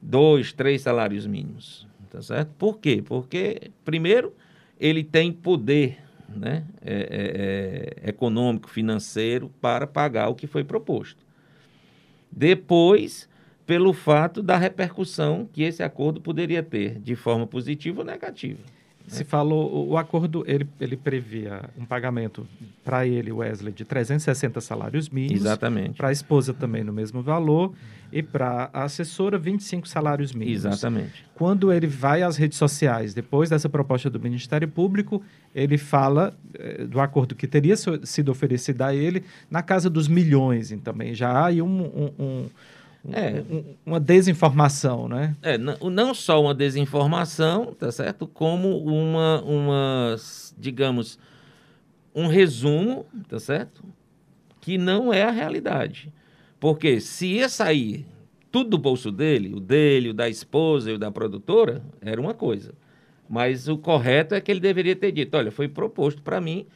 dois, 0.00 0.52
três 0.52 0.82
salários 0.82 1.26
mínimos 1.26 1.88
tá 2.08 2.22
certo? 2.22 2.52
Por 2.58 2.78
quê? 2.78 3.02
Porque, 3.04 3.70
primeiro, 3.84 4.34
ele 4.78 5.04
tem 5.04 5.32
poder 5.32 5.98
né, 6.28 6.64
é, 6.82 7.94
é, 8.04 8.08
econômico, 8.08 8.68
financeiro 8.68 9.50
para 9.60 9.86
pagar 9.86 10.28
o 10.28 10.34
que 10.34 10.46
foi 10.46 10.64
proposto. 10.64 11.24
Depois, 12.30 13.28
pelo 13.66 13.92
fato 13.92 14.42
da 14.42 14.56
repercussão 14.56 15.48
que 15.52 15.62
esse 15.62 15.82
acordo 15.82 16.20
poderia 16.20 16.62
ter, 16.62 16.98
de 16.98 17.14
forma 17.14 17.46
positiva 17.46 18.00
ou 18.00 18.06
negativa. 18.06 18.60
Se 19.08 19.24
falou, 19.24 19.88
o 19.88 19.96
acordo 19.96 20.44
ele, 20.46 20.66
ele 20.80 20.96
previa 20.96 21.68
um 21.78 21.84
pagamento 21.84 22.46
para 22.84 23.06
ele, 23.06 23.32
Wesley, 23.32 23.72
de 23.72 23.84
360 23.84 24.60
salários 24.60 25.08
mínimos. 25.08 25.42
Exatamente. 25.42 25.96
Para 25.96 26.08
a 26.08 26.12
esposa 26.12 26.54
também 26.54 26.84
no 26.84 26.92
mesmo 26.92 27.22
valor 27.22 27.72
e 28.12 28.22
para 28.22 28.70
a 28.72 28.84
assessora 28.84 29.38
25 29.38 29.88
salários 29.88 30.32
mínimos. 30.32 30.64
Exatamente. 30.64 31.24
Quando 31.34 31.72
ele 31.72 31.86
vai 31.86 32.22
às 32.22 32.36
redes 32.36 32.58
sociais, 32.58 33.14
depois 33.14 33.50
dessa 33.50 33.68
proposta 33.68 34.08
do 34.08 34.20
Ministério 34.20 34.68
Público, 34.68 35.22
ele 35.54 35.78
fala 35.78 36.36
eh, 36.54 36.84
do 36.84 37.00
acordo 37.00 37.34
que 37.34 37.46
teria 37.46 37.76
sido 37.76 38.30
oferecido 38.30 38.82
a 38.82 38.94
ele 38.94 39.24
na 39.50 39.62
casa 39.62 39.88
dos 39.90 40.08
milhões, 40.08 40.74
também 40.82 41.14
já 41.14 41.30
há 41.30 41.46
aí 41.46 41.62
um, 41.62 41.82
um, 41.82 42.12
um 42.18 42.46
é, 43.12 43.42
uma 43.86 44.00
desinformação, 44.00 45.08
né? 45.08 45.36
É, 45.42 45.56
não 45.56 46.12
só 46.12 46.42
uma 46.42 46.54
desinformação, 46.54 47.74
tá 47.74 47.90
certo? 47.90 48.26
Como 48.26 48.78
uma, 48.78 49.42
uma, 49.42 50.16
digamos, 50.58 51.18
um 52.14 52.26
resumo, 52.26 53.06
tá 53.28 53.38
certo? 53.38 53.84
Que 54.60 54.76
não 54.76 55.12
é 55.12 55.22
a 55.22 55.30
realidade. 55.30 56.12
Porque 56.58 57.00
se 57.00 57.26
ia 57.26 57.48
sair 57.48 58.04
tudo 58.50 58.70
do 58.70 58.78
bolso 58.78 59.12
dele, 59.12 59.54
o 59.54 59.60
dele, 59.60 60.10
o 60.10 60.14
da 60.14 60.28
esposa 60.28 60.90
e 60.90 60.94
o 60.94 60.98
da 60.98 61.10
produtora, 61.10 61.82
era 62.00 62.20
uma 62.20 62.34
coisa. 62.34 62.74
Mas 63.28 63.68
o 63.68 63.76
correto 63.76 64.34
é 64.34 64.40
que 64.40 64.50
ele 64.50 64.60
deveria 64.60 64.96
ter 64.96 65.12
dito, 65.12 65.36
olha, 65.36 65.50
foi 65.50 65.68
proposto 65.68 66.22
para 66.22 66.40
mim 66.40 66.66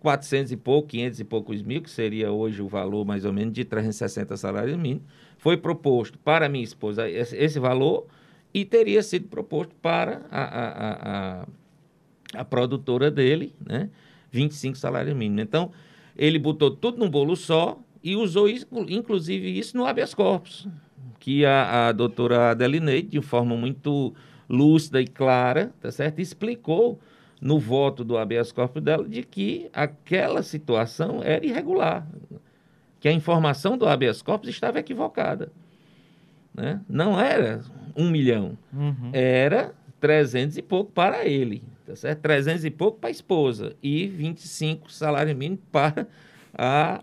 400 0.00 0.52
e 0.52 0.56
pouco, 0.56 0.88
500 0.88 1.20
e 1.20 1.24
poucos 1.24 1.62
mil, 1.62 1.80
que 1.80 1.90
seria 1.90 2.30
hoje 2.30 2.60
o 2.60 2.68
valor 2.68 3.06
mais 3.06 3.24
ou 3.24 3.32
menos 3.32 3.54
de 3.54 3.64
360 3.64 4.36
salários 4.36 4.76
mínimos, 4.76 5.02
foi 5.44 5.58
proposto 5.58 6.18
para 6.18 6.48
minha 6.48 6.64
esposa 6.64 7.06
esse, 7.06 7.58
valor 7.58 8.06
e 8.54 8.64
teria 8.64 9.02
sido 9.02 9.28
proposto 9.28 9.74
para 9.74 10.22
a, 10.30 10.42
a, 10.42 10.92
a, 11.42 11.46
a, 12.40 12.44
produtora 12.46 13.10
dele, 13.10 13.54
né? 13.60 13.90
25 14.30 14.74
salários 14.78 15.14
mínimos. 15.14 15.42
Então, 15.42 15.70
ele 16.16 16.38
botou 16.38 16.70
tudo 16.70 16.96
num 16.96 17.10
bolo 17.10 17.36
só 17.36 17.78
e 18.02 18.16
usou, 18.16 18.48
isso, 18.48 18.66
inclusive, 18.88 19.58
isso 19.58 19.76
no 19.76 19.84
habeas 19.84 20.14
corpus, 20.14 20.66
que 21.20 21.44
a, 21.44 21.88
a 21.88 21.92
doutora 21.92 22.52
Adelineide, 22.52 23.08
de 23.08 23.20
forma 23.20 23.54
muito 23.54 24.14
lúcida 24.48 25.02
e 25.02 25.06
clara, 25.06 25.74
tá 25.78 25.90
certo? 25.90 26.20
explicou 26.20 26.98
no 27.38 27.58
voto 27.58 28.02
do 28.02 28.16
habeas 28.16 28.50
corpus 28.50 28.82
dela 28.82 29.06
de 29.06 29.22
que 29.22 29.68
aquela 29.74 30.42
situação 30.42 31.22
era 31.22 31.44
irregular, 31.44 32.08
que 33.04 33.08
a 33.08 33.12
informação 33.12 33.76
do 33.76 33.86
habeas 33.86 34.22
corpus 34.22 34.48
estava 34.48 34.78
equivocada. 34.78 35.52
Né? 36.54 36.80
Não 36.88 37.20
era 37.20 37.60
um 37.94 38.08
milhão, 38.08 38.56
uhum. 38.72 39.10
era 39.12 39.74
300 40.00 40.56
e 40.56 40.62
pouco 40.62 40.90
para 40.90 41.26
ele, 41.26 41.62
tá 41.84 41.94
certo? 41.94 42.22
300 42.22 42.64
e 42.64 42.70
pouco 42.70 42.98
para 42.98 43.08
a 43.08 43.10
esposa 43.10 43.76
e 43.82 44.06
25 44.06 44.90
salário 44.90 45.36
mínimo 45.36 45.60
para 45.70 46.06
a, 46.56 46.94
a 46.94 47.02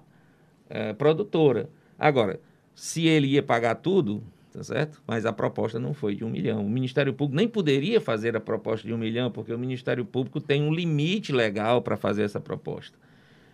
eh, 0.71 0.93
produtora. 0.93 1.69
Agora, 1.99 2.39
se 2.73 3.05
ele 3.05 3.27
ia 3.27 3.43
pagar 3.43 3.75
tudo, 3.75 4.23
tá 4.51 4.63
certo? 4.63 5.03
Mas 5.05 5.23
a 5.23 5.31
proposta 5.31 5.79
não 5.79 5.93
foi 5.93 6.15
de 6.15 6.25
um 6.25 6.31
milhão. 6.31 6.65
O 6.65 6.69
Ministério 6.69 7.13
Público 7.13 7.37
nem 7.37 7.47
poderia 7.47 8.01
fazer 8.01 8.35
a 8.35 8.39
proposta 8.39 8.87
de 8.87 8.93
um 8.95 8.97
milhão, 8.97 9.29
porque 9.29 9.53
o 9.53 9.59
Ministério 9.59 10.03
Público 10.03 10.41
tem 10.41 10.63
um 10.63 10.73
limite 10.73 11.31
legal 11.31 11.79
para 11.79 11.95
fazer 11.95 12.23
essa 12.23 12.39
proposta. 12.39 12.97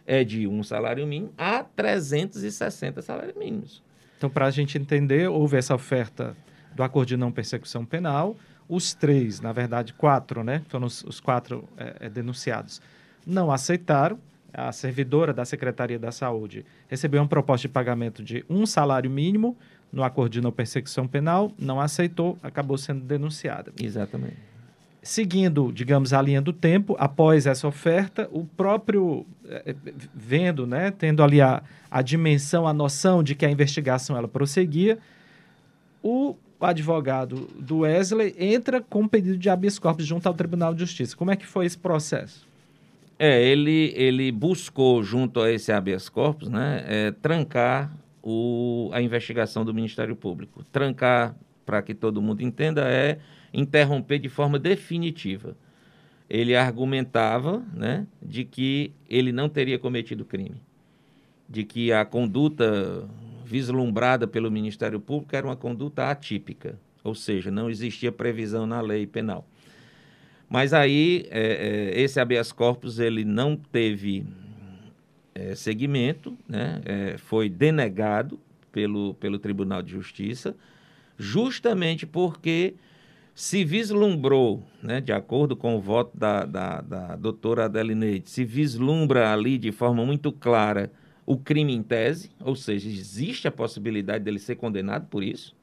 É 0.07 0.23
de 0.23 0.47
um 0.47 0.63
salário 0.63 1.05
mínimo 1.05 1.33
a 1.37 1.63
360 1.63 3.01
salários 3.01 3.35
mínimos. 3.35 3.83
Então, 4.17 4.29
para 4.29 4.45
a 4.47 4.51
gente 4.51 4.77
entender, 4.77 5.27
houve 5.27 5.57
essa 5.57 5.75
oferta 5.75 6.35
do 6.73 6.81
acordo 6.81 7.09
de 7.09 7.17
não 7.17 7.31
persecução 7.31 7.85
penal. 7.85 8.35
Os 8.67 8.93
três, 8.93 9.39
na 9.39 9.51
verdade, 9.51 9.93
quatro, 9.93 10.43
né? 10.43 10.63
Foram 10.69 10.87
os, 10.87 11.03
os 11.03 11.19
quatro 11.19 11.67
é, 11.77 12.09
denunciados. 12.09 12.81
Não 13.25 13.51
aceitaram. 13.51 14.17
A 14.53 14.71
servidora 14.71 15.33
da 15.33 15.45
Secretaria 15.45 15.99
da 15.99 16.11
Saúde 16.11 16.65
recebeu 16.87 17.21
uma 17.21 17.27
proposta 17.27 17.67
de 17.67 17.71
pagamento 17.71 18.23
de 18.23 18.45
um 18.49 18.65
salário 18.65 19.11
mínimo 19.11 19.57
no 19.91 20.03
acordo 20.03 20.31
de 20.31 20.41
não 20.41 20.51
persecução 20.51 21.07
penal, 21.07 21.51
não 21.57 21.79
aceitou, 21.79 22.37
acabou 22.41 22.77
sendo 22.77 23.01
denunciada. 23.01 23.71
Exatamente. 23.79 24.37
Seguindo, 25.07 25.71
digamos, 25.71 26.11
a 26.11 26.21
linha 26.21 26.41
do 26.41 26.51
tempo, 26.51 26.93
após 26.99 27.47
essa 27.47 27.65
oferta, 27.65 28.27
o 28.29 28.43
próprio, 28.43 29.25
eh, 29.47 29.73
vendo, 30.13 30.67
né, 30.67 30.91
tendo 30.91 31.23
ali 31.23 31.39
a, 31.39 31.63
a 31.89 32.01
dimensão, 32.01 32.67
a 32.67 32.73
noção 32.73 33.23
de 33.23 33.33
que 33.33 33.45
a 33.45 33.49
investigação 33.49 34.17
ela 34.17 34.27
prosseguia, 34.27 34.99
o 36.03 36.35
advogado 36.59 37.47
do 37.57 37.79
Wesley 37.79 38.35
entra 38.37 38.81
com 38.81 39.07
pedido 39.07 39.37
de 39.37 39.49
habeas 39.49 39.79
corpus 39.79 40.05
junto 40.05 40.27
ao 40.27 40.33
Tribunal 40.33 40.73
de 40.73 40.81
Justiça. 40.81 41.15
Como 41.15 41.31
é 41.31 41.37
que 41.37 41.45
foi 41.45 41.65
esse 41.65 41.77
processo? 41.77 42.45
É, 43.17 43.41
ele, 43.41 43.93
ele 43.95 44.29
buscou, 44.29 45.01
junto 45.01 45.39
a 45.39 45.49
esse 45.49 45.71
habeas 45.71 46.09
corpus, 46.09 46.49
né, 46.49 46.83
é, 46.85 47.11
trancar 47.11 47.93
o, 48.21 48.89
a 48.91 49.01
investigação 49.01 49.63
do 49.63 49.73
Ministério 49.73 50.17
Público. 50.17 50.65
Trancar, 50.69 51.33
para 51.65 51.81
que 51.81 51.93
todo 51.93 52.21
mundo 52.21 52.41
entenda, 52.41 52.81
é 52.81 53.19
interromper 53.57 54.19
de 54.19 54.29
forma 54.29 54.59
definitiva. 54.59 55.57
Ele 56.29 56.55
argumentava 56.55 57.65
né, 57.73 58.05
de 58.21 58.45
que 58.45 58.93
ele 59.09 59.31
não 59.31 59.49
teria 59.49 59.79
cometido 59.79 60.23
crime, 60.23 60.61
de 61.49 61.63
que 61.63 61.91
a 61.91 62.05
conduta 62.05 63.09
vislumbrada 63.43 64.27
pelo 64.27 64.51
Ministério 64.51 64.99
Público 64.99 65.35
era 65.35 65.47
uma 65.47 65.55
conduta 65.55 66.11
atípica, 66.11 66.77
ou 67.03 67.15
seja, 67.15 67.49
não 67.49 67.69
existia 67.69 68.11
previsão 68.11 68.67
na 68.67 68.79
lei 68.79 69.07
penal. 69.07 69.47
Mas 70.47 70.73
aí, 70.73 71.25
é, 71.31 71.93
é, 71.95 72.01
esse 72.01 72.19
habeas 72.19 72.51
corpus 72.51 72.99
ele 72.99 73.25
não 73.25 73.55
teve 73.55 74.25
é, 75.33 75.55
segmento, 75.55 76.37
né, 76.47 76.81
é, 76.85 77.17
foi 77.17 77.49
denegado 77.49 78.39
pelo, 78.71 79.13
pelo 79.15 79.39
Tribunal 79.39 79.81
de 79.81 79.93
Justiça, 79.93 80.55
justamente 81.17 82.05
porque 82.05 82.75
se 83.37 83.63
vislumbrou, 83.63 84.63
né, 84.81 84.99
de 84.99 85.11
acordo 85.11 85.55
com 85.55 85.75
o 85.75 85.79
voto 85.79 86.17
da, 86.17 86.43
da, 86.43 86.81
da 86.81 87.15
doutora 87.15 87.65
Adelineide, 87.65 88.31
se 88.31 88.43
vislumbra 88.43 89.31
ali 89.31 89.59
de 89.59 89.71
forma 89.71 90.03
muito 90.03 90.31
clara 90.31 90.91
o 91.23 91.37
crime 91.37 91.71
em 91.71 91.83
tese, 91.83 92.31
ou 92.39 92.55
seja, 92.55 92.89
existe 92.89 93.47
a 93.47 93.51
possibilidade 93.51 94.23
dele 94.23 94.39
ser 94.39 94.55
condenado 94.55 95.05
por 95.05 95.23
isso, 95.23 95.55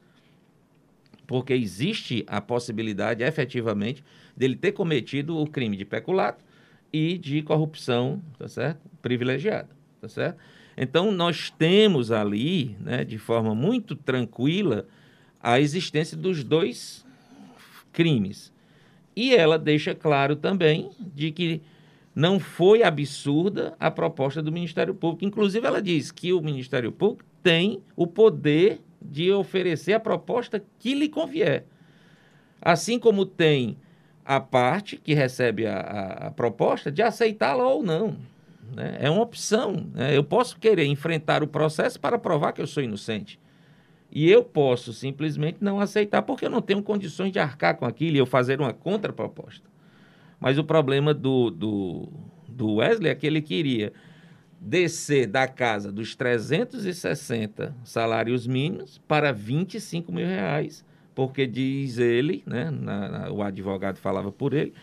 porque 1.27 1.53
existe 1.53 2.23
a 2.29 2.41
possibilidade, 2.41 3.25
efetivamente, 3.25 4.05
dele 4.37 4.55
ter 4.55 4.71
cometido 4.71 5.37
o 5.37 5.45
crime 5.45 5.77
de 5.77 5.85
peculato 5.85 6.45
e 6.93 7.19
de 7.19 7.43
corrupção, 7.43 8.23
tá 8.39 8.47
certo? 8.47 8.89
Privilegiada, 9.03 9.71
tá 10.01 10.09
certo? 10.09 10.39
Então 10.77 11.11
nós 11.11 11.51
temos 11.51 12.13
ali, 12.13 12.77
né, 12.79 13.05
de 13.05 13.19
forma 13.19 13.53
muito 13.53 13.97
tranquila, 13.97 14.87
a 15.43 15.59
existência 15.59 16.17
dos 16.17 16.45
dois 16.45 17.04
crimes. 17.95 18.53
E 19.17 19.35
ela 19.35 19.59
deixa 19.59 19.95
claro 19.95 20.37
também 20.37 20.91
de 20.99 21.31
que 21.31 21.63
não 22.15 22.39
foi 22.39 22.83
absurda 22.83 23.75
a 23.81 23.91
proposta 23.91 24.43
do 24.43 24.53
Ministério 24.53 24.95
Público. 24.95 25.25
Inclusive, 25.25 25.67
ela 25.67 25.81
diz 25.81 26.13
que 26.13 26.33
o 26.33 26.43
Ministério 26.43 26.93
Público 26.93 27.25
tem 27.43 27.81
o 27.97 28.07
poder 28.07 28.81
de 29.01 29.33
oferecer 29.33 29.95
a 29.95 30.01
proposta 30.01 30.63
que 30.79 30.95
lhe 30.95 31.09
convier. 31.09 31.65
Assim 32.61 32.99
como 32.99 33.25
tem 33.25 33.77
a 34.25 34.41
parte 34.41 34.97
que 34.97 35.15
recebe 35.15 35.67
a, 35.67 35.77
a, 35.77 36.27
a 36.29 36.31
proposta 36.31 36.91
de 36.91 37.03
aceitá-la 37.03 37.67
ou 37.67 37.83
não. 37.83 38.17
Né? 38.75 38.97
É 39.01 39.11
uma 39.11 39.23
opção. 39.23 39.87
Né? 39.93 40.17
Eu 40.17 40.25
posso 40.25 40.59
querer 40.59 40.87
enfrentar 40.87 41.43
o 41.43 41.47
processo 41.49 42.01
para 42.01 42.19
provar 42.19 42.53
que 42.53 42.63
eu 42.63 42.67
sou 42.67 42.83
inocente. 42.83 43.39
E 44.15 44.31
eu 44.31 44.45
posso 44.45 44.93
simplesmente 44.93 45.59
não 45.61 45.81
aceitar 45.81 46.23
porque 46.23 46.47
eu 46.47 46.51
não 46.51 46.63
tenho 46.63 46.83
condições 46.83 47.33
de 47.33 47.39
arcar 47.41 47.77
com 47.77 47.85
aquilo 47.85 48.17
e 48.17 48.19
eu 48.21 48.27
fazer 48.27 48.61
uma 48.61 48.73
contraproposta. 48.73 49.69
Mas 50.39 50.57
o 50.57 50.65
problema 50.65 51.13
do, 51.13 51.51
do, 51.51 52.09
do 52.49 52.75
Wesley 52.77 53.11
é 53.11 53.15
que 53.15 53.27
ele 53.27 53.43
queria 53.43 53.93
descer 54.61 55.27
da 55.27 55.49
casa 55.49 55.91
dos 55.91 56.15
360 56.15 57.75
salários 57.85 58.47
mínimos 58.47 59.01
para 59.07 59.33
25 59.33 60.13
mil 60.13 60.27
reais 60.27 60.85
porque 61.15 61.47
diz 61.47 61.99
ele, 61.99 62.43
né, 62.47 62.71
na, 62.71 63.09
na, 63.09 63.31
o 63.31 63.43
advogado 63.43 63.99
falava 63.99 64.33
por 64.33 64.53
ele, 64.53 64.75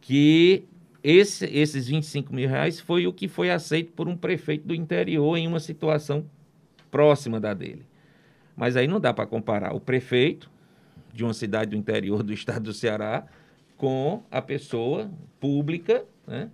que 0.00 0.64
esse, 1.02 1.46
esses 1.46 1.88
25 1.88 2.34
mil 2.34 2.48
reais 2.48 2.78
foi 2.78 3.06
o 3.06 3.12
que 3.12 3.26
foi 3.26 3.50
aceito 3.50 3.92
por 3.92 4.08
um 4.08 4.16
prefeito 4.16 4.66
do 4.66 4.74
interior 4.74 5.36
em 5.36 5.46
uma 5.46 5.60
situação 5.60 6.24
próxima 6.90 7.40
da 7.40 7.54
dele. 7.54 7.86
Mas 8.58 8.76
aí 8.76 8.88
não 8.88 8.98
dá 8.98 9.14
para 9.14 9.24
comparar 9.24 9.72
o 9.72 9.80
prefeito 9.80 10.50
de 11.14 11.22
uma 11.22 11.32
cidade 11.32 11.70
do 11.70 11.76
interior 11.76 12.24
do 12.24 12.32
estado 12.32 12.64
do 12.64 12.72
Ceará 12.72 13.24
com 13.76 14.24
a 14.32 14.42
pessoa 14.42 15.08
pública, 15.38 16.04
né, 16.26 16.50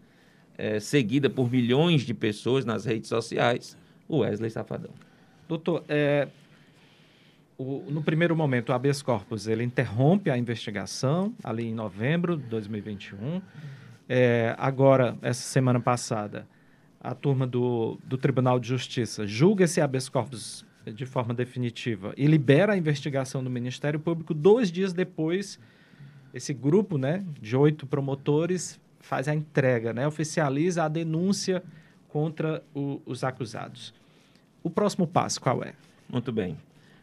é, 0.58 0.78
seguida 0.78 1.30
por 1.30 1.50
milhões 1.50 2.02
de 2.02 2.12
pessoas 2.12 2.66
nas 2.66 2.84
redes 2.84 3.08
sociais, 3.08 3.76
o 4.06 4.18
Wesley 4.18 4.50
Safadão. 4.50 4.90
Doutor, 5.48 5.82
é, 5.88 6.28
o, 7.56 7.82
no 7.88 8.02
primeiro 8.02 8.36
momento, 8.36 8.68
o 8.68 8.72
habeas 8.74 9.00
corpus 9.00 9.46
ele 9.46 9.64
interrompe 9.64 10.30
a 10.30 10.36
investigação 10.36 11.34
ali 11.42 11.68
em 11.68 11.74
novembro 11.74 12.36
de 12.36 12.44
2021. 12.44 13.40
É, 14.06 14.54
agora, 14.58 15.16
essa 15.22 15.40
semana 15.40 15.80
passada, 15.80 16.46
a 17.00 17.14
turma 17.14 17.46
do, 17.46 17.98
do 18.04 18.18
Tribunal 18.18 18.60
de 18.60 18.68
Justiça 18.68 19.26
julga 19.26 19.64
esse 19.64 19.80
habeas 19.80 20.10
corpus 20.10 20.66
de 20.92 21.06
forma 21.06 21.32
definitiva 21.32 22.12
e 22.16 22.26
libera 22.26 22.72
a 22.72 22.76
investigação 22.76 23.42
do 23.42 23.50
Ministério 23.50 23.98
Público. 23.98 24.34
Dois 24.34 24.70
dias 24.70 24.92
depois, 24.92 25.58
esse 26.32 26.52
grupo 26.52 26.98
né, 26.98 27.24
de 27.40 27.56
oito 27.56 27.86
promotores 27.86 28.80
faz 29.00 29.28
a 29.28 29.34
entrega, 29.34 29.92
né, 29.92 30.06
oficializa 30.06 30.84
a 30.84 30.88
denúncia 30.88 31.62
contra 32.08 32.62
o, 32.74 33.00
os 33.04 33.24
acusados. 33.24 33.94
O 34.62 34.70
próximo 34.70 35.06
passo 35.06 35.40
qual 35.40 35.62
é? 35.62 35.74
Muito 36.08 36.32
bem. 36.32 36.56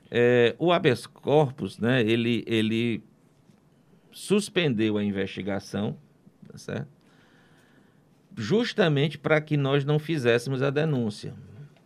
É, 0.09 0.55
o 0.59 0.71
habeas 0.71 1.05
corpus, 1.05 1.77
né, 1.77 2.01
ele, 2.01 2.43
ele 2.47 3.03
suspendeu 4.11 4.97
a 4.97 5.03
investigação, 5.03 5.95
tá 6.47 6.57
certo? 6.57 7.01
justamente 8.36 9.17
para 9.17 9.39
que 9.41 9.57
nós 9.57 9.84
não 9.86 9.99
fizéssemos 9.99 10.61
a 10.61 10.69
denúncia. 10.69 11.34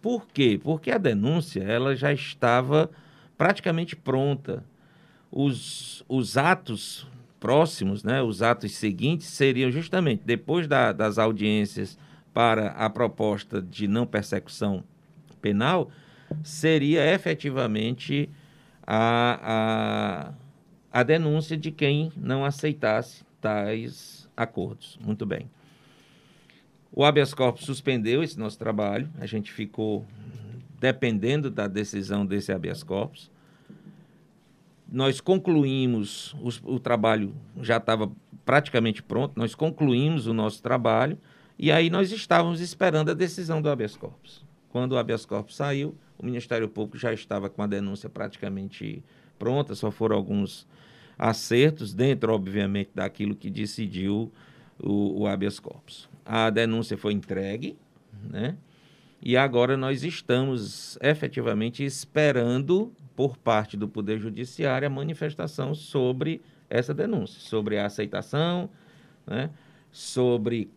Por 0.06 0.28
quê? 0.28 0.60
Porque 0.64 0.92
a 0.92 1.00
denúncia 1.00 1.64
ela 1.64 1.96
já 1.96 2.14
estava 2.14 2.92
praticamente 3.36 3.96
pronta. 3.96 4.64
Os, 5.32 6.06
os 6.08 6.38
atos 6.38 7.08
próximos, 7.40 8.04
né, 8.04 8.22
os 8.22 8.44
atos 8.44 8.74
seguintes 8.74 9.26
seriam 9.26 9.72
justamente 9.72 10.22
depois 10.24 10.68
da, 10.68 10.94
das 10.94 11.18
audiências 11.18 11.98
para 12.32 12.68
a 12.74 12.88
proposta 12.88 13.60
de 13.60 13.88
não 13.88 14.06
persecução 14.06 14.84
penal 15.42 15.90
seria 16.44 17.12
efetivamente 17.12 18.30
a, 18.86 20.34
a, 20.92 21.00
a 21.00 21.02
denúncia 21.02 21.58
de 21.58 21.72
quem 21.72 22.12
não 22.16 22.46
aceitasse 22.46 23.24
tais 23.42 24.30
acordos. 24.38 25.00
Muito 25.04 25.26
bem. 25.26 25.50
O 26.92 27.04
habeas 27.04 27.34
corpus 27.34 27.66
suspendeu 27.66 28.24
esse 28.24 28.40
nosso 28.40 28.58
trabalho, 28.58 29.10
a 29.20 29.26
gente 29.26 29.52
ficou 29.52 30.06
dependendo 30.80 31.50
da 31.50 31.68
decisão 31.68 32.26
desse 32.26 32.52
habeas 32.52 32.84
corpus. 32.84 33.32
Nós 34.88 35.20
concluímos, 35.20 36.34
o, 36.34 36.76
o 36.76 36.80
trabalho 36.80 37.34
já 37.62 37.78
estava 37.78 38.12
praticamente 38.46 39.02
pronto, 39.02 39.34
nós 39.36 39.56
concluímos 39.56 40.28
o 40.28 40.34
nosso 40.34 40.62
trabalho 40.62 41.18
e 41.58 41.72
aí 41.72 41.90
nós 41.90 42.12
estávamos 42.12 42.62
esperando 42.62 43.10
a 43.10 43.14
decisão 43.14 43.62
do 43.62 43.70
habeas 43.70 43.96
corpus. 43.96 44.46
Quando 44.70 44.92
o 44.92 44.98
habeas 44.98 45.26
corpus 45.26 45.56
saiu, 45.56 45.96
o 46.18 46.26
Ministério 46.26 46.70
Público 46.70 46.98
já 46.98 47.12
estava 47.12 47.50
com 47.50 47.62
a 47.62 47.68
denúncia 47.68 48.10
praticamente 48.10 49.04
pronta, 49.40 49.74
só 49.74 49.90
foram 49.90 50.16
alguns 50.16 50.68
acertos, 51.18 51.94
dentro, 51.94 52.32
obviamente, 52.34 52.92
daquilo 52.94 53.36
que 53.36 53.50
decidiu 53.50 54.32
o, 54.80 55.22
o 55.22 55.28
habeas 55.28 55.60
corpus 55.60 56.08
a 56.26 56.50
denúncia 56.50 56.98
foi 56.98 57.14
entregue, 57.14 57.78
né? 58.30 58.58
E 59.22 59.38
agora 59.38 59.78
nós 59.78 60.04
estamos 60.04 60.98
efetivamente 61.02 61.84
esperando, 61.84 62.92
por 63.16 63.38
parte 63.38 63.78
do 63.78 63.88
Poder 63.88 64.20
Judiciário, 64.20 64.88
a 64.88 64.90
manifestação 64.90 65.74
sobre 65.74 66.42
essa 66.70 66.94
denúncia, 66.94 67.40
sobre 67.40 67.78
a 67.78 67.86
aceitação, 67.86 68.70
né? 69.26 69.50
sobre, 69.92 70.70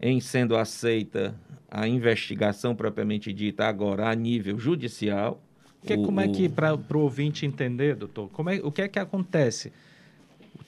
em 0.00 0.20
sendo 0.20 0.56
aceita 0.56 1.34
a 1.70 1.86
investigação 1.86 2.74
propriamente 2.74 3.32
dita 3.32 3.66
agora 3.66 4.08
a 4.08 4.14
nível 4.14 4.58
judicial. 4.58 5.40
Que, 5.84 5.94
o, 5.94 6.02
como 6.02 6.20
é 6.20 6.28
que, 6.28 6.48
para 6.48 6.74
o 6.74 6.98
ouvinte 6.98 7.46
entender, 7.46 7.94
doutor, 7.94 8.28
como 8.30 8.50
é, 8.50 8.56
o 8.64 8.72
que 8.72 8.82
é 8.82 8.88
que 8.88 8.98
acontece? 8.98 9.72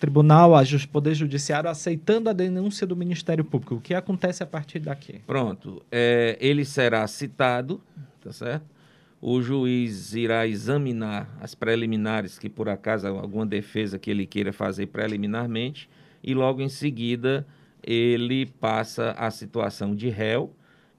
Tribunal, 0.02 0.50
o 0.52 0.88
Poder 0.88 1.14
Judiciário 1.14 1.70
aceitando 1.70 2.28
a 2.28 2.32
denúncia 2.32 2.84
do 2.84 2.96
Ministério 2.96 3.44
Público. 3.44 3.76
O 3.76 3.80
que 3.80 3.94
acontece 3.94 4.42
a 4.42 4.46
partir 4.46 4.80
daqui? 4.80 5.20
Pronto. 5.24 5.80
É, 5.92 6.36
ele 6.40 6.64
será 6.64 7.06
citado, 7.06 7.80
tá 8.20 8.32
certo? 8.32 8.66
O 9.20 9.40
juiz 9.40 10.12
irá 10.12 10.44
examinar 10.44 11.28
as 11.40 11.54
preliminares, 11.54 12.36
que 12.36 12.48
por 12.48 12.68
acaso 12.68 13.06
alguma 13.06 13.46
defesa 13.46 13.96
que 13.96 14.10
ele 14.10 14.26
queira 14.26 14.52
fazer 14.52 14.88
preliminarmente, 14.88 15.88
e 16.20 16.34
logo 16.34 16.60
em 16.60 16.68
seguida 16.68 17.46
ele 17.80 18.46
passa 18.46 19.12
a 19.12 19.30
situação 19.30 19.94
de 19.94 20.08
réu 20.08 20.52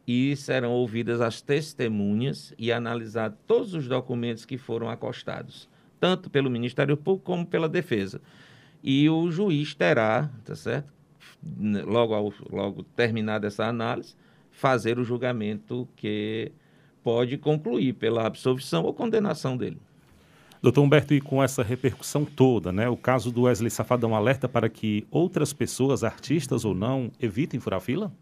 e 0.08 0.34
serão 0.38 0.72
ouvidas 0.72 1.20
as 1.20 1.42
testemunhas 1.42 2.54
e 2.58 2.72
analisados 2.72 3.38
todos 3.46 3.74
os 3.74 3.86
documentos 3.86 4.46
que 4.46 4.58
foram 4.58 4.90
acostados, 4.90 5.68
tanto 6.00 6.30
pelo 6.30 6.50
Ministério 6.50 6.96
Público 6.96 7.26
como 7.26 7.46
pela 7.46 7.68
defesa 7.68 8.22
e 8.84 9.10
o 9.10 9.32
juiz 9.32 9.74
terá, 9.74 10.30
tá 10.44 10.56
certo? 10.56 10.92
Logo, 11.86 12.14
ao, 12.14 12.34
logo 12.52 12.84
terminada 12.84 13.48
essa 13.48 13.66
análise, 13.66 14.16
fazer 14.52 15.00
o 15.00 15.04
julgamento 15.04 15.88
que 15.96 16.52
pode 17.02 17.38
concluir 17.38 17.94
pela 17.94 18.26
absolvição 18.26 18.84
ou 18.84 18.94
condenação 18.94 19.56
dele. 19.56 19.80
Doutor 20.62 20.82
Humberto, 20.82 21.14
e 21.14 21.20
com 21.20 21.44
essa 21.44 21.62
repercussão 21.62 22.24
toda, 22.24 22.72
né, 22.72 22.88
o 22.88 22.96
caso 22.96 23.32
do 23.32 23.44
Wesley 23.44 23.70
Safadão 23.70 24.16
alerta 24.16 24.48
para 24.48 24.70
que 24.70 25.06
outras 25.12 25.52
pessoas, 25.52 26.04
artistas 26.04 26.64
ou 26.64 26.74
não, 26.74 27.12
evitem 27.20 27.60
furar 27.60 27.82
fila? 27.82 28.14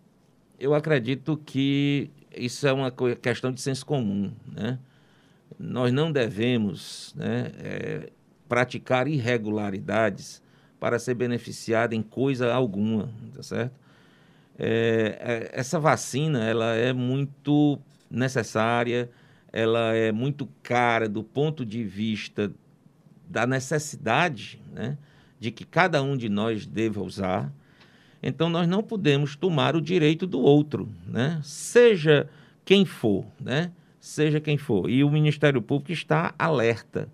Eu 0.60 0.74
acredito 0.74 1.38
que 1.46 2.10
isso 2.36 2.68
é 2.68 2.74
uma 2.74 2.92
questão 2.92 3.52
de 3.52 3.62
senso 3.62 3.86
comum, 3.86 4.32
né? 4.48 4.80
Nós 5.60 5.92
não 5.92 6.12
devemos 6.12 7.14
né, 7.16 7.52
é, 7.60 8.10
praticar 8.48 9.08
irregularidades 9.08 10.42
para 10.82 10.98
ser 10.98 11.14
beneficiada 11.14 11.94
em 11.94 12.02
coisa 12.02 12.52
alguma, 12.52 13.08
tá 13.36 13.44
certo? 13.44 13.80
É, 14.58 15.50
é, 15.54 15.60
essa 15.60 15.80
vacina, 15.80 16.44
ela 16.44 16.74
é 16.74 16.92
muito 16.92 17.78
necessária, 18.10 19.08
ela 19.54 19.94
é 19.94 20.12
muito 20.12 20.50
cara 20.64 21.08
do 21.08 21.24
ponto 21.24 21.64
de 21.64 21.84
vista 21.84 22.52
da 23.30 23.46
necessidade, 23.46 24.60
né, 24.74 24.98
de 25.40 25.52
que 25.52 25.66
cada 25.66 26.02
um 26.02 26.18
de 26.18 26.28
nós 26.28 26.66
deva 26.66 27.00
usar. 27.00 27.54
Então, 28.24 28.50
nós 28.50 28.68
não 28.68 28.82
podemos 28.82 29.36
tomar 29.36 29.76
o 29.76 29.82
direito 29.82 30.26
do 30.26 30.40
outro, 30.40 30.90
né? 31.08 31.40
Seja 31.44 32.28
quem 32.66 32.86
for, 32.86 33.26
né? 33.40 33.72
Seja 34.00 34.40
quem 34.40 34.58
for. 34.58 34.90
E 34.90 35.04
o 35.04 35.10
Ministério 35.10 35.62
Público 35.62 35.92
está 35.92 36.34
alerta. 36.38 37.08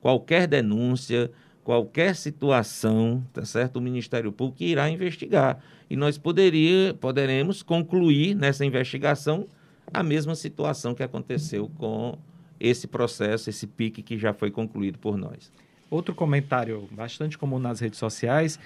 Qualquer 0.00 0.46
denúncia, 0.46 1.30
qualquer 1.64 2.16
situação, 2.16 3.24
tá 3.32 3.44
certo? 3.44 3.76
O 3.76 3.80
Ministério 3.80 4.32
Público 4.32 4.62
irá 4.62 4.90
investigar. 4.90 5.62
E 5.88 5.96
nós 5.96 6.18
poderia, 6.18 6.94
poderemos 6.94 7.62
concluir 7.62 8.34
nessa 8.34 8.64
investigação 8.64 9.46
a 9.92 10.02
mesma 10.02 10.34
situação 10.34 10.94
que 10.94 11.02
aconteceu 11.02 11.70
com 11.78 12.18
esse 12.58 12.86
processo, 12.86 13.50
esse 13.50 13.66
pique 13.66 14.02
que 14.02 14.16
já 14.16 14.32
foi 14.32 14.50
concluído 14.50 14.98
por 14.98 15.16
nós. 15.16 15.52
Outro 15.90 16.14
comentário 16.14 16.88
bastante 16.90 17.36
comum 17.36 17.58
nas 17.58 17.80
redes 17.80 17.98
sociais 17.98 18.58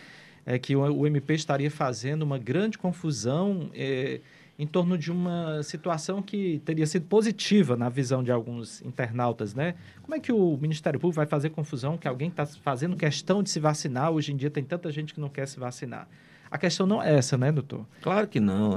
é 0.44 0.58
que 0.58 0.76
o, 0.76 1.06
MP 1.06 1.34
estaria 1.34 1.70
fazendo 1.70 2.22
uma 2.22 2.38
grande 2.38 2.78
confusão. 2.78 3.68
Eh, 3.74 4.20
em 4.58 4.66
torno 4.66 4.96
de 4.96 5.12
uma 5.12 5.62
situação 5.62 6.22
que 6.22 6.62
teria 6.64 6.86
sido 6.86 7.06
positiva 7.06 7.76
na 7.76 7.88
visão 7.88 8.22
de 8.22 8.32
alguns 8.32 8.80
internautas, 8.82 9.54
né? 9.54 9.74
Como 10.02 10.14
é 10.14 10.20
que 10.20 10.32
o 10.32 10.56
Ministério 10.56 10.98
Público 10.98 11.16
vai 11.16 11.26
fazer 11.26 11.50
confusão 11.50 11.98
que 11.98 12.08
alguém 12.08 12.28
está 12.28 12.46
fazendo 12.46 12.96
questão 12.96 13.42
de 13.42 13.50
se 13.50 13.60
vacinar? 13.60 14.10
Hoje 14.10 14.32
em 14.32 14.36
dia 14.36 14.50
tem 14.50 14.64
tanta 14.64 14.90
gente 14.90 15.12
que 15.12 15.20
não 15.20 15.28
quer 15.28 15.46
se 15.46 15.60
vacinar. 15.60 16.08
A 16.50 16.56
questão 16.56 16.86
não 16.86 17.02
é 17.02 17.14
essa, 17.16 17.36
né, 17.36 17.52
doutor? 17.52 17.86
Claro 18.00 18.26
que 18.28 18.40
não. 18.40 18.74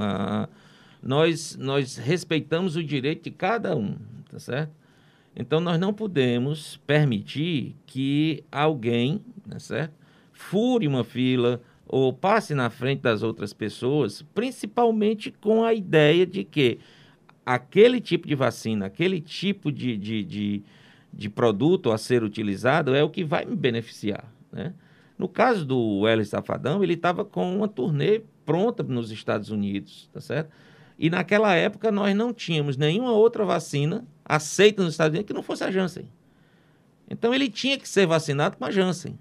Nós, 1.02 1.56
nós 1.56 1.96
respeitamos 1.96 2.76
o 2.76 2.84
direito 2.84 3.24
de 3.24 3.30
cada 3.30 3.74
um, 3.74 3.96
tá 4.30 4.38
certo? 4.38 4.72
Então, 5.34 5.60
nós 5.60 5.78
não 5.78 5.94
podemos 5.94 6.76
permitir 6.86 7.76
que 7.86 8.44
alguém, 8.50 9.24
tá 9.48 9.58
certo? 9.58 9.94
Fure 10.32 10.86
uma 10.86 11.04
fila, 11.04 11.62
ou 11.92 12.12
passe 12.12 12.54
na 12.54 12.70
frente 12.70 13.00
das 13.00 13.24
outras 13.24 13.52
pessoas, 13.52 14.22
principalmente 14.32 15.32
com 15.32 15.64
a 15.64 15.74
ideia 15.74 16.24
de 16.24 16.44
que 16.44 16.78
aquele 17.44 18.00
tipo 18.00 18.28
de 18.28 18.36
vacina, 18.36 18.86
aquele 18.86 19.20
tipo 19.20 19.72
de, 19.72 19.96
de, 19.96 20.22
de, 20.22 20.62
de 21.12 21.28
produto 21.28 21.90
a 21.90 21.98
ser 21.98 22.22
utilizado 22.22 22.94
é 22.94 23.02
o 23.02 23.10
que 23.10 23.24
vai 23.24 23.44
me 23.44 23.56
beneficiar. 23.56 24.32
Né? 24.52 24.72
No 25.18 25.28
caso 25.28 25.66
do 25.66 26.06
Hélio 26.06 26.24
Safadão, 26.24 26.80
ele 26.84 26.94
estava 26.94 27.24
com 27.24 27.56
uma 27.56 27.66
turnê 27.66 28.22
pronta 28.46 28.84
nos 28.84 29.10
Estados 29.10 29.50
Unidos, 29.50 30.08
tá 30.12 30.20
certo? 30.20 30.50
E 30.96 31.10
naquela 31.10 31.56
época 31.56 31.90
nós 31.90 32.14
não 32.14 32.32
tínhamos 32.32 32.76
nenhuma 32.76 33.10
outra 33.10 33.44
vacina 33.44 34.06
aceita 34.24 34.84
nos 34.84 34.94
Estados 34.94 35.12
Unidos 35.12 35.26
que 35.26 35.34
não 35.34 35.42
fosse 35.42 35.64
a 35.64 35.72
Janssen. 35.72 36.08
Então 37.10 37.34
ele 37.34 37.48
tinha 37.48 37.76
que 37.76 37.88
ser 37.88 38.06
vacinado 38.06 38.56
com 38.56 38.64
a 38.64 38.70
Janssen. 38.70 39.18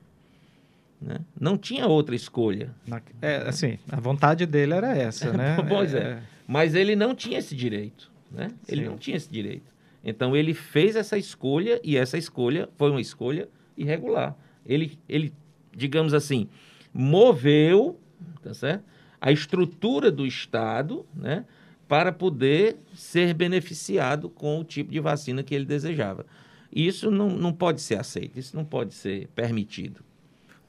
Né? 1.02 1.20
Não 1.39 1.58
tinha 1.58 1.88
outra 1.88 2.16
escolha. 2.16 2.74
Na, 2.86 3.02
é, 3.22 3.38
assim, 3.47 3.80
a 3.89 4.00
vontade 4.00 4.45
dele 4.45 4.74
era 4.74 4.95
essa, 4.95 5.32
né? 5.34 5.58
pois 5.68 5.93
é. 5.93 6.00
é. 6.00 6.24
Mas 6.45 6.76
ele 6.76 6.95
não 6.95 7.16
tinha 7.16 7.39
esse 7.39 7.56
direito, 7.56 8.12
né? 8.32 8.50
Ele 8.68 8.86
não 8.86 8.97
tinha 8.97 9.16
esse 9.16 9.30
direito. 9.30 9.72
Então 10.04 10.36
ele 10.36 10.54
fez 10.54 10.95
essa 10.95 11.18
escolha 11.18 11.80
e 11.84 11.95
essa 11.97 12.18
escolha 12.18 12.70
foi 12.78 12.89
uma 12.89 13.02
escolha 13.02 13.47
irregular. 13.78 14.36
Ele, 14.66 14.97
ele 15.08 15.34
digamos 15.76 16.14
assim, 16.14 16.50
moveu, 16.93 18.00
tá 18.41 18.54
certo? 18.54 18.84
A 19.22 19.32
estrutura 19.32 20.12
do 20.12 20.26
Estado, 20.26 21.06
né? 21.14 21.45
Para 21.88 22.12
poder 22.12 22.78
ser 22.93 23.34
beneficiado 23.34 24.30
com 24.30 24.60
o 24.60 24.64
tipo 24.64 24.91
de 24.91 25.00
vacina 25.00 25.43
que 25.43 25.56
ele 25.56 25.66
desejava. 25.66 26.26
Isso 26.72 27.10
não, 27.10 27.30
não 27.30 27.52
pode 27.52 27.82
ser 27.82 28.00
aceito, 28.00 28.38
isso 28.38 28.56
não 28.56 28.64
pode 28.64 28.93
ser 28.93 29.28
permitido. 29.30 30.04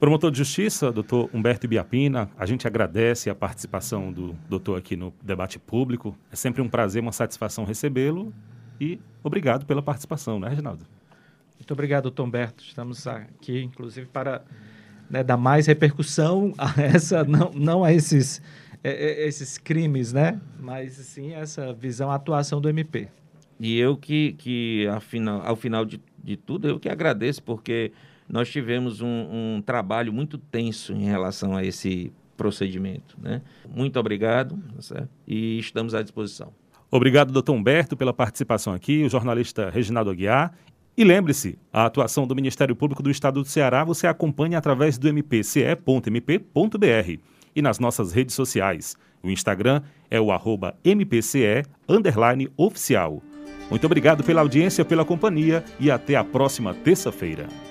Promotor 0.01 0.31
de 0.31 0.39
Justiça, 0.39 0.91
doutor 0.91 1.29
Humberto 1.31 1.67
Biapina, 1.67 2.27
a 2.35 2.43
gente 2.47 2.65
agradece 2.65 3.29
a 3.29 3.35
participação 3.35 4.11
do 4.11 4.35
doutor 4.49 4.79
aqui 4.79 4.95
no 4.95 5.13
debate 5.21 5.59
público. 5.59 6.17
É 6.31 6.35
sempre 6.35 6.59
um 6.59 6.67
prazer, 6.67 7.03
uma 7.03 7.11
satisfação 7.11 7.65
recebê-lo 7.65 8.33
e 8.79 8.99
obrigado 9.23 9.63
pela 9.63 9.79
participação, 9.79 10.39
né, 10.39 10.49
Reginaldo? 10.49 10.87
Muito 11.55 11.71
obrigado, 11.71 12.05
doutor 12.05 12.23
Humberto. 12.23 12.63
Estamos 12.63 13.05
aqui, 13.05 13.61
inclusive, 13.61 14.07
para 14.07 14.43
né, 15.07 15.23
dar 15.23 15.37
mais 15.37 15.67
repercussão 15.67 16.51
a 16.57 16.73
essa, 16.81 17.23
não, 17.23 17.51
não 17.53 17.83
a 17.83 17.93
esses, 17.93 18.41
é, 18.83 18.89
é, 18.89 19.27
esses 19.27 19.59
crimes, 19.59 20.11
né? 20.11 20.41
Mas 20.59 20.93
sim 20.93 21.35
essa 21.35 21.73
visão, 21.73 22.09
a 22.09 22.15
atuação 22.15 22.59
do 22.59 22.67
MP. 22.67 23.07
E 23.59 23.77
eu 23.77 23.95
que, 23.95 24.33
que 24.33 24.87
ao 24.87 24.99
final, 24.99 25.43
ao 25.45 25.55
final 25.55 25.85
de, 25.85 26.01
de 26.23 26.37
tudo, 26.37 26.67
eu 26.67 26.79
que 26.79 26.89
agradeço, 26.89 27.43
porque 27.43 27.91
nós 28.31 28.49
tivemos 28.49 29.01
um, 29.01 29.07
um 29.07 29.61
trabalho 29.61 30.13
muito 30.13 30.37
tenso 30.37 30.93
em 30.93 31.03
relação 31.03 31.55
a 31.55 31.63
esse 31.65 32.13
procedimento. 32.37 33.17
Né? 33.21 33.41
Muito 33.69 33.99
obrigado 33.99 34.57
tá 34.75 34.81
certo? 34.81 35.09
e 35.27 35.59
estamos 35.59 35.93
à 35.93 36.01
disposição. 36.01 36.53
Obrigado, 36.89 37.31
doutor 37.31 37.53
Humberto, 37.53 37.95
pela 37.95 38.13
participação 38.13 38.73
aqui, 38.73 39.03
o 39.03 39.09
jornalista 39.09 39.69
Reginaldo 39.69 40.09
Aguiar. 40.09 40.53
E 40.97 41.03
lembre-se, 41.03 41.57
a 41.71 41.85
atuação 41.85 42.27
do 42.27 42.35
Ministério 42.35 42.75
Público 42.75 43.03
do 43.03 43.09
Estado 43.09 43.41
do 43.41 43.47
Ceará 43.47 43.83
você 43.83 44.07
acompanha 44.07 44.57
através 44.57 44.97
do 44.97 45.07
mpce.mp.br 45.13 46.41
e 47.55 47.61
nas 47.61 47.79
nossas 47.79 48.11
redes 48.11 48.35
sociais. 48.35 48.95
O 49.23 49.29
Instagram 49.29 49.81
é 50.09 50.19
o 50.19 50.31
arroba 50.31 50.75
mpce 50.83 51.63
oficial. 52.57 53.21
Muito 53.69 53.85
obrigado 53.85 54.23
pela 54.23 54.41
audiência, 54.41 54.83
pela 54.83 55.05
companhia 55.05 55.63
e 55.79 55.89
até 55.89 56.15
a 56.15 56.23
próxima 56.23 56.73
terça-feira. 56.73 57.70